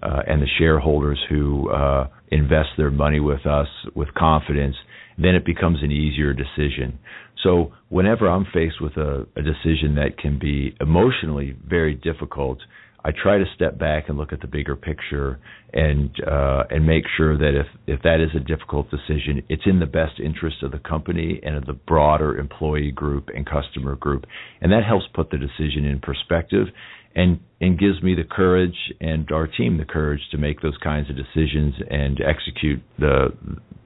uh, 0.02 0.22
and 0.26 0.42
the 0.42 0.48
shareholders 0.58 1.20
who 1.30 1.70
uh, 1.70 2.08
invest 2.32 2.70
their 2.78 2.92
money 2.92 3.20
with 3.20 3.46
us 3.46 3.68
with 3.94 4.14
confidence, 4.14 4.76
then 5.18 5.36
it 5.36 5.46
becomes 5.46 5.84
an 5.84 5.92
easier 5.92 6.34
decision. 6.34 6.98
So 7.44 7.74
whenever 7.90 8.30
I'm 8.30 8.46
faced 8.54 8.82
with 8.82 8.96
a, 8.98 9.28
a 9.36 9.42
decision 9.42 9.96
that 9.96 10.18
can 10.18 10.40
be 10.40 10.76
emotionally 10.80 11.58
very 11.68 11.96
difficult, 11.96 12.60
I 13.08 13.12
try 13.12 13.38
to 13.38 13.46
step 13.56 13.80
back 13.80 14.10
and 14.10 14.18
look 14.18 14.34
at 14.34 14.42
the 14.42 14.48
bigger 14.48 14.76
picture 14.76 15.40
and 15.72 16.12
uh, 16.30 16.64
and 16.70 16.86
make 16.86 17.06
sure 17.16 17.38
that 17.38 17.58
if 17.58 17.68
if 17.88 18.02
that 18.02 18.20
is 18.20 18.32
a 18.36 18.44
difficult 18.44 18.92
decision, 18.92 19.44
it's 19.48 19.64
in 19.66 19.80
the 19.80 19.86
best 19.86 20.20
interest 20.20 20.58
of 20.62 20.72
the 20.72 20.80
company 20.80 21.40
and 21.42 21.56
of 21.56 21.66
the 21.66 21.74
broader 21.74 22.38
employee 22.38 22.92
group 22.92 23.30
and 23.34 23.46
customer 23.46 23.96
group, 23.96 24.26
and 24.60 24.74
that 24.74 24.84
helps 24.86 25.06
put 25.14 25.30
the 25.30 25.38
decision 25.38 25.86
in 25.86 26.02
perspective 26.02 26.68
and 27.16 27.40
and 27.62 27.80
gives 27.80 28.04
me 28.04 28.14
the 28.14 28.26
courage 28.30 28.76
and 29.00 29.32
our 29.32 29.48
team 29.48 29.78
the 29.78 29.86
courage 29.86 30.22
to 30.32 30.38
make 30.38 30.62
those 30.62 30.78
kinds 30.84 31.10
of 31.10 31.16
decisions 31.16 31.76
and 31.90 32.20
execute 32.20 32.82
the 33.00 33.28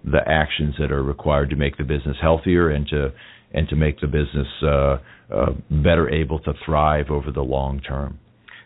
the 0.04 0.22
actions 0.28 0.74
that 0.80 0.92
are 0.92 1.04
required 1.04 1.52
to 1.52 1.56
make 1.56 1.78
the 1.78 1.84
business 1.84 2.18
healthier 2.20 2.72
and 2.72 2.88
to 2.88 3.14
and 3.54 3.70
to 3.70 3.76
make 3.76 4.00
the 4.02 4.08
business 4.08 4.48
uh, 4.64 4.98
uh, 5.32 5.52
better 5.70 6.10
able 6.10 6.40
to 6.40 6.54
thrive 6.66 7.12
over 7.12 7.32
the 7.32 7.42
long 7.42 7.80
term. 7.82 8.18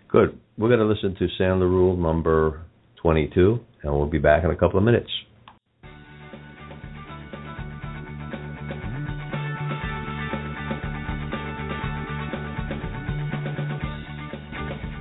Good. 0.08 0.40
We're 0.58 0.70
going 0.70 0.80
to 0.80 0.86
listen 0.86 1.16
to 1.16 1.28
Sandler 1.38 1.70
Rule 1.70 1.98
number 1.98 2.62
22, 3.02 3.60
and 3.84 3.94
we'll 3.94 4.06
be 4.06 4.20
back 4.20 4.46
in 4.46 4.52
a 4.52 4.56
couple 4.56 4.78
of 4.78 4.86
minutes. 4.86 5.10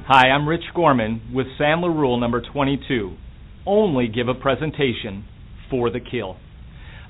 Hi, 0.07 0.29
I'm 0.29 0.49
Rich 0.49 0.65
Gorman 0.75 1.23
with 1.33 1.47
Sandler 1.59 1.95
Rule 1.95 2.19
number 2.19 2.43
22. 2.53 3.17
Only 3.65 4.09
give 4.09 4.27
a 4.27 4.35
presentation 4.35 5.25
for 5.71 5.89
the 5.89 6.01
kill. 6.01 6.37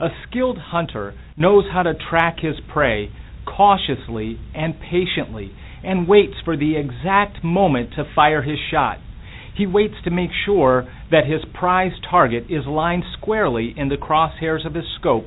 A 0.03 0.09
skilled 0.29 0.59
hunter 0.59 1.15
knows 1.39 1.65
how 1.73 1.83
to 1.83 1.95
track 2.11 2.41
his 2.43 2.57
prey 2.71 3.09
cautiously 3.47 4.39
and 4.55 4.75
patiently 4.79 5.51
and 5.85 6.09
waits 6.09 6.35
for 6.45 6.57
the 6.57 6.77
exact 6.77 7.45
moment 7.45 7.91
to 7.97 8.05
fire 8.15 8.43
his 8.43 8.59
shot. 8.71 8.99
He 9.57 9.67
waits 9.67 9.95
to 10.05 10.11
make 10.11 10.31
sure 10.45 10.89
that 11.11 11.27
his 11.27 11.43
prize 11.55 11.93
target 12.11 12.45
is 12.49 12.67
lined 12.67 13.05
squarely 13.19 13.73
in 13.77 13.89
the 13.89 13.97
crosshairs 13.97 14.67
of 14.67 14.75
his 14.75 14.85
scope 14.99 15.27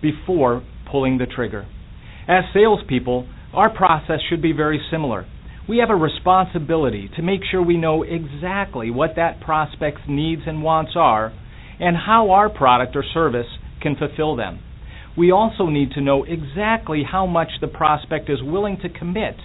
before 0.00 0.62
pulling 0.90 1.18
the 1.18 1.26
trigger. 1.26 1.66
As 2.28 2.44
salespeople, 2.52 3.28
our 3.52 3.70
process 3.70 4.20
should 4.28 4.40
be 4.40 4.52
very 4.52 4.80
similar. 4.90 5.26
We 5.68 5.78
have 5.78 5.90
a 5.90 5.96
responsibility 5.96 7.10
to 7.16 7.22
make 7.22 7.40
sure 7.50 7.62
we 7.62 7.76
know 7.76 8.02
exactly 8.02 8.90
what 8.90 9.16
that 9.16 9.40
prospect's 9.40 10.02
needs 10.06 10.42
and 10.46 10.62
wants 10.62 10.92
are 10.94 11.32
and 11.80 11.96
how 11.96 12.30
our 12.30 12.48
product 12.48 12.94
or 12.96 13.04
service 13.14 13.46
can 13.80 13.96
fulfill 13.96 14.36
them. 14.36 14.60
We 15.16 15.32
also 15.32 15.66
need 15.66 15.92
to 15.92 16.00
know 16.00 16.24
exactly 16.24 17.02
how 17.10 17.26
much 17.26 17.48
the 17.60 17.68
prospect 17.68 18.28
is 18.28 18.42
willing 18.42 18.78
to 18.82 18.88
commit 18.88 19.36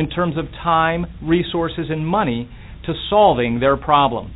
in 0.00 0.08
terms 0.08 0.38
of 0.38 0.46
time, 0.64 1.04
resources, 1.22 1.86
and 1.90 2.06
money 2.06 2.48
to 2.86 2.94
solving 3.10 3.60
their 3.60 3.76
problem. 3.76 4.34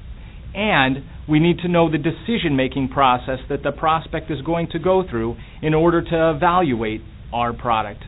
And 0.55 0.99
we 1.27 1.41
need 1.41 1.61
to 1.61 1.69
know 1.69 1.91
the 1.91 1.97
decision 1.97 2.55
making 2.55 2.91
process 2.91 3.39
that 3.49 3.63
the 3.63 3.73
prospect 3.73 4.31
is 4.31 4.43
going 4.43 4.69
to 4.73 4.79
go 4.79 5.03
through 5.09 5.37
in 5.63 5.73
order 5.73 6.03
to 6.03 6.31
evaluate 6.37 7.01
our 7.33 7.55
product. 7.55 8.05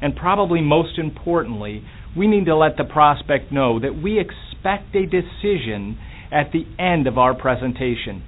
And 0.00 0.16
probably 0.16 0.62
most 0.62 0.98
importantly, 0.98 1.84
we 2.16 2.26
need 2.26 2.46
to 2.46 2.56
let 2.56 2.78
the 2.78 2.84
prospect 2.84 3.52
know 3.52 3.78
that 3.80 3.94
we 4.02 4.18
expect 4.18 4.96
a 4.96 5.04
decision 5.04 5.98
at 6.32 6.52
the 6.52 6.64
end 6.82 7.06
of 7.06 7.18
our 7.18 7.34
presentation. 7.34 8.24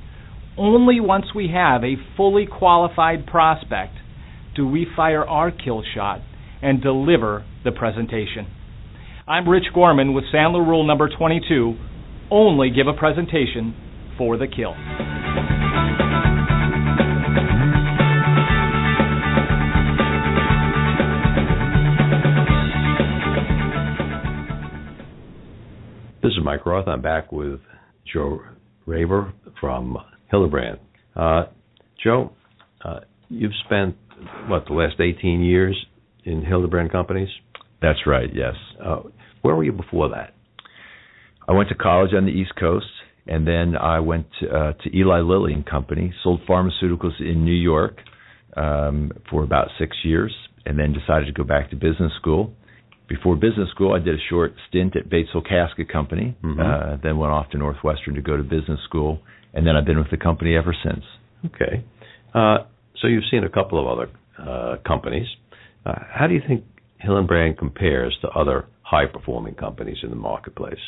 Only 0.58 1.00
once 1.00 1.26
we 1.34 1.48
have 1.54 1.82
a 1.82 1.96
fully 2.14 2.46
qualified 2.46 3.26
prospect 3.26 3.94
do 4.54 4.68
we 4.68 4.86
fire 4.94 5.24
our 5.24 5.50
kill 5.50 5.82
shot 5.94 6.20
and 6.60 6.82
deliver 6.82 7.44
the 7.64 7.72
presentation. 7.72 8.46
I'm 9.28 9.48
Rich 9.48 9.64
Gorman 9.74 10.14
with 10.14 10.22
Sandler 10.32 10.64
Rule 10.64 10.86
number 10.86 11.08
22. 11.08 11.74
Only 12.30 12.70
give 12.70 12.86
a 12.86 12.92
presentation 12.92 13.74
for 14.16 14.36
the 14.36 14.46
kill. 14.46 14.72
This 26.22 26.30
is 26.30 26.44
Mike 26.44 26.64
Roth. 26.64 26.86
I'm 26.86 27.02
back 27.02 27.32
with 27.32 27.58
Joe 28.12 28.42
Raver 28.86 29.32
from 29.60 29.98
Hillenbrand. 30.32 30.78
Uh, 31.16 31.46
Joe, 32.00 32.30
uh, 32.84 33.00
you've 33.28 33.50
spent 33.64 33.96
what 34.46 34.66
the 34.68 34.74
last 34.74 35.00
18 35.00 35.42
years 35.42 35.76
in 36.24 36.42
Hillenbrand 36.42 36.92
companies. 36.92 37.30
That's 37.82 38.06
right. 38.06 38.30
Yes. 38.32 38.54
Uh, 38.82 39.00
where 39.46 39.54
were 39.54 39.62
you 39.62 39.72
before 39.72 40.08
that? 40.08 40.34
I 41.48 41.52
went 41.52 41.68
to 41.68 41.76
college 41.76 42.10
on 42.12 42.24
the 42.24 42.32
East 42.32 42.54
Coast, 42.58 42.90
and 43.28 43.46
then 43.46 43.76
I 43.76 44.00
went 44.00 44.26
to, 44.40 44.48
uh, 44.48 44.72
to 44.72 44.96
Eli 44.96 45.20
Lilly 45.20 45.52
and 45.52 45.64
Company, 45.64 46.12
sold 46.24 46.40
pharmaceuticals 46.48 47.20
in 47.20 47.44
New 47.44 47.54
York 47.54 47.98
um, 48.56 49.12
for 49.30 49.44
about 49.44 49.68
six 49.78 49.96
years, 50.02 50.34
and 50.64 50.76
then 50.76 50.92
decided 50.92 51.26
to 51.26 51.32
go 51.32 51.44
back 51.44 51.70
to 51.70 51.76
business 51.76 52.10
school. 52.20 52.52
Before 53.08 53.36
business 53.36 53.68
school, 53.70 53.94
I 53.94 54.00
did 54.00 54.16
a 54.16 54.22
short 54.28 54.52
stint 54.68 54.96
at 54.96 55.08
Batesville 55.08 55.48
Casket 55.48 55.92
Company, 55.92 56.36
mm-hmm. 56.42 56.60
uh, 56.60 56.96
then 57.04 57.16
went 57.16 57.32
off 57.32 57.48
to 57.50 57.58
Northwestern 57.58 58.14
to 58.16 58.22
go 58.22 58.36
to 58.36 58.42
business 58.42 58.80
school, 58.88 59.20
and 59.54 59.64
then 59.64 59.76
I've 59.76 59.86
been 59.86 59.98
with 59.98 60.10
the 60.10 60.16
company 60.16 60.56
ever 60.56 60.74
since. 60.82 61.04
Okay. 61.46 61.84
Uh, 62.34 62.58
so 63.00 63.06
you've 63.06 63.28
seen 63.30 63.44
a 63.44 63.48
couple 63.48 63.78
of 63.78 63.86
other 63.86 64.10
uh, 64.42 64.76
companies. 64.84 65.28
Uh, 65.84 65.94
how 66.12 66.26
do 66.26 66.34
you 66.34 66.42
think 66.48 66.64
Hillenbrand 67.04 67.58
compares 67.58 68.16
to 68.22 68.28
other 68.28 68.66
high 68.82 69.06
performing 69.06 69.54
companies 69.54 69.98
in 70.02 70.10
the 70.10 70.16
marketplace? 70.16 70.78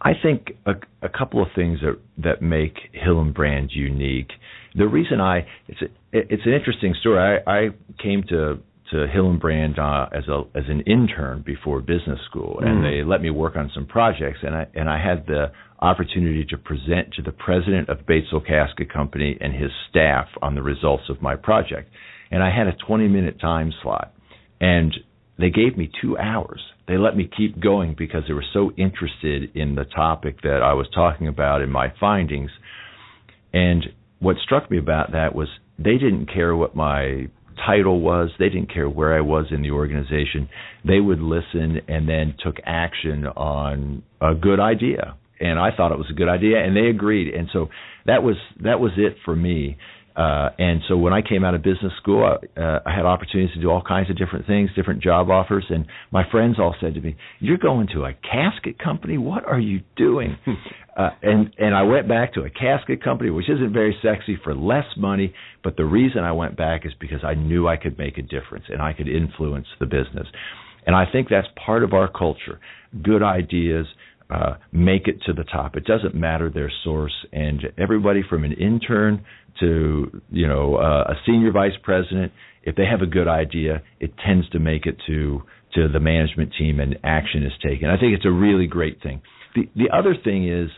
I 0.00 0.12
think 0.22 0.52
a, 0.66 0.72
a 1.02 1.08
couple 1.08 1.40
of 1.40 1.48
things 1.54 1.80
that 1.80 1.98
that 2.22 2.42
make 2.42 2.74
Hillenbrand 2.94 3.68
unique. 3.70 4.30
The 4.74 4.86
reason 4.86 5.20
I 5.20 5.46
it's 5.68 5.80
a, 5.82 5.86
it's 6.12 6.42
an 6.44 6.52
interesting 6.52 6.94
story. 7.00 7.40
I, 7.46 7.50
I 7.50 7.68
came 8.02 8.22
to 8.28 8.58
to 8.90 8.96
Hillenbrand 9.06 9.78
uh, 9.78 10.08
as 10.16 10.28
a 10.28 10.42
as 10.54 10.64
an 10.68 10.82
intern 10.82 11.42
before 11.44 11.80
business 11.80 12.20
school, 12.28 12.60
and 12.60 12.78
Mm. 12.78 12.82
they 12.82 13.02
let 13.04 13.22
me 13.22 13.30
work 13.30 13.56
on 13.56 13.70
some 13.74 13.86
projects, 13.86 14.40
and 14.42 14.54
I 14.54 14.66
and 14.74 14.90
I 14.90 14.98
had 15.02 15.26
the 15.26 15.52
opportunity 15.80 16.44
to 16.46 16.56
present 16.56 17.12
to 17.14 17.22
the 17.22 17.32
president 17.32 17.88
of 17.88 18.06
Batesville 18.06 18.46
Casket 18.46 18.90
Company 18.92 19.36
and 19.40 19.54
his 19.54 19.70
staff 19.90 20.28
on 20.42 20.54
the 20.54 20.62
results 20.62 21.04
of 21.08 21.20
my 21.20 21.34
project, 21.36 21.90
and 22.30 22.42
I 22.42 22.50
had 22.50 22.66
a 22.66 22.72
20 22.86 23.08
minute 23.08 23.40
time 23.40 23.72
slot, 23.82 24.13
and 24.60 24.94
they 25.38 25.50
gave 25.50 25.76
me 25.76 25.90
two 26.00 26.16
hours. 26.16 26.60
They 26.86 26.96
let 26.96 27.16
me 27.16 27.28
keep 27.36 27.60
going 27.60 27.94
because 27.96 28.22
they 28.28 28.34
were 28.34 28.44
so 28.52 28.70
interested 28.76 29.56
in 29.56 29.74
the 29.74 29.84
topic 29.84 30.42
that 30.42 30.60
I 30.62 30.74
was 30.74 30.86
talking 30.94 31.28
about 31.28 31.62
in 31.62 31.70
my 31.70 31.92
findings. 31.98 32.50
And 33.52 33.86
what 34.20 34.36
struck 34.42 34.70
me 34.70 34.78
about 34.78 35.12
that 35.12 35.34
was 35.34 35.48
they 35.78 35.94
didn't 35.94 36.32
care 36.32 36.54
what 36.54 36.76
my 36.76 37.28
title 37.66 38.00
was. 38.00 38.30
They 38.38 38.48
didn't 38.48 38.72
care 38.72 38.88
where 38.88 39.16
I 39.16 39.20
was 39.20 39.46
in 39.50 39.62
the 39.62 39.70
organization. 39.70 40.48
They 40.86 41.00
would 41.00 41.20
listen 41.20 41.80
and 41.88 42.08
then 42.08 42.34
took 42.42 42.56
action 42.64 43.26
on 43.26 44.02
a 44.20 44.34
good 44.34 44.60
idea. 44.60 45.16
And 45.40 45.58
I 45.58 45.70
thought 45.76 45.92
it 45.92 45.98
was 45.98 46.10
a 46.10 46.14
good 46.14 46.28
idea 46.28 46.64
and 46.64 46.76
they 46.76 46.88
agreed. 46.88 47.34
And 47.34 47.48
so 47.52 47.68
that 48.06 48.22
was 48.22 48.36
that 48.62 48.80
was 48.80 48.92
it 48.96 49.16
for 49.24 49.34
me. 49.34 49.76
Uh, 50.16 50.50
and 50.58 50.80
so 50.88 50.96
when 50.96 51.12
I 51.12 51.22
came 51.22 51.44
out 51.44 51.54
of 51.54 51.62
business 51.62 51.92
school, 52.00 52.24
I, 52.24 52.60
uh, 52.60 52.80
I 52.86 52.94
had 52.94 53.04
opportunities 53.04 53.52
to 53.54 53.60
do 53.60 53.68
all 53.68 53.82
kinds 53.82 54.10
of 54.10 54.16
different 54.16 54.46
things, 54.46 54.70
different 54.76 55.02
job 55.02 55.28
offers, 55.28 55.64
and 55.70 55.86
my 56.12 56.22
friends 56.30 56.56
all 56.60 56.74
said 56.80 56.94
to 56.94 57.00
me, 57.00 57.16
"You're 57.40 57.58
going 57.58 57.88
to 57.94 58.04
a 58.04 58.12
casket 58.12 58.78
company? 58.78 59.18
What 59.18 59.44
are 59.44 59.58
you 59.58 59.80
doing?" 59.96 60.36
uh, 60.96 61.10
and 61.22 61.52
and 61.58 61.74
I 61.74 61.82
went 61.82 62.06
back 62.06 62.34
to 62.34 62.42
a 62.42 62.50
casket 62.50 63.02
company, 63.02 63.30
which 63.30 63.50
isn't 63.50 63.72
very 63.72 63.96
sexy, 64.02 64.38
for 64.44 64.54
less 64.54 64.86
money. 64.96 65.34
But 65.64 65.76
the 65.76 65.84
reason 65.84 66.20
I 66.22 66.32
went 66.32 66.56
back 66.56 66.86
is 66.86 66.92
because 67.00 67.24
I 67.24 67.34
knew 67.34 67.66
I 67.66 67.76
could 67.76 67.98
make 67.98 68.16
a 68.16 68.22
difference 68.22 68.66
and 68.68 68.80
I 68.80 68.92
could 68.92 69.08
influence 69.08 69.66
the 69.80 69.86
business. 69.86 70.28
And 70.86 70.94
I 70.94 71.06
think 71.10 71.28
that's 71.28 71.48
part 71.64 71.82
of 71.82 71.92
our 71.92 72.08
culture. 72.08 72.60
Good 73.02 73.22
ideas, 73.22 73.86
uh, 74.30 74.54
make 74.72 75.06
it 75.06 75.22
to 75.26 75.32
the 75.32 75.44
top. 75.44 75.76
It 75.76 75.84
doesn't 75.84 76.14
matter 76.14 76.50
their 76.50 76.72
source, 76.82 77.14
and 77.32 77.60
everybody 77.78 78.22
from 78.28 78.44
an 78.44 78.52
intern 78.52 79.24
to 79.60 80.22
you 80.30 80.48
know 80.48 80.76
uh, 80.76 81.12
a 81.12 81.14
senior 81.26 81.52
vice 81.52 81.76
president, 81.82 82.32
if 82.62 82.76
they 82.76 82.86
have 82.86 83.02
a 83.02 83.06
good 83.06 83.28
idea, 83.28 83.82
it 84.00 84.12
tends 84.24 84.48
to 84.50 84.58
make 84.58 84.86
it 84.86 84.96
to 85.06 85.42
to 85.74 85.88
the 85.88 86.00
management 86.00 86.52
team, 86.58 86.80
and 86.80 86.98
action 87.04 87.44
is 87.44 87.52
taken. 87.62 87.88
I 87.88 87.98
think 87.98 88.14
it's 88.14 88.24
a 88.24 88.30
really 88.30 88.66
great 88.66 89.02
thing. 89.02 89.22
The 89.54 89.68
the 89.76 89.90
other 89.96 90.14
thing 90.22 90.48
is 90.48 90.70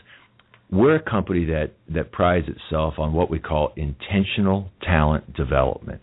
we're 0.69 0.95
a 0.95 1.01
company 1.01 1.45
that 1.45 1.71
that 1.89 2.11
prides 2.11 2.47
itself 2.47 2.95
on 2.97 3.13
what 3.13 3.29
we 3.29 3.39
call 3.39 3.71
intentional 3.75 4.71
talent 4.83 5.33
development. 5.33 6.01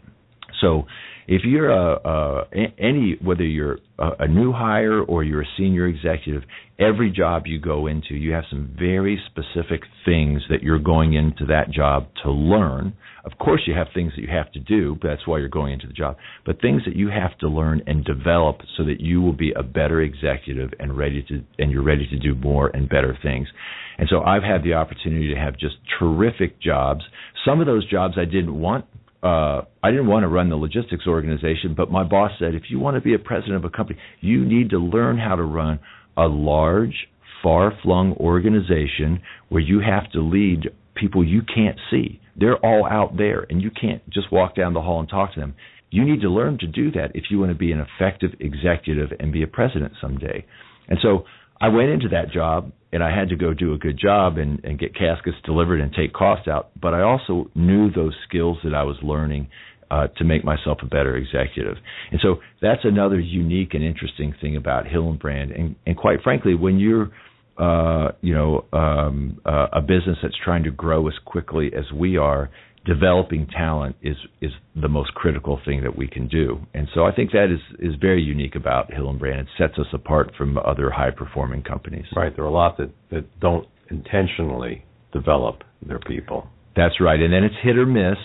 So 0.60 0.86
if 1.26 1.42
you're 1.44 1.70
a, 1.70 1.96
a 2.04 2.44
any 2.78 3.16
whether 3.22 3.44
you're 3.44 3.78
a, 3.98 4.10
a 4.20 4.28
new 4.28 4.52
hire 4.52 5.00
or 5.00 5.24
you're 5.24 5.42
a 5.42 5.48
senior 5.56 5.86
executive, 5.86 6.42
every 6.78 7.10
job 7.10 7.44
you 7.46 7.60
go 7.60 7.86
into, 7.86 8.14
you 8.14 8.32
have 8.32 8.44
some 8.50 8.74
very 8.78 9.20
specific 9.26 9.82
things 10.04 10.42
that 10.50 10.62
you're 10.62 10.78
going 10.78 11.14
into 11.14 11.46
that 11.46 11.70
job 11.70 12.08
to 12.22 12.30
learn. 12.30 12.94
Of 13.24 13.38
course, 13.38 13.62
you 13.66 13.72
have 13.74 13.86
things 13.94 14.12
that 14.16 14.22
you 14.22 14.28
have 14.28 14.52
to 14.52 14.60
do, 14.60 14.98
but 15.00 15.08
that's 15.08 15.26
why 15.26 15.38
you're 15.38 15.48
going 15.48 15.72
into 15.72 15.86
the 15.86 15.94
job. 15.94 16.16
But 16.44 16.60
things 16.60 16.82
that 16.84 16.94
you 16.94 17.08
have 17.08 17.38
to 17.38 17.48
learn 17.48 17.80
and 17.86 18.04
develop 18.04 18.58
so 18.76 18.84
that 18.84 19.00
you 19.00 19.22
will 19.22 19.32
be 19.32 19.52
a 19.52 19.62
better 19.62 20.02
executive 20.02 20.72
and 20.78 20.96
ready 20.96 21.22
to 21.28 21.42
and 21.58 21.70
you're 21.70 21.82
ready 21.82 22.06
to 22.08 22.18
do 22.18 22.34
more 22.34 22.68
and 22.68 22.88
better 22.88 23.16
things. 23.22 23.48
And 23.96 24.08
so 24.10 24.20
I've 24.20 24.42
had 24.42 24.62
the 24.62 24.74
opportunity 24.74 25.32
to 25.32 25.40
have 25.40 25.56
just 25.58 25.76
terrific 25.98 26.60
jobs. 26.60 27.02
Some 27.46 27.60
of 27.60 27.66
those 27.66 27.88
jobs 27.88 28.14
I 28.18 28.24
didn't 28.24 28.58
want 28.58 28.84
uh, 29.24 29.62
I 29.82 29.90
didn't 29.90 30.06
want 30.06 30.24
to 30.24 30.28
run 30.28 30.50
the 30.50 30.56
logistics 30.56 31.06
organization, 31.06 31.74
but 31.74 31.90
my 31.90 32.04
boss 32.04 32.32
said, 32.38 32.54
if 32.54 32.64
you 32.68 32.78
want 32.78 32.96
to 32.96 33.00
be 33.00 33.14
a 33.14 33.18
president 33.18 33.56
of 33.56 33.64
a 33.64 33.70
company, 33.70 33.98
you 34.20 34.44
need 34.44 34.70
to 34.70 34.78
learn 34.78 35.16
how 35.16 35.34
to 35.34 35.42
run 35.42 35.80
a 36.16 36.26
large, 36.26 37.08
far 37.42 37.72
flung 37.82 38.12
organization 38.20 39.22
where 39.48 39.62
you 39.62 39.80
have 39.80 40.10
to 40.12 40.20
lead 40.20 40.70
people 40.94 41.26
you 41.26 41.40
can't 41.42 41.78
see. 41.90 42.20
They're 42.36 42.58
all 42.58 42.86
out 42.86 43.16
there, 43.16 43.46
and 43.48 43.62
you 43.62 43.70
can't 43.70 44.02
just 44.10 44.30
walk 44.30 44.56
down 44.56 44.74
the 44.74 44.82
hall 44.82 45.00
and 45.00 45.08
talk 45.08 45.34
to 45.34 45.40
them. 45.40 45.54
You 45.90 46.04
need 46.04 46.20
to 46.22 46.28
learn 46.28 46.58
to 46.58 46.66
do 46.66 46.90
that 46.92 47.12
if 47.14 47.24
you 47.30 47.38
want 47.38 47.52
to 47.52 47.58
be 47.58 47.72
an 47.72 47.80
effective 47.80 48.32
executive 48.40 49.10
and 49.18 49.32
be 49.32 49.42
a 49.42 49.46
president 49.46 49.94
someday. 50.00 50.44
And 50.88 50.98
so 51.02 51.24
I 51.60 51.68
went 51.68 51.90
into 51.90 52.08
that 52.10 52.30
job 52.32 52.72
and 52.92 53.02
I 53.02 53.16
had 53.16 53.30
to 53.30 53.36
go 53.36 53.54
do 53.54 53.72
a 53.74 53.78
good 53.78 53.98
job 53.98 54.38
and, 54.38 54.64
and 54.64 54.78
get 54.78 54.94
caskets 54.94 55.36
delivered 55.44 55.80
and 55.80 55.92
take 55.92 56.12
costs 56.12 56.48
out. 56.48 56.70
But 56.80 56.94
I 56.94 57.02
also 57.02 57.50
knew 57.54 57.90
those 57.90 58.14
skills 58.28 58.58
that 58.64 58.74
I 58.74 58.84
was 58.84 58.96
learning 59.02 59.48
uh, 59.90 60.08
to 60.16 60.24
make 60.24 60.44
myself 60.44 60.78
a 60.82 60.86
better 60.86 61.16
executive. 61.16 61.76
And 62.10 62.20
so 62.22 62.36
that's 62.60 62.80
another 62.84 63.18
unique 63.20 63.74
and 63.74 63.82
interesting 63.82 64.34
thing 64.40 64.56
about 64.56 64.86
Hillenbrand. 64.86 65.58
And, 65.58 65.76
and 65.86 65.96
quite 65.96 66.22
frankly, 66.22 66.54
when 66.54 66.78
you're 66.78 67.10
uh, 67.56 68.10
you 68.20 68.34
know 68.34 68.64
um, 68.72 69.40
uh, 69.44 69.68
a 69.72 69.80
business 69.80 70.18
that's 70.22 70.34
trying 70.44 70.64
to 70.64 70.70
grow 70.70 71.06
as 71.06 71.14
quickly 71.24 71.70
as 71.76 71.84
we 71.92 72.16
are, 72.16 72.50
developing 72.84 73.46
talent 73.46 73.96
is 74.02 74.16
is 74.40 74.50
the 74.80 74.88
most 74.88 75.14
critical 75.14 75.60
thing 75.64 75.82
that 75.82 75.96
we 75.96 76.06
can 76.06 76.28
do. 76.28 76.60
And 76.74 76.88
so 76.94 77.04
I 77.04 77.12
think 77.12 77.32
that 77.32 77.48
is 77.52 77.60
is 77.78 77.94
very 78.00 78.22
unique 78.22 78.54
about 78.54 78.90
Hillenbrand. 78.90 79.40
It 79.40 79.46
sets 79.58 79.78
us 79.78 79.86
apart 79.92 80.32
from 80.36 80.58
other 80.58 80.90
high 80.90 81.10
performing 81.10 81.62
companies. 81.62 82.06
Right. 82.14 82.34
There 82.34 82.44
are 82.44 82.48
a 82.48 82.52
lot 82.52 82.76
that, 82.78 82.90
that 83.10 83.40
don't 83.40 83.66
intentionally 83.90 84.84
develop 85.12 85.62
their 85.86 86.00
people. 86.00 86.48
That's 86.76 87.00
right. 87.00 87.20
And 87.20 87.32
then 87.32 87.44
it's 87.44 87.54
hit 87.62 87.78
or 87.78 87.86
miss. 87.86 88.18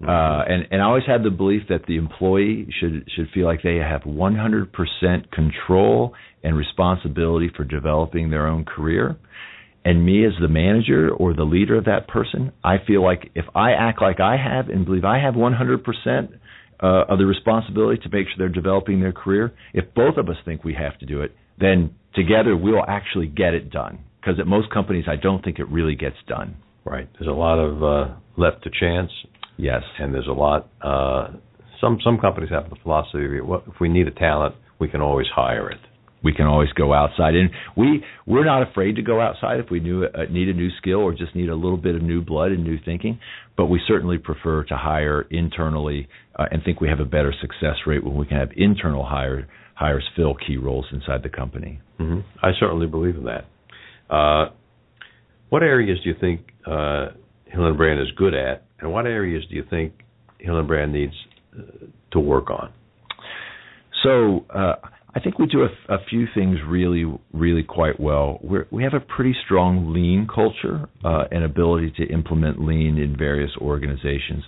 Uh, 0.00 0.44
and 0.48 0.68
and 0.70 0.80
I 0.80 0.84
always 0.84 1.06
had 1.06 1.24
the 1.24 1.30
belief 1.30 1.62
that 1.68 1.86
the 1.86 1.96
employee 1.96 2.72
should 2.78 3.08
should 3.14 3.28
feel 3.34 3.46
like 3.46 3.62
they 3.62 3.76
have 3.76 4.02
100% 4.02 5.30
control 5.32 6.14
and 6.44 6.56
responsibility 6.56 7.50
for 7.54 7.64
developing 7.64 8.30
their 8.30 8.46
own 8.46 8.64
career. 8.64 9.16
And 9.88 10.04
me 10.04 10.26
as 10.26 10.32
the 10.38 10.48
manager 10.48 11.08
or 11.08 11.32
the 11.32 11.44
leader 11.44 11.74
of 11.74 11.86
that 11.86 12.08
person, 12.08 12.52
I 12.62 12.76
feel 12.86 13.02
like 13.02 13.30
if 13.34 13.46
I 13.54 13.72
act 13.72 14.02
like 14.02 14.20
I 14.20 14.36
have 14.36 14.68
and 14.68 14.84
believe 14.84 15.06
I 15.06 15.18
have 15.18 15.32
100% 15.32 16.28
uh, 16.82 16.86
of 17.08 17.18
the 17.18 17.24
responsibility 17.24 17.98
to 18.02 18.10
make 18.10 18.26
sure 18.26 18.34
they're 18.36 18.50
developing 18.50 19.00
their 19.00 19.14
career, 19.14 19.54
if 19.72 19.86
both 19.94 20.18
of 20.18 20.28
us 20.28 20.36
think 20.44 20.62
we 20.62 20.74
have 20.74 20.98
to 20.98 21.06
do 21.06 21.22
it, 21.22 21.34
then 21.58 21.94
together 22.14 22.54
we'll 22.54 22.84
actually 22.86 23.28
get 23.28 23.54
it 23.54 23.70
done. 23.70 24.00
Because 24.20 24.38
at 24.38 24.46
most 24.46 24.70
companies, 24.70 25.06
I 25.08 25.16
don't 25.16 25.42
think 25.42 25.58
it 25.58 25.66
really 25.70 25.94
gets 25.94 26.16
done. 26.26 26.56
Right. 26.84 27.08
There's 27.18 27.30
a 27.30 27.32
lot 27.32 27.58
of 27.58 27.82
uh, 27.82 28.14
left 28.36 28.64
to 28.64 28.70
chance. 28.78 29.10
Yes. 29.56 29.84
And 29.98 30.12
there's 30.12 30.28
a 30.28 30.32
lot. 30.32 30.68
Uh, 30.82 31.28
some 31.80 31.96
some 32.04 32.18
companies 32.18 32.50
have 32.50 32.68
the 32.68 32.76
philosophy: 32.82 33.40
well, 33.40 33.62
if 33.66 33.80
we 33.80 33.88
need 33.88 34.06
a 34.06 34.10
talent, 34.10 34.54
we 34.78 34.88
can 34.88 35.00
always 35.00 35.28
hire 35.34 35.70
it. 35.70 35.80
We 36.22 36.32
can 36.32 36.46
always 36.46 36.70
go 36.72 36.92
outside, 36.92 37.34
and 37.34 37.50
we 37.76 38.04
we're 38.26 38.44
not 38.44 38.68
afraid 38.68 38.96
to 38.96 39.02
go 39.02 39.20
outside 39.20 39.60
if 39.60 39.70
we 39.70 39.80
knew, 39.80 40.04
uh, 40.04 40.24
need 40.30 40.48
a 40.48 40.52
new 40.52 40.70
skill 40.78 40.98
or 40.98 41.12
just 41.12 41.34
need 41.34 41.48
a 41.48 41.54
little 41.54 41.76
bit 41.76 41.94
of 41.94 42.02
new 42.02 42.22
blood 42.22 42.50
and 42.50 42.64
new 42.64 42.78
thinking. 42.84 43.20
But 43.56 43.66
we 43.66 43.80
certainly 43.86 44.18
prefer 44.18 44.64
to 44.64 44.76
hire 44.76 45.22
internally, 45.30 46.08
uh, 46.36 46.46
and 46.50 46.62
think 46.64 46.80
we 46.80 46.88
have 46.88 47.00
a 47.00 47.04
better 47.04 47.32
success 47.40 47.76
rate 47.86 48.04
when 48.04 48.16
we 48.16 48.26
can 48.26 48.36
have 48.36 48.50
internal 48.56 49.04
hire 49.04 49.48
hires 49.74 50.04
fill 50.16 50.34
key 50.34 50.56
roles 50.56 50.86
inside 50.92 51.22
the 51.22 51.28
company. 51.28 51.80
Mm-hmm. 52.00 52.20
I 52.42 52.50
certainly 52.58 52.88
believe 52.88 53.14
in 53.14 53.24
that. 53.26 53.44
Uh, 54.12 54.50
what 55.50 55.62
areas 55.62 55.98
do 56.02 56.10
you 56.10 56.16
think 56.20 56.40
uh, 56.66 57.08
Hillenbrand 57.54 58.02
is 58.02 58.08
good 58.16 58.34
at, 58.34 58.64
and 58.80 58.92
what 58.92 59.06
areas 59.06 59.44
do 59.48 59.54
you 59.54 59.64
think 59.70 59.92
Hillenbrand 60.44 60.90
needs 60.90 61.14
uh, 61.56 61.86
to 62.10 62.20
work 62.20 62.50
on? 62.50 62.72
So 64.02 64.44
uh, 64.50 64.74
I 65.14 65.20
think 65.20 65.38
we 65.38 65.46
do 65.46 65.62
a, 65.62 65.94
a, 65.94 65.98
few 66.10 66.26
things 66.34 66.58
really, 66.66 67.04
really 67.32 67.62
quite 67.62 67.98
well. 67.98 68.38
We're, 68.42 68.66
we 68.70 68.82
have 68.82 68.92
a 68.92 69.00
pretty 69.00 69.34
strong 69.44 69.92
lean 69.94 70.28
culture 70.32 70.86
uh, 71.02 71.24
and 71.30 71.44
ability 71.44 71.94
to 71.96 72.12
implement 72.12 72.60
lean 72.60 72.98
in 72.98 73.16
various 73.16 73.50
organizations. 73.58 74.44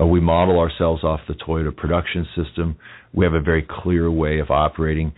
Uh, 0.00 0.06
we 0.06 0.20
model 0.20 0.58
ourselves 0.60 1.02
off 1.02 1.20
the 1.26 1.34
Toyota 1.34 1.76
production 1.76 2.26
system. 2.36 2.76
We 3.12 3.24
have 3.24 3.34
a 3.34 3.40
very 3.40 3.66
clear 3.68 4.10
way 4.10 4.38
of 4.38 4.50
operating. 4.50 5.12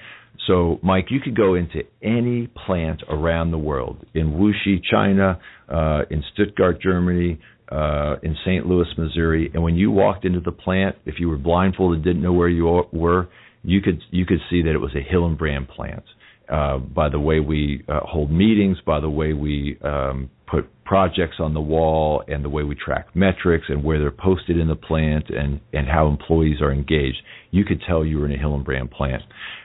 So, 0.46 0.78
Mike, 0.82 1.06
you 1.10 1.20
could 1.20 1.36
go 1.36 1.54
into 1.54 1.82
any 2.02 2.46
plant 2.66 3.02
around 3.08 3.50
the 3.50 3.58
world 3.58 4.04
in 4.14 4.32
Wuxi, 4.32 4.80
China, 4.90 5.40
uh, 5.68 6.02
in 6.10 6.22
Stuttgart, 6.32 6.80
Germany, 6.80 7.38
uh, 7.70 8.16
in 8.22 8.36
St. 8.44 8.66
Louis, 8.66 8.86
Missouri, 8.96 9.50
and 9.52 9.62
when 9.62 9.74
you 9.74 9.90
walked 9.90 10.24
into 10.24 10.40
the 10.40 10.52
plant, 10.52 10.96
if 11.04 11.16
you 11.18 11.28
were 11.28 11.36
blindfolded, 11.36 12.04
didn't 12.04 12.22
know 12.22 12.32
where 12.32 12.48
you 12.48 12.84
were, 12.92 13.28
you 13.66 13.80
could 13.80 14.02
you 14.10 14.24
could 14.24 14.40
see 14.48 14.62
that 14.62 14.70
it 14.70 14.80
was 14.80 14.94
a 14.94 15.12
Hillenbrand 15.12 15.68
plant 15.68 16.04
uh, 16.48 16.78
by 16.78 17.08
the 17.08 17.18
way 17.18 17.40
we 17.40 17.84
uh, 17.88 18.00
hold 18.04 18.30
meetings, 18.30 18.78
by 18.86 19.00
the 19.00 19.10
way 19.10 19.32
we 19.32 19.78
um, 19.82 20.30
put 20.46 20.68
projects 20.84 21.36
on 21.40 21.54
the 21.54 21.60
wall, 21.60 22.22
and 22.28 22.44
the 22.44 22.48
way 22.48 22.62
we 22.62 22.76
track 22.76 23.08
metrics 23.14 23.66
and 23.68 23.82
where 23.82 23.98
they're 23.98 24.12
posted 24.12 24.58
in 24.58 24.68
the 24.68 24.76
plant, 24.76 25.28
and 25.28 25.60
and 25.72 25.88
how 25.88 26.06
employees 26.06 26.60
are 26.60 26.72
engaged. 26.72 27.18
You 27.50 27.64
could 27.64 27.82
tell 27.86 28.04
you 28.04 28.18
were 28.18 28.26
in 28.26 28.32
a 28.32 28.42
Hillenbrand 28.42 28.92
plant. 28.92 29.22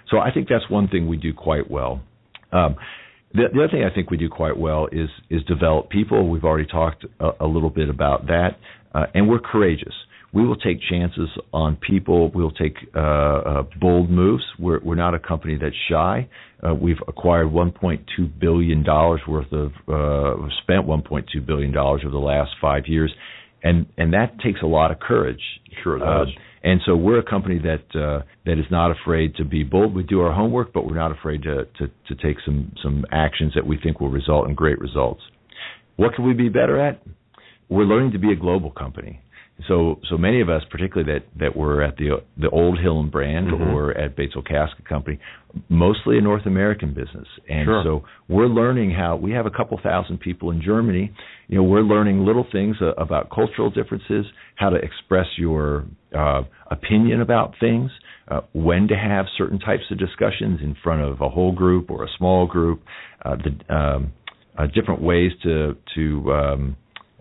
So 0.09 0.17
I 0.17 0.31
think 0.31 0.47
that's 0.49 0.69
one 0.69 0.87
thing 0.87 1.07
we 1.07 1.17
do 1.17 1.33
quite 1.33 1.69
well. 1.69 2.01
Um, 2.51 2.75
the, 3.33 3.43
the, 3.53 3.63
other 3.63 3.71
thing 3.71 3.83
I 3.89 3.93
think 3.93 4.11
we 4.11 4.17
do 4.17 4.27
quite 4.27 4.57
well 4.57 4.87
is 4.91 5.09
is 5.29 5.43
develop 5.43 5.89
people. 5.89 6.29
We've 6.29 6.43
already 6.43 6.67
talked 6.67 7.05
a, 7.19 7.29
a 7.41 7.47
little 7.47 7.69
bit 7.69 7.89
about 7.89 8.25
that, 8.27 8.57
uh, 8.93 9.05
and 9.13 9.29
we're 9.29 9.39
courageous. 9.39 9.93
We 10.33 10.47
will 10.47 10.55
take 10.55 10.79
chances 10.89 11.29
on 11.53 11.75
people. 11.75 12.31
We'll 12.33 12.51
take 12.51 12.75
uh, 12.95 12.99
uh, 12.99 13.63
bold 13.79 14.09
moves. 14.09 14.43
We're, 14.57 14.79
we're 14.81 14.95
not 14.95 15.13
a 15.13 15.19
company 15.19 15.57
that's 15.61 15.75
shy. 15.89 16.29
Uh, 16.65 16.73
we've 16.73 17.01
acquired 17.07 17.47
1.2 17.47 18.39
billion 18.39 18.83
dollars 18.83 19.21
worth 19.27 19.51
of 19.51 19.71
uh, 19.87 20.47
spent 20.63 20.85
1.2 20.85 21.45
billion 21.45 21.71
dollars 21.73 22.01
over 22.05 22.11
the 22.11 22.17
last 22.17 22.51
five 22.61 22.83
years, 22.87 23.11
and 23.63 23.85
and 23.97 24.13
that 24.13 24.39
takes 24.39 24.61
a 24.61 24.67
lot 24.67 24.91
of 24.91 24.99
courage. 24.99 25.41
Sure 25.83 25.99
does. 25.99 26.27
Uh, 26.27 26.41
and 26.63 26.79
so 26.85 26.95
we're 26.95 27.17
a 27.19 27.27
company 27.27 27.59
that 27.59 27.99
uh, 27.99 28.23
that 28.45 28.59
is 28.59 28.65
not 28.69 28.91
afraid 28.91 29.35
to 29.35 29.43
be 29.43 29.63
bold. 29.63 29.95
We 29.95 30.03
do 30.03 30.21
our 30.21 30.33
homework, 30.33 30.71
but 30.71 30.85
we're 30.85 30.95
not 30.95 31.11
afraid 31.11 31.43
to, 31.43 31.65
to 31.65 31.87
to 31.87 32.15
take 32.23 32.37
some 32.45 32.71
some 32.81 33.03
actions 33.11 33.53
that 33.55 33.65
we 33.65 33.77
think 33.81 33.99
will 33.99 34.09
result 34.09 34.47
in 34.47 34.53
great 34.55 34.79
results. 34.79 35.21
What 35.97 36.13
can 36.13 36.25
we 36.25 36.33
be 36.33 36.49
better 36.49 36.79
at? 36.79 37.01
We're 37.67 37.85
learning 37.85 38.11
to 38.11 38.19
be 38.19 38.31
a 38.31 38.35
global 38.35 38.71
company. 38.71 39.21
So 39.67 39.99
so 40.09 40.17
many 40.17 40.41
of 40.41 40.49
us, 40.49 40.63
particularly 40.69 41.11
that 41.13 41.25
that 41.39 41.55
were 41.55 41.81
at 41.81 41.97
the 41.97 42.21
the 42.37 42.49
old 42.49 42.77
Hillenbrand 42.79 43.49
Mhm. 43.51 43.73
or 43.73 43.91
at 43.97 44.15
Batesville 44.15 44.45
Casket 44.45 44.85
Company, 44.85 45.19
mostly 45.69 46.17
a 46.17 46.21
North 46.21 46.45
American 46.45 46.93
business, 46.93 47.27
and 47.49 47.65
Sure. 47.65 47.83
so 47.83 48.03
we're 48.27 48.47
learning 48.47 48.91
how 48.91 49.15
we 49.15 49.31
have 49.31 49.45
a 49.45 49.51
couple 49.51 49.77
thousand 49.77 50.19
people 50.19 50.51
in 50.51 50.61
Germany. 50.61 51.11
You 51.47 51.57
know, 51.57 51.63
we're 51.63 51.81
learning 51.81 52.25
little 52.25 52.45
things 52.51 52.81
uh, 52.81 52.93
about 52.97 53.29
cultural 53.29 53.69
differences, 53.69 54.25
how 54.55 54.69
to 54.69 54.77
express 54.77 55.27
your 55.37 55.85
uh, 56.13 56.43
opinion 56.69 57.21
about 57.21 57.55
things, 57.59 57.91
uh, 58.29 58.41
when 58.53 58.87
to 58.87 58.95
have 58.97 59.25
certain 59.37 59.59
types 59.59 59.83
of 59.91 59.97
discussions 59.97 60.61
in 60.61 60.75
front 60.75 61.01
of 61.01 61.21
a 61.21 61.29
whole 61.29 61.51
group 61.51 61.91
or 61.91 62.03
a 62.03 62.09
small 62.17 62.45
group, 62.47 62.81
uh, 63.25 63.35
the 63.35 63.75
um, 63.75 64.11
uh, 64.57 64.67
different 64.67 65.01
ways 65.01 65.31
to 65.43 65.75
to 65.95 66.33
um, 66.33 66.75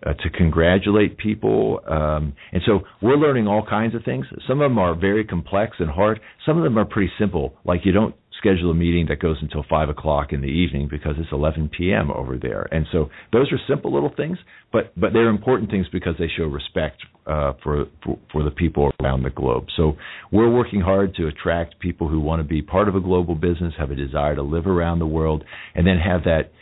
uh, 0.07 0.15
to 0.15 0.31
congratulate 0.31 1.19
people. 1.19 1.81
Um, 1.89 2.35
and 2.53 2.63
so 2.67 2.81
we're 3.03 3.17
learning 3.17 3.47
all 3.47 3.65
kinds 3.67 3.95
of 3.95 4.05
things. 4.05 4.27
Some 4.49 4.61
of 4.61 4.71
them 4.71 4.79
are 4.79 4.95
very 4.95 5.25
complex 5.25 5.77
and 5.79 5.91
hard. 5.91 6.21
Some 6.47 6.57
of 6.57 6.65
them 6.65 6.79
are 6.79 6.85
pretty 6.85 7.13
simple. 7.19 7.55
Like 7.65 7.81
you 7.85 7.93
don't 7.93 8.15
schedule 8.41 8.71
a 8.71 8.75
meeting 8.75 9.07
that 9.09 9.21
goes 9.21 9.37
until 9.43 9.65
five 9.69 9.89
o'clock 9.89 10.33
in 10.33 10.41
the 10.41 10.49
evening 10.49 10.89
because 10.91 11.15
it's 11.19 11.29
11 11.31 11.71
p.m. 11.77 12.11
over 12.11 12.39
there. 12.39 12.67
And 12.73 12.87
so 12.91 13.11
those 13.33 13.53
are 13.53 13.59
simple 13.69 13.93
little 13.93 14.13
things, 14.17 14.39
but 14.73 14.99
but 14.99 15.13
they're 15.13 15.29
important 15.29 15.71
things 15.71 15.87
because 15.93 16.15
they 16.19 16.29
show 16.37 16.45
respect 16.45 17.03
uh, 17.27 17.53
for, 17.63 17.87
for 18.03 18.19
for 18.33 18.43
the 18.43 18.51
people 18.51 18.91
around 19.03 19.23
the 19.23 19.31
globe. 19.31 19.67
So 19.77 19.97
we're 20.33 20.51
working 20.51 20.81
hard 20.81 21.15
to 21.17 21.27
attract 21.27 21.79
people 21.81 22.09
who 22.09 22.21
want 22.21 22.41
to 22.41 22.49
be 22.49 22.63
part 22.63 22.89
of 22.89 22.95
a 22.95 23.01
global 23.01 23.35
business, 23.35 23.75
have 23.79 23.91
a 23.91 23.97
desire 23.97 24.35
to 24.35 24.43
live 24.43 24.67
around 24.67 24.99
the 24.99 25.07
world, 25.07 25.45
and 25.75 25.87
then 25.87 25.99
have 25.99 26.25
that 26.25 26.53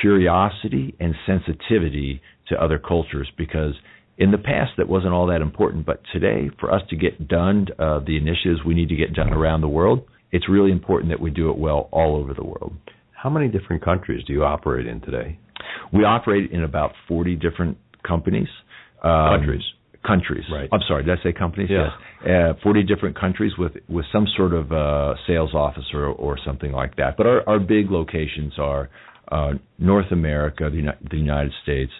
curiosity 0.00 0.94
and 1.00 1.14
sensitivity 1.26 2.20
to 2.48 2.62
other 2.62 2.78
cultures 2.78 3.28
because 3.36 3.74
in 4.18 4.30
the 4.30 4.38
past 4.38 4.72
that 4.78 4.88
wasn't 4.88 5.12
all 5.12 5.26
that 5.26 5.40
important 5.42 5.84
but 5.84 6.00
today 6.12 6.48
for 6.60 6.72
us 6.72 6.82
to 6.90 6.96
get 6.96 7.28
done 7.28 7.66
uh, 7.78 8.00
the 8.06 8.16
initiatives 8.16 8.60
we 8.64 8.74
need 8.74 8.88
to 8.88 8.96
get 8.96 9.12
done 9.14 9.32
around 9.32 9.60
the 9.60 9.68
world 9.68 10.02
it's 10.32 10.48
really 10.48 10.72
important 10.72 11.10
that 11.10 11.20
we 11.20 11.30
do 11.30 11.50
it 11.50 11.58
well 11.58 11.88
all 11.92 12.16
over 12.16 12.32
the 12.34 12.44
world 12.44 12.72
How 13.12 13.30
many 13.30 13.48
different 13.48 13.84
countries 13.84 14.24
do 14.26 14.32
you 14.32 14.44
operate 14.44 14.86
in 14.86 15.00
today? 15.00 15.38
we 15.92 16.04
operate 16.04 16.50
in 16.50 16.62
about 16.64 16.92
40 17.08 17.36
different 17.36 17.76
companies 18.06 18.48
um, 19.02 19.38
Countries. 19.38 19.62
countries 20.06 20.44
Right. 20.50 20.68
i'm 20.72 20.80
sorry 20.88 21.04
did 21.04 21.18
i 21.18 21.22
say 21.22 21.32
companies 21.32 21.68
Yeah. 21.70 21.88
yes 22.24 22.56
uh, 22.56 22.62
40 22.62 22.82
different 22.84 23.18
countries 23.18 23.52
with 23.58 23.72
with 23.88 24.06
some 24.12 24.26
sort 24.36 24.52
of 24.54 24.72
uh, 24.72 25.14
sales 25.26 25.52
officer 25.54 26.06
or 26.06 26.14
or 26.14 26.38
something 26.46 26.72
like 26.72 26.96
that 26.96 27.16
but 27.18 27.26
our 27.26 27.46
our 27.48 27.58
big 27.60 27.90
locations 27.90 28.54
are 28.58 28.88
uh, 29.28 29.54
North 29.78 30.12
America, 30.12 30.70
the, 30.70 30.82
the 31.10 31.16
United 31.16 31.52
States, 31.64 31.90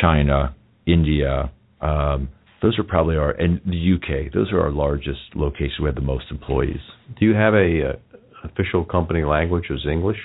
China, 0.00 0.54
India. 0.86 1.50
Um, 1.80 2.28
those 2.62 2.78
are 2.78 2.84
probably 2.84 3.16
our 3.16 3.30
and 3.30 3.60
the 3.66 3.94
UK. 3.94 4.32
Those 4.32 4.50
are 4.52 4.60
our 4.60 4.72
largest 4.72 5.20
locations. 5.34 5.78
We 5.80 5.86
have 5.86 5.94
the 5.94 6.00
most 6.00 6.26
employees. 6.30 6.80
Do 7.18 7.26
you 7.26 7.34
have 7.34 7.54
a 7.54 7.90
uh, 7.90 8.48
official 8.48 8.84
company 8.84 9.24
language 9.24 9.64
as 9.70 9.80
English? 9.90 10.18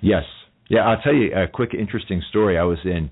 Yes. 0.00 0.24
Yeah, 0.68 0.88
I'll 0.88 1.02
tell 1.02 1.14
you 1.14 1.32
a 1.34 1.48
quick 1.48 1.74
interesting 1.74 2.22
story. 2.30 2.58
I 2.58 2.64
was 2.64 2.78
in 2.84 3.10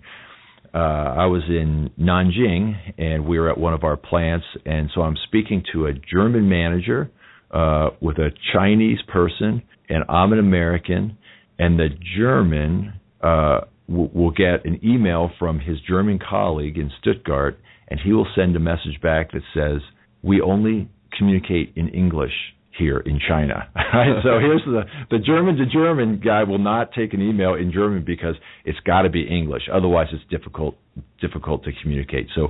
uh 0.72 0.78
I 0.78 1.26
was 1.26 1.42
in 1.48 1.90
Nanjing 1.98 2.74
and 2.96 3.26
we 3.26 3.38
were 3.38 3.50
at 3.50 3.58
one 3.58 3.74
of 3.74 3.82
our 3.82 3.96
plants 3.96 4.46
and 4.64 4.88
so 4.94 5.02
I'm 5.02 5.16
speaking 5.26 5.64
to 5.72 5.86
a 5.86 5.92
German 5.92 6.48
manager 6.48 7.10
uh 7.50 7.90
with 8.00 8.18
a 8.18 8.30
Chinese 8.52 9.00
person 9.08 9.62
and 9.88 10.04
I'm 10.08 10.32
an 10.32 10.38
American 10.38 11.18
and 11.58 11.78
the 11.78 11.88
German 12.16 12.92
uh 13.20 13.62
will 13.90 14.30
get 14.30 14.64
an 14.64 14.80
email 14.84 15.30
from 15.38 15.58
his 15.58 15.78
German 15.86 16.18
colleague 16.18 16.78
in 16.78 16.90
Stuttgart 17.00 17.58
and 17.88 17.98
he 18.00 18.12
will 18.12 18.26
send 18.36 18.54
a 18.56 18.60
message 18.60 19.00
back 19.02 19.32
that 19.32 19.42
says 19.52 19.82
we 20.22 20.40
only 20.40 20.88
communicate 21.16 21.72
in 21.76 21.88
English 21.88 22.32
here 22.78 22.98
in 22.98 23.18
China. 23.28 23.68
So 24.22 24.38
here's 24.38 24.62
the 24.64 24.82
the 25.10 25.18
German 25.18 25.56
to 25.56 25.66
German 25.66 26.20
guy 26.24 26.44
will 26.44 26.58
not 26.58 26.92
take 26.92 27.12
an 27.12 27.20
email 27.20 27.54
in 27.54 27.72
German 27.72 28.04
because 28.06 28.36
it's 28.64 28.78
got 28.80 29.02
to 29.02 29.10
be 29.10 29.22
English. 29.22 29.62
Otherwise, 29.72 30.06
it's 30.12 30.22
difficult 30.30 30.76
difficult 31.20 31.64
to 31.64 31.70
communicate. 31.82 32.28
So 32.34 32.48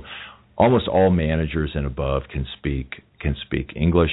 almost 0.57 0.87
all 0.87 1.09
managers 1.09 1.71
and 1.73 1.85
above 1.87 2.23
can 2.31 2.45
speak 2.57 3.01
can 3.19 3.35
speak 3.45 3.71
English. 3.75 4.11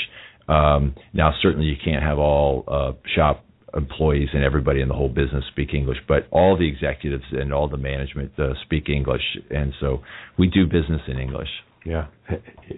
Um, 0.49 0.95
now, 1.13 1.35
certainly, 1.43 1.67
you 1.67 1.77
can't 1.85 2.03
have 2.03 2.19
all 2.19 2.65
uh, 2.67 2.93
shop 3.15 3.45
employees 3.75 4.29
and 4.33 4.45
everybody 4.45 4.81
in 4.81 4.89
the 4.89 4.95
whole 4.95 5.09
business 5.09 5.45
speak 5.51 5.75
English, 5.75 5.99
but 6.07 6.27
all 6.31 6.57
the 6.57 6.69
executives 6.69 7.25
and 7.33 7.53
all 7.53 7.69
the 7.69 7.77
management 7.77 8.33
uh, 8.39 8.55
speak 8.65 8.89
English, 8.89 9.23
and 9.51 9.73
so 9.81 10.01
we 10.39 10.49
do 10.49 10.65
business 10.65 11.03
in 11.09 11.19
English. 11.19 11.49
Yeah. 11.85 12.07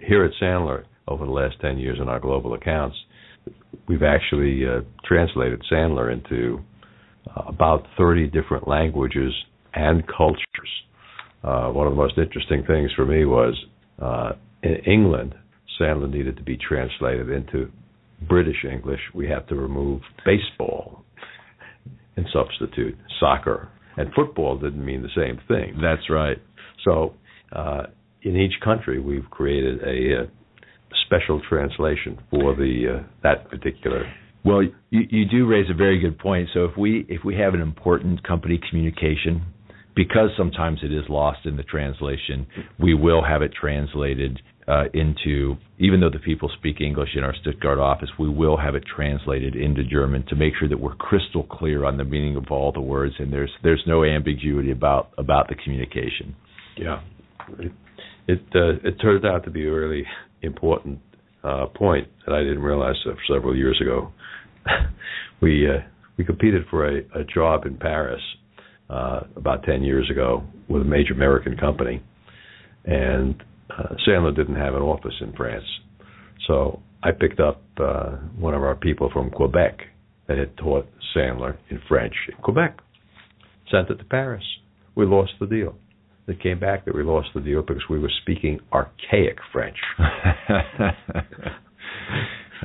Here 0.07 0.23
at 0.23 0.31
Sandler, 0.41 0.85
over 1.07 1.25
the 1.25 1.31
last 1.31 1.55
10 1.61 1.77
years 1.77 1.97
in 2.01 2.07
our 2.07 2.19
global 2.19 2.53
accounts, 2.53 2.95
we've 3.87 4.03
actually 4.03 4.65
uh, 4.65 4.81
translated 5.05 5.61
Sandler 5.71 6.13
into 6.13 6.61
uh, 7.35 7.43
about 7.47 7.85
30 7.97 8.27
different 8.27 8.67
languages 8.67 9.33
and 9.73 10.03
cultures. 10.07 10.39
Uh, 11.43 11.69
one 11.69 11.87
of 11.87 11.93
the 11.93 11.97
most 11.97 12.17
interesting 12.17 12.63
things 12.65 12.91
for 12.95 13.05
me 13.05 13.25
was 13.25 13.55
uh, 14.01 14.33
in 14.63 14.75
England, 14.85 15.35
Sandler 15.79 16.11
needed 16.11 16.37
to 16.37 16.43
be 16.43 16.57
translated 16.57 17.29
into 17.29 17.71
British 18.27 18.63
English. 18.69 19.01
We 19.13 19.27
have 19.29 19.47
to 19.47 19.55
remove 19.55 20.01
baseball 20.25 21.03
and 22.15 22.25
substitute 22.33 22.97
soccer. 23.19 23.69
And 23.97 24.09
football 24.13 24.57
didn't 24.57 24.83
mean 24.83 25.01
the 25.01 25.09
same 25.15 25.39
thing. 25.47 25.79
That's 25.81 26.09
right. 26.09 26.37
So, 26.85 27.13
uh, 27.51 27.83
in 28.23 28.37
each 28.37 28.53
country, 28.63 28.99
we've 28.99 29.29
created 29.29 29.81
a, 29.81 30.23
uh 30.23 30.25
special 31.05 31.41
translation 31.47 32.17
for 32.29 32.55
the 32.55 32.99
uh, 32.99 33.03
that 33.23 33.49
particular. 33.49 34.11
Well, 34.43 34.63
you, 34.63 35.01
you 35.09 35.25
do 35.25 35.47
raise 35.47 35.69
a 35.69 35.73
very 35.73 35.99
good 35.99 36.17
point. 36.17 36.49
So 36.53 36.65
if 36.65 36.77
we 36.77 37.05
if 37.09 37.23
we 37.23 37.35
have 37.35 37.53
an 37.53 37.61
important 37.61 38.25
company 38.27 38.59
communication, 38.69 39.43
because 39.95 40.29
sometimes 40.37 40.79
it 40.83 40.91
is 40.91 41.03
lost 41.09 41.45
in 41.45 41.57
the 41.57 41.63
translation, 41.63 42.47
we 42.79 42.93
will 42.93 43.23
have 43.23 43.41
it 43.41 43.51
translated 43.59 44.41
uh, 44.67 44.85
into. 44.93 45.55
Even 45.79 45.99
though 45.99 46.09
the 46.09 46.19
people 46.19 46.49
speak 46.57 46.79
English 46.79 47.09
in 47.15 47.23
our 47.23 47.33
Stuttgart 47.41 47.79
office, 47.79 48.09
we 48.19 48.29
will 48.29 48.57
have 48.57 48.75
it 48.75 48.83
translated 48.85 49.55
into 49.55 49.83
German 49.83 50.23
to 50.27 50.35
make 50.35 50.53
sure 50.59 50.69
that 50.69 50.79
we're 50.79 50.95
crystal 50.95 51.43
clear 51.43 51.85
on 51.85 51.97
the 51.97 52.03
meaning 52.03 52.35
of 52.35 52.45
all 52.51 52.71
the 52.71 52.81
words, 52.81 53.15
and 53.19 53.33
there's 53.33 53.51
there's 53.63 53.83
no 53.87 54.03
ambiguity 54.03 54.71
about 54.71 55.11
about 55.17 55.47
the 55.47 55.55
communication. 55.55 56.35
Yeah, 56.77 57.01
it 57.59 57.71
it, 58.27 58.41
uh, 58.55 58.87
it 58.87 59.01
turned 59.01 59.25
out 59.25 59.43
to 59.45 59.51
be 59.51 59.65
a 59.65 59.71
really 59.71 60.03
important 60.41 60.99
uh, 61.43 61.65
point 61.75 62.07
that 62.25 62.33
I 62.35 62.39
didn't 62.39 62.61
realize 62.61 62.95
several 63.27 63.55
years 63.55 63.79
ago. 63.81 64.11
we 65.41 65.67
uh, 65.67 65.79
we 66.17 66.23
competed 66.23 66.63
for 66.69 66.87
a, 66.87 66.99
a 67.15 67.23
job 67.23 67.65
in 67.65 67.77
Paris 67.77 68.21
uh, 68.89 69.21
about 69.35 69.63
ten 69.63 69.83
years 69.83 70.09
ago 70.09 70.43
with 70.69 70.83
a 70.83 70.85
major 70.85 71.13
American 71.13 71.57
company, 71.57 72.01
and 72.85 73.41
uh, 73.77 73.95
Sandler 74.07 74.35
didn't 74.35 74.55
have 74.55 74.73
an 74.75 74.81
office 74.81 75.15
in 75.21 75.33
France, 75.33 75.65
so 76.47 76.81
I 77.03 77.11
picked 77.11 77.39
up 77.39 77.61
uh, 77.79 78.17
one 78.37 78.53
of 78.53 78.63
our 78.63 78.75
people 78.75 79.09
from 79.11 79.29
Quebec 79.31 79.79
that 80.27 80.37
had 80.37 80.55
taught 80.57 80.87
Sandler 81.15 81.57
in 81.69 81.79
French 81.87 82.13
in 82.29 82.35
Quebec, 82.41 82.77
sent 83.71 83.89
it 83.89 83.95
to 83.97 84.05
Paris. 84.05 84.43
We 84.95 85.05
lost 85.05 85.31
the 85.39 85.47
deal. 85.47 85.75
It 86.27 86.41
came 86.41 86.59
back 86.59 86.85
that 86.85 86.95
we 86.95 87.03
lost 87.03 87.29
the 87.33 87.41
deal 87.41 87.61
because 87.61 87.83
we 87.89 87.99
were 87.99 88.11
speaking 88.21 88.59
archaic 88.71 89.37
French. 89.51 89.75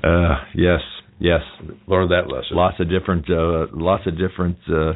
uh, 0.04 0.36
yes, 0.54 0.80
yes. 1.18 1.40
Learned 1.86 2.10
that 2.10 2.28
lesson. 2.28 2.50
Lots 2.52 2.76
of 2.80 2.88
different, 2.90 3.24
uh, 3.30 3.66
lots 3.72 4.06
of 4.06 4.14
different 4.18 4.58
uh, 4.70 4.92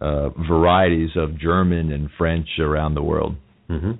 uh, 0.00 0.28
varieties 0.48 1.10
of 1.16 1.38
German 1.38 1.92
and 1.92 2.08
French 2.16 2.48
around 2.60 2.94
the 2.94 3.02
world. 3.02 3.34
hmm 3.68 3.92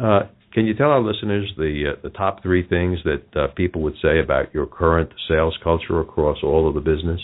Uh, 0.00 0.22
can 0.52 0.66
you 0.66 0.74
tell 0.74 0.90
our 0.90 1.00
listeners 1.00 1.52
the 1.56 1.92
uh, 1.92 2.00
the 2.02 2.10
top 2.10 2.42
three 2.42 2.66
things 2.66 2.98
that 3.04 3.40
uh, 3.40 3.46
people 3.54 3.82
would 3.82 3.96
say 4.02 4.20
about 4.20 4.52
your 4.54 4.66
current 4.66 5.10
sales 5.28 5.56
culture 5.62 6.00
across 6.00 6.38
all 6.42 6.68
of 6.68 6.74
the 6.74 6.80
business? 6.80 7.20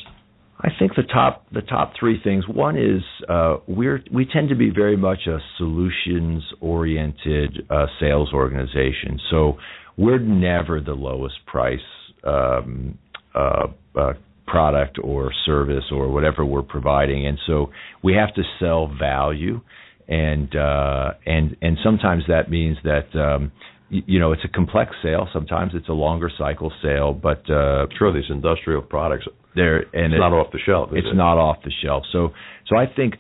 I 0.60 0.70
think 0.76 0.96
the 0.96 1.04
top 1.04 1.46
the 1.52 1.62
top 1.62 1.92
three 1.98 2.20
things. 2.22 2.44
One 2.48 2.76
is 2.76 3.02
uh, 3.28 3.58
we're 3.68 4.02
we 4.12 4.26
tend 4.26 4.48
to 4.48 4.56
be 4.56 4.70
very 4.70 4.96
much 4.96 5.26
a 5.26 5.38
solutions 5.56 6.42
oriented 6.60 7.66
uh, 7.70 7.86
sales 8.00 8.32
organization. 8.32 9.20
So 9.30 9.58
we're 9.96 10.18
never 10.18 10.80
the 10.80 10.94
lowest 10.94 11.36
price 11.46 11.78
um, 12.24 12.98
uh, 13.34 13.66
uh, 13.94 14.12
product 14.46 14.98
or 15.02 15.32
service 15.46 15.84
or 15.92 16.10
whatever 16.10 16.44
we're 16.44 16.62
providing, 16.62 17.26
and 17.26 17.38
so 17.46 17.70
we 18.02 18.14
have 18.14 18.34
to 18.34 18.42
sell 18.58 18.90
value, 18.98 19.60
and 20.08 20.54
uh, 20.56 21.12
and 21.26 21.56
and 21.60 21.78
sometimes 21.84 22.24
that 22.28 22.50
means 22.50 22.76
that. 22.84 23.14
Um, 23.18 23.52
you 23.90 24.20
know, 24.20 24.32
it's 24.32 24.44
a 24.44 24.48
complex 24.48 24.90
sale. 25.02 25.28
Sometimes 25.32 25.72
it's 25.74 25.88
a 25.88 25.94
longer 25.94 26.30
cycle 26.36 26.70
sale, 26.82 27.14
but 27.14 27.48
uh, 27.48 27.86
sure, 27.98 28.12
these 28.12 28.28
industrial 28.28 28.82
products, 28.82 29.24
they're 29.54 29.78
and 29.78 30.12
it's 30.12 30.16
it, 30.16 30.18
not 30.18 30.34
off 30.34 30.52
the 30.52 30.58
shelf. 30.58 30.90
It's 30.92 31.06
it? 31.10 31.16
not 31.16 31.38
off 31.38 31.56
the 31.64 31.72
shelf. 31.82 32.04
So, 32.12 32.34
so 32.68 32.76
I 32.76 32.84
think 32.84 33.14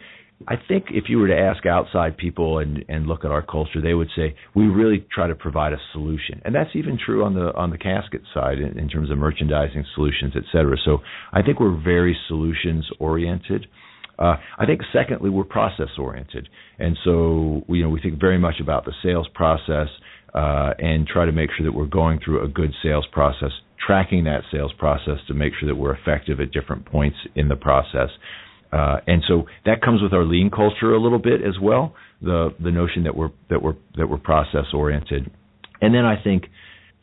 I 0.46 0.56
think 0.56 0.88
if 0.90 1.04
you 1.08 1.18
were 1.18 1.28
to 1.28 1.38
ask 1.38 1.66
outside 1.66 2.16
people 2.16 2.58
and, 2.58 2.84
and 2.88 3.06
look 3.06 3.24
at 3.24 3.30
our 3.30 3.42
culture, 3.42 3.80
they 3.82 3.94
would 3.94 4.10
say 4.14 4.36
we 4.54 4.66
really 4.66 5.06
try 5.10 5.26
to 5.26 5.34
provide 5.34 5.72
a 5.72 5.78
solution, 5.92 6.42
and 6.44 6.54
that's 6.54 6.70
even 6.74 6.98
true 7.04 7.24
on 7.24 7.34
the 7.34 7.52
on 7.56 7.70
the 7.70 7.78
casket 7.78 8.20
side 8.34 8.58
in, 8.58 8.78
in 8.78 8.88
terms 8.90 9.10
of 9.10 9.16
merchandising 9.16 9.86
solutions, 9.94 10.34
et 10.36 10.44
cetera. 10.52 10.76
So 10.84 10.98
I 11.32 11.40
think 11.42 11.60
we're 11.60 11.80
very 11.82 12.14
solutions 12.28 12.88
oriented. 13.00 13.66
Uh, 14.18 14.36
I 14.58 14.66
think 14.66 14.80
secondly 14.92 15.30
we're 15.30 15.44
process 15.44 15.88
oriented, 15.98 16.48
and 16.78 16.96
so 17.04 17.62
you 17.68 17.82
know 17.82 17.88
we 17.88 18.00
think 18.00 18.20
very 18.20 18.38
much 18.38 18.56
about 18.60 18.84
the 18.84 18.92
sales 19.02 19.28
process 19.34 19.88
uh, 20.34 20.74
and 20.78 21.06
try 21.06 21.24
to 21.24 21.32
make 21.32 21.50
sure 21.56 21.64
that 21.64 21.72
we're 21.72 21.86
going 21.86 22.20
through 22.24 22.44
a 22.44 22.48
good 22.48 22.72
sales 22.82 23.06
process, 23.12 23.50
tracking 23.86 24.24
that 24.24 24.42
sales 24.52 24.72
process 24.78 25.18
to 25.28 25.34
make 25.34 25.52
sure 25.58 25.68
that 25.68 25.76
we're 25.76 25.94
effective 25.94 26.40
at 26.40 26.50
different 26.52 26.84
points 26.86 27.16
in 27.34 27.48
the 27.48 27.56
process. 27.56 28.10
Uh, 28.72 28.96
and 29.06 29.22
so 29.26 29.44
that 29.64 29.80
comes 29.82 30.02
with 30.02 30.12
our 30.12 30.24
lean 30.24 30.50
culture 30.50 30.92
a 30.92 31.00
little 31.00 31.18
bit 31.18 31.40
as 31.42 31.58
well. 31.60 31.94
The 32.20 32.54
the 32.62 32.70
notion 32.70 33.04
that 33.04 33.16
we're 33.16 33.30
that 33.50 33.62
we're 33.62 33.76
that 33.96 34.08
we're 34.08 34.18
process 34.18 34.66
oriented, 34.74 35.30
and 35.80 35.94
then 35.94 36.04
I 36.04 36.22
think 36.22 36.44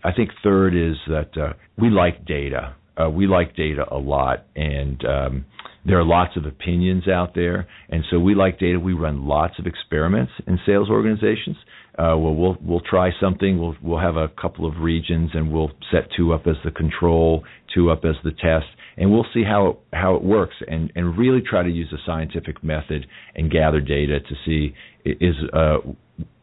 I 0.04 0.12
think 0.12 0.30
third 0.44 0.76
is 0.76 0.98
that 1.08 1.38
uh, 1.38 1.54
we 1.78 1.90
like 1.90 2.26
data. 2.26 2.76
Uh, 2.98 3.10
we 3.10 3.26
like 3.28 3.56
data 3.56 3.86
a 3.92 3.98
lot, 3.98 4.46
and 4.56 5.04
um, 5.06 5.46
there 5.86 6.00
are 6.00 6.04
lots 6.04 6.36
of 6.36 6.46
opinions 6.46 7.08
out 7.08 7.36
there, 7.36 7.68
and 7.90 8.04
so 8.10 8.20
we 8.20 8.34
like 8.34 8.60
data. 8.60 8.80
We 8.80 8.94
run 8.94 9.26
lots 9.28 9.60
of 9.60 9.68
experiments 9.68 10.32
in 10.48 10.60
sales 10.66 10.90
organizations. 10.90 11.58
Uh, 11.98 12.18
well, 12.18 12.36
we'll 12.36 12.58
we'll 12.62 12.82
try 12.82 13.12
something. 13.22 13.60
We'll 13.60 13.76
we'll 13.82 14.00
have 14.00 14.18
a 14.18 14.28
couple 14.30 14.66
of 14.66 14.82
regions, 14.82 15.32
and 15.34 15.52
we'll 15.52 15.72
set 15.92 16.10
two 16.18 16.34
up 16.34 16.48
as 16.48 16.56
the 16.66 16.72
control, 16.72 17.44
two 17.74 17.92
up 17.92 18.04
as 18.04 18.16
the 18.24 18.32
test, 18.32 18.66
and 18.98 19.12
we'll 19.12 19.26
see 19.34 19.44
how 19.44 19.68
it, 19.68 19.78
how 19.94 20.16
it 20.16 20.24
works, 20.24 20.56
and 20.68 20.92
and 20.96 21.18
really 21.18 21.42
try 21.42 21.64
to 21.64 21.70
use 21.70 21.92
a 21.94 21.98
scientific 22.06 22.64
method 22.64 23.06
and 23.36 23.52
gather 23.52 23.82
data 23.82 24.20
to 24.20 24.36
see 24.46 24.74
is 25.06 25.36
uh, 25.54 25.78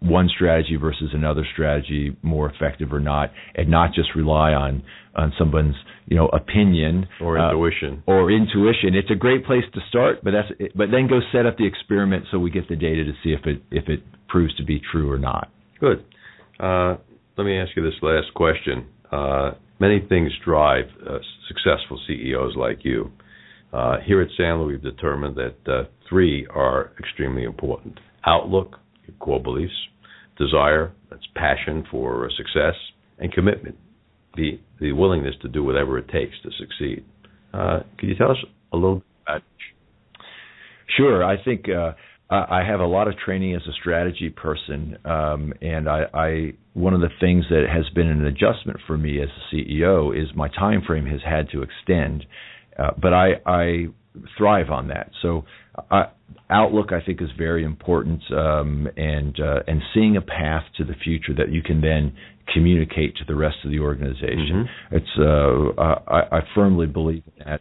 one 0.00 0.28
strategy 0.34 0.76
versus 0.76 1.10
another 1.14 1.46
strategy 1.52 2.16
more 2.22 2.50
effective 2.50 2.92
or 2.92 3.00
not, 3.00 3.30
and 3.54 3.70
not 3.70 3.94
just 3.94 4.14
rely 4.14 4.52
on 4.52 4.82
on 5.14 5.32
someone's 5.38 5.76
you 6.06 6.16
know 6.16 6.28
opinion 6.28 7.06
or 7.20 7.38
uh, 7.38 7.50
intuition 7.50 8.02
or 8.06 8.30
intuition. 8.30 8.94
It's 8.94 9.10
a 9.10 9.16
great 9.16 9.46
place 9.46 9.64
to 9.74 9.80
start, 9.88 10.22
but 10.22 10.32
that's 10.32 10.48
but 10.74 10.90
then 10.90 11.08
go 11.08 11.20
set 11.32 11.46
up 11.46 11.56
the 11.56 11.66
experiment 11.66 12.24
so 12.30 12.38
we 12.38 12.50
get 12.50 12.68
the 12.68 12.76
data 12.76 13.04
to 13.04 13.12
see 13.22 13.30
if 13.30 13.46
it 13.46 13.62
if 13.70 13.88
it 13.88 14.02
proves 14.28 14.54
to 14.56 14.64
be 14.64 14.80
true 14.90 15.10
or 15.10 15.18
not. 15.18 15.50
Good. 15.80 16.04
Uh, 16.60 16.96
let 17.36 17.44
me 17.44 17.58
ask 17.58 17.70
you 17.76 17.82
this 17.82 17.94
last 18.02 18.32
question. 18.34 18.86
Uh, 19.12 19.52
many 19.78 20.04
things 20.08 20.32
drive 20.44 20.86
uh, 21.08 21.18
successful 21.48 22.00
CEOs 22.06 22.54
like 22.56 22.78
you. 22.82 23.10
Uh, 23.72 23.96
here 24.04 24.20
at 24.20 24.28
Sandler, 24.38 24.66
we've 24.66 24.82
determined 24.82 25.36
that 25.36 25.72
uh, 25.72 25.84
three 26.08 26.46
are 26.54 26.92
extremely 26.98 27.44
important: 27.44 27.98
outlook, 28.26 28.78
your 29.06 29.16
core 29.18 29.42
beliefs, 29.42 29.72
desire, 30.38 30.92
that's 31.10 31.22
passion 31.34 31.84
for 31.90 32.28
success, 32.36 32.74
and 33.18 33.32
commitment, 33.32 33.76
the 34.36 34.58
the 34.80 34.92
willingness 34.92 35.34
to 35.42 35.48
do 35.48 35.62
whatever 35.62 35.98
it 35.98 36.08
takes 36.08 36.34
to 36.42 36.50
succeed. 36.58 37.04
Uh, 37.52 37.80
could 37.98 38.08
you 38.08 38.14
tell 38.16 38.30
us 38.30 38.38
a 38.72 38.76
little 38.76 39.02
about? 39.22 39.42
Sure. 40.96 41.24
I 41.24 41.42
think 41.42 41.66
uh, 41.68 41.92
I 42.32 42.62
have 42.66 42.80
a 42.80 42.86
lot 42.86 43.08
of 43.08 43.18
training 43.18 43.54
as 43.54 43.62
a 43.68 43.72
strategy 43.72 44.30
person, 44.30 44.96
um, 45.04 45.52
and 45.60 45.88
I, 45.88 46.04
I 46.14 46.52
one 46.74 46.94
of 46.94 47.00
the 47.00 47.10
things 47.20 47.44
that 47.50 47.64
has 47.70 47.88
been 47.94 48.08
an 48.08 48.24
adjustment 48.24 48.78
for 48.86 48.96
me 48.96 49.20
as 49.22 49.28
a 49.28 49.54
CEO 49.54 50.16
is 50.16 50.28
my 50.34 50.48
time 50.48 50.82
frame 50.86 51.04
has 51.06 51.20
had 51.24 51.50
to 51.50 51.62
extend, 51.62 52.24
uh, 52.78 52.92
but 53.00 53.12
I, 53.12 53.32
I 53.44 53.86
thrive 54.38 54.70
on 54.70 54.88
that. 54.88 55.10
So 55.20 55.44
I, 55.90 56.04
outlook 56.48 56.92
I 56.92 57.04
think 57.04 57.20
is 57.20 57.28
very 57.36 57.64
important, 57.64 58.22
um, 58.32 58.88
and 58.96 59.38
uh, 59.38 59.60
and 59.66 59.82
seeing 59.92 60.16
a 60.16 60.22
path 60.22 60.64
to 60.78 60.84
the 60.84 60.94
future 60.94 61.34
that 61.36 61.50
you 61.50 61.62
can 61.62 61.80
then 61.80 62.14
communicate 62.52 63.16
to 63.16 63.24
the 63.26 63.34
rest 63.34 63.56
of 63.64 63.70
the 63.70 63.78
organization. 63.80 64.66
Mm-hmm. 64.90 64.96
It's 64.96 65.06
uh, 65.18 66.10
I, 66.10 66.38
I 66.38 66.40
firmly 66.54 66.86
believe 66.86 67.22
in 67.36 67.44
that, 67.46 67.60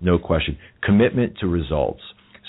no 0.00 0.18
question. 0.18 0.56
Commitment 0.82 1.38
to 1.40 1.46
results. 1.46 2.00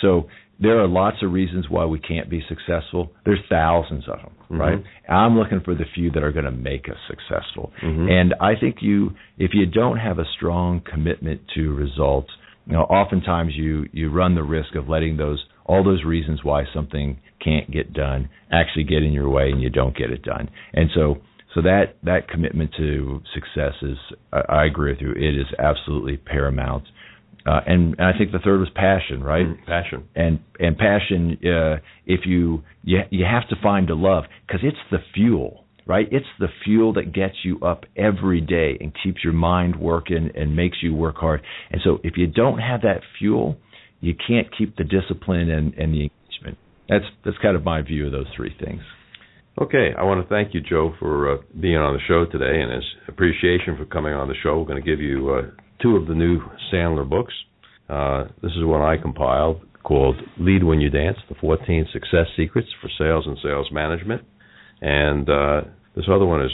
So 0.02 0.28
there 0.60 0.80
are 0.80 0.88
lots 0.88 1.18
of 1.22 1.32
reasons 1.32 1.66
why 1.70 1.86
we 1.86 2.00
can't 2.00 2.30
be 2.30 2.44
successful. 2.48 3.12
There's 3.26 3.40
thousands 3.50 4.06
of 4.08 4.20
them, 4.20 4.32
mm-hmm. 4.44 4.58
right? 4.58 4.84
I'm 5.10 5.38
looking 5.38 5.62
for 5.64 5.76
the 5.76 5.86
few 5.94 6.12
that 6.12 6.24
are 6.24 6.32
going 6.32 6.46
to 6.46 6.52
make 6.52 6.88
us 6.90 6.98
successful. 7.08 7.72
Mm-hmm. 7.84 8.10
And 8.10 8.36
I 8.40 8.60
think 8.60 8.78
you, 8.82 9.12
if 9.38 9.52
you 9.54 9.66
don't 9.66 9.98
have 9.98 10.20
a 10.20 10.26
strong 10.38 10.82
commitment 10.90 11.42
to 11.56 11.74
results, 11.74 12.30
you 12.66 12.74
know, 12.74 12.84
oftentimes 12.84 13.54
you 13.56 13.86
you 13.92 14.10
run 14.12 14.34
the 14.34 14.44
risk 14.44 14.76
of 14.76 14.90
letting 14.90 15.18
those 15.18 15.44
all 15.66 15.84
those 15.84 16.04
reasons 16.04 16.44
why 16.44 16.64
something 16.74 17.20
can't 17.44 17.70
get 17.72 17.94
done 17.94 18.30
actually 18.52 18.84
get 18.84 19.04
in 19.04 19.12
your 19.12 19.30
way 19.30 19.52
and 19.52 19.62
you 19.62 19.70
don't 19.70 19.96
get 19.96 20.10
it 20.10 20.24
done. 20.24 20.50
And 20.74 20.90
so 20.96 21.18
so 21.54 21.62
that 21.62 21.96
that 22.04 22.28
commitment 22.28 22.72
to 22.78 23.22
success 23.34 23.74
is 23.82 23.98
I, 24.34 24.42
I 24.50 24.66
agree 24.66 24.92
with 24.92 25.02
you. 25.02 25.12
It 25.12 25.40
is 25.40 25.48
absolutely 25.60 26.18
paramount. 26.18 26.86
Uh, 27.46 27.60
and, 27.68 27.96
and, 28.00 28.08
I 28.08 28.18
think 28.18 28.32
the 28.32 28.40
third 28.40 28.60
was 28.60 28.70
passion, 28.74 29.24
right? 29.24 29.46
Mm, 29.46 29.66
passion. 29.66 30.04
And 30.16 30.40
and 30.60 30.78
passion. 30.78 31.38
Uh, 31.44 31.78
if 32.06 32.22
you 32.26 32.64
you 32.84 33.00
you 33.12 33.26
have 33.26 33.48
to 33.50 33.56
find 33.62 33.90
a 33.90 33.96
love 33.96 34.24
because 34.48 34.62
it's 34.64 34.78
the 34.90 34.98
fuel, 35.14 35.66
right? 35.86 36.08
It's 36.12 36.26
the 36.40 36.48
fuel 36.64 36.94
that 36.94 37.14
gets 37.14 37.36
you 37.44 37.60
up 37.60 37.86
every 37.96 38.42
day 38.42 38.78
and 38.82 38.92
keeps 39.04 39.24
your 39.24 39.34
mind 39.34 39.76
working 39.80 40.32
and 40.36 40.56
makes 40.56 40.78
you 40.82 40.96
work 40.96 41.18
hard. 41.18 41.44
And 41.70 41.82
so 41.84 42.00
if 42.04 42.18
you 42.18 42.26
don't 42.26 42.58
have 42.58 42.82
that 42.82 43.02
fuel, 43.20 43.58
you 44.02 44.16
can't 44.16 44.48
keep 44.58 44.76
the 44.78 44.84
discipline 44.84 45.50
and, 45.50 45.74
and 45.76 45.94
the 45.94 46.10
engagement. 46.10 46.58
That's 46.90 47.06
that's 47.24 47.38
kind 47.40 47.56
of 47.56 47.64
my 47.64 47.82
view 47.82 48.08
of 48.08 48.12
those 48.12 48.28
three 48.36 48.56
things. 48.60 48.82
Okay, 49.62 49.92
I 49.98 50.04
want 50.04 50.22
to 50.22 50.28
thank 50.28 50.54
you, 50.54 50.60
Joe, 50.60 50.94
for 51.00 51.32
uh, 51.32 51.38
being 51.62 51.78
on 51.78 51.94
the 51.94 52.02
show 52.10 52.26
today, 52.26 52.60
and 52.62 52.74
as 52.74 52.84
appreciation 53.08 53.78
for 53.78 53.86
coming 53.86 54.14
on 54.14 54.28
the 54.28 54.34
show, 54.44 54.60
we're 54.60 54.66
going 54.66 54.84
to 54.84 54.90
give 54.90 55.00
you 55.00 55.30
uh, 55.30 55.42
two 55.82 55.96
of 55.96 56.08
the 56.08 56.14
new 56.14 56.40
Sandler 56.72 57.08
books. 57.08 57.34
Uh, 57.90 58.26
this 58.42 58.52
is 58.52 58.64
one 58.64 58.82
I 58.82 59.02
compiled 59.02 59.62
called 59.84 60.16
Lead 60.40 60.64
When 60.64 60.82
You 60.82 60.90
Dance 60.90 61.18
The 61.30 61.36
14 61.36 61.88
Success 61.94 62.28
Secrets 62.36 62.68
for 62.82 62.90
Sales 62.98 63.26
and 63.28 63.38
Sales 63.44 63.68
Management. 63.72 64.24
And 64.82 65.30
uh, 65.30 65.62
this 65.96 66.06
other 66.12 66.26
one 66.26 66.44
is, 66.44 66.52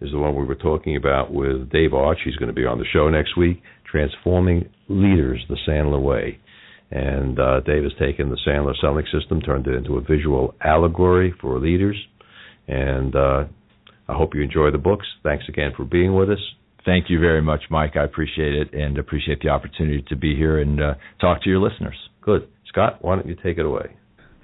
is 0.00 0.12
the 0.12 0.18
one 0.18 0.36
we 0.36 0.44
were 0.44 0.54
talking 0.54 0.96
about 0.96 1.32
with 1.32 1.70
Dave 1.70 1.92
Arch. 1.92 2.18
He's 2.24 2.36
going 2.36 2.48
to 2.48 2.54
be 2.54 2.66
on 2.66 2.78
the 2.78 2.86
show 2.92 3.08
next 3.10 3.36
week 3.36 3.62
Transforming 3.90 4.68
Leaders 4.88 5.44
the 5.48 5.58
Sandler 5.68 6.02
Way. 6.02 6.38
And 6.90 7.38
uh, 7.38 7.60
Dave 7.60 7.82
has 7.82 7.92
taken 7.98 8.30
the 8.30 8.38
Sandler 8.46 8.74
selling 8.80 9.04
system, 9.12 9.40
turned 9.40 9.66
it 9.66 9.74
into 9.74 9.96
a 9.96 10.00
visual 10.00 10.54
allegory 10.62 11.34
for 11.40 11.58
leaders. 11.58 11.96
And 12.66 13.14
uh, 13.14 13.44
I 14.08 14.14
hope 14.14 14.34
you 14.34 14.42
enjoy 14.42 14.70
the 14.70 14.78
books. 14.78 15.06
Thanks 15.22 15.44
again 15.48 15.72
for 15.76 15.84
being 15.84 16.14
with 16.14 16.30
us. 16.30 16.38
Thank 16.88 17.10
you 17.10 17.20
very 17.20 17.42
much, 17.42 17.64
Mike. 17.68 17.98
I 17.98 18.04
appreciate 18.04 18.54
it 18.54 18.72
and 18.72 18.96
appreciate 18.96 19.42
the 19.42 19.50
opportunity 19.50 20.02
to 20.08 20.16
be 20.16 20.34
here 20.34 20.58
and 20.58 20.80
uh, 20.80 20.94
talk 21.20 21.42
to 21.42 21.50
your 21.50 21.58
listeners. 21.58 21.96
Good. 22.22 22.48
Scott, 22.66 23.04
why 23.04 23.16
don't 23.16 23.26
you 23.26 23.34
take 23.34 23.58
it 23.58 23.66
away? 23.66 23.94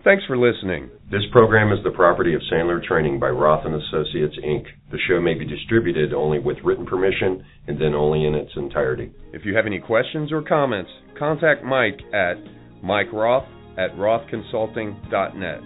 Thanks 0.05 0.24
for 0.26 0.36
listening. 0.36 0.90
This 1.11 1.22
program 1.32 1.72
is 1.72 1.82
the 1.82 1.90
property 1.92 2.34
of 2.34 2.42
Sandler 2.53 2.84
Training 2.84 3.18
by 3.18 3.28
Roth 3.28 3.64
and 3.64 3.74
Associates 3.74 4.36
Inc. 4.45 4.64
The 4.92 4.99
show 5.09 5.22
may 5.22 5.32
be 5.32 5.47
distributed 5.47 6.12
only 6.12 6.38
with 6.38 6.59
written 6.62 6.84
permission 6.84 7.42
and 7.66 7.80
then 7.80 7.95
only 7.95 8.26
in 8.26 8.34
its 8.34 8.51
entirety. 8.57 9.11
If 9.32 9.47
you 9.47 9.57
have 9.57 9.64
any 9.64 9.80
questions 9.80 10.30
or 10.30 10.42
comments, 10.42 10.90
contact 11.18 11.64
Mike 11.64 12.01
at 12.12 12.34
Mike 12.82 13.11
Roth 13.11 13.49
at 13.78 13.97
rothconsulting.net 13.97 15.61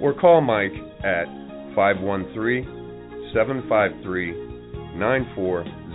or 0.00 0.14
call 0.18 0.40
Mike 0.40 0.72
at 1.04 1.26
513 1.76 3.28
753 3.34 4.48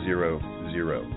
9400. 0.08 1.17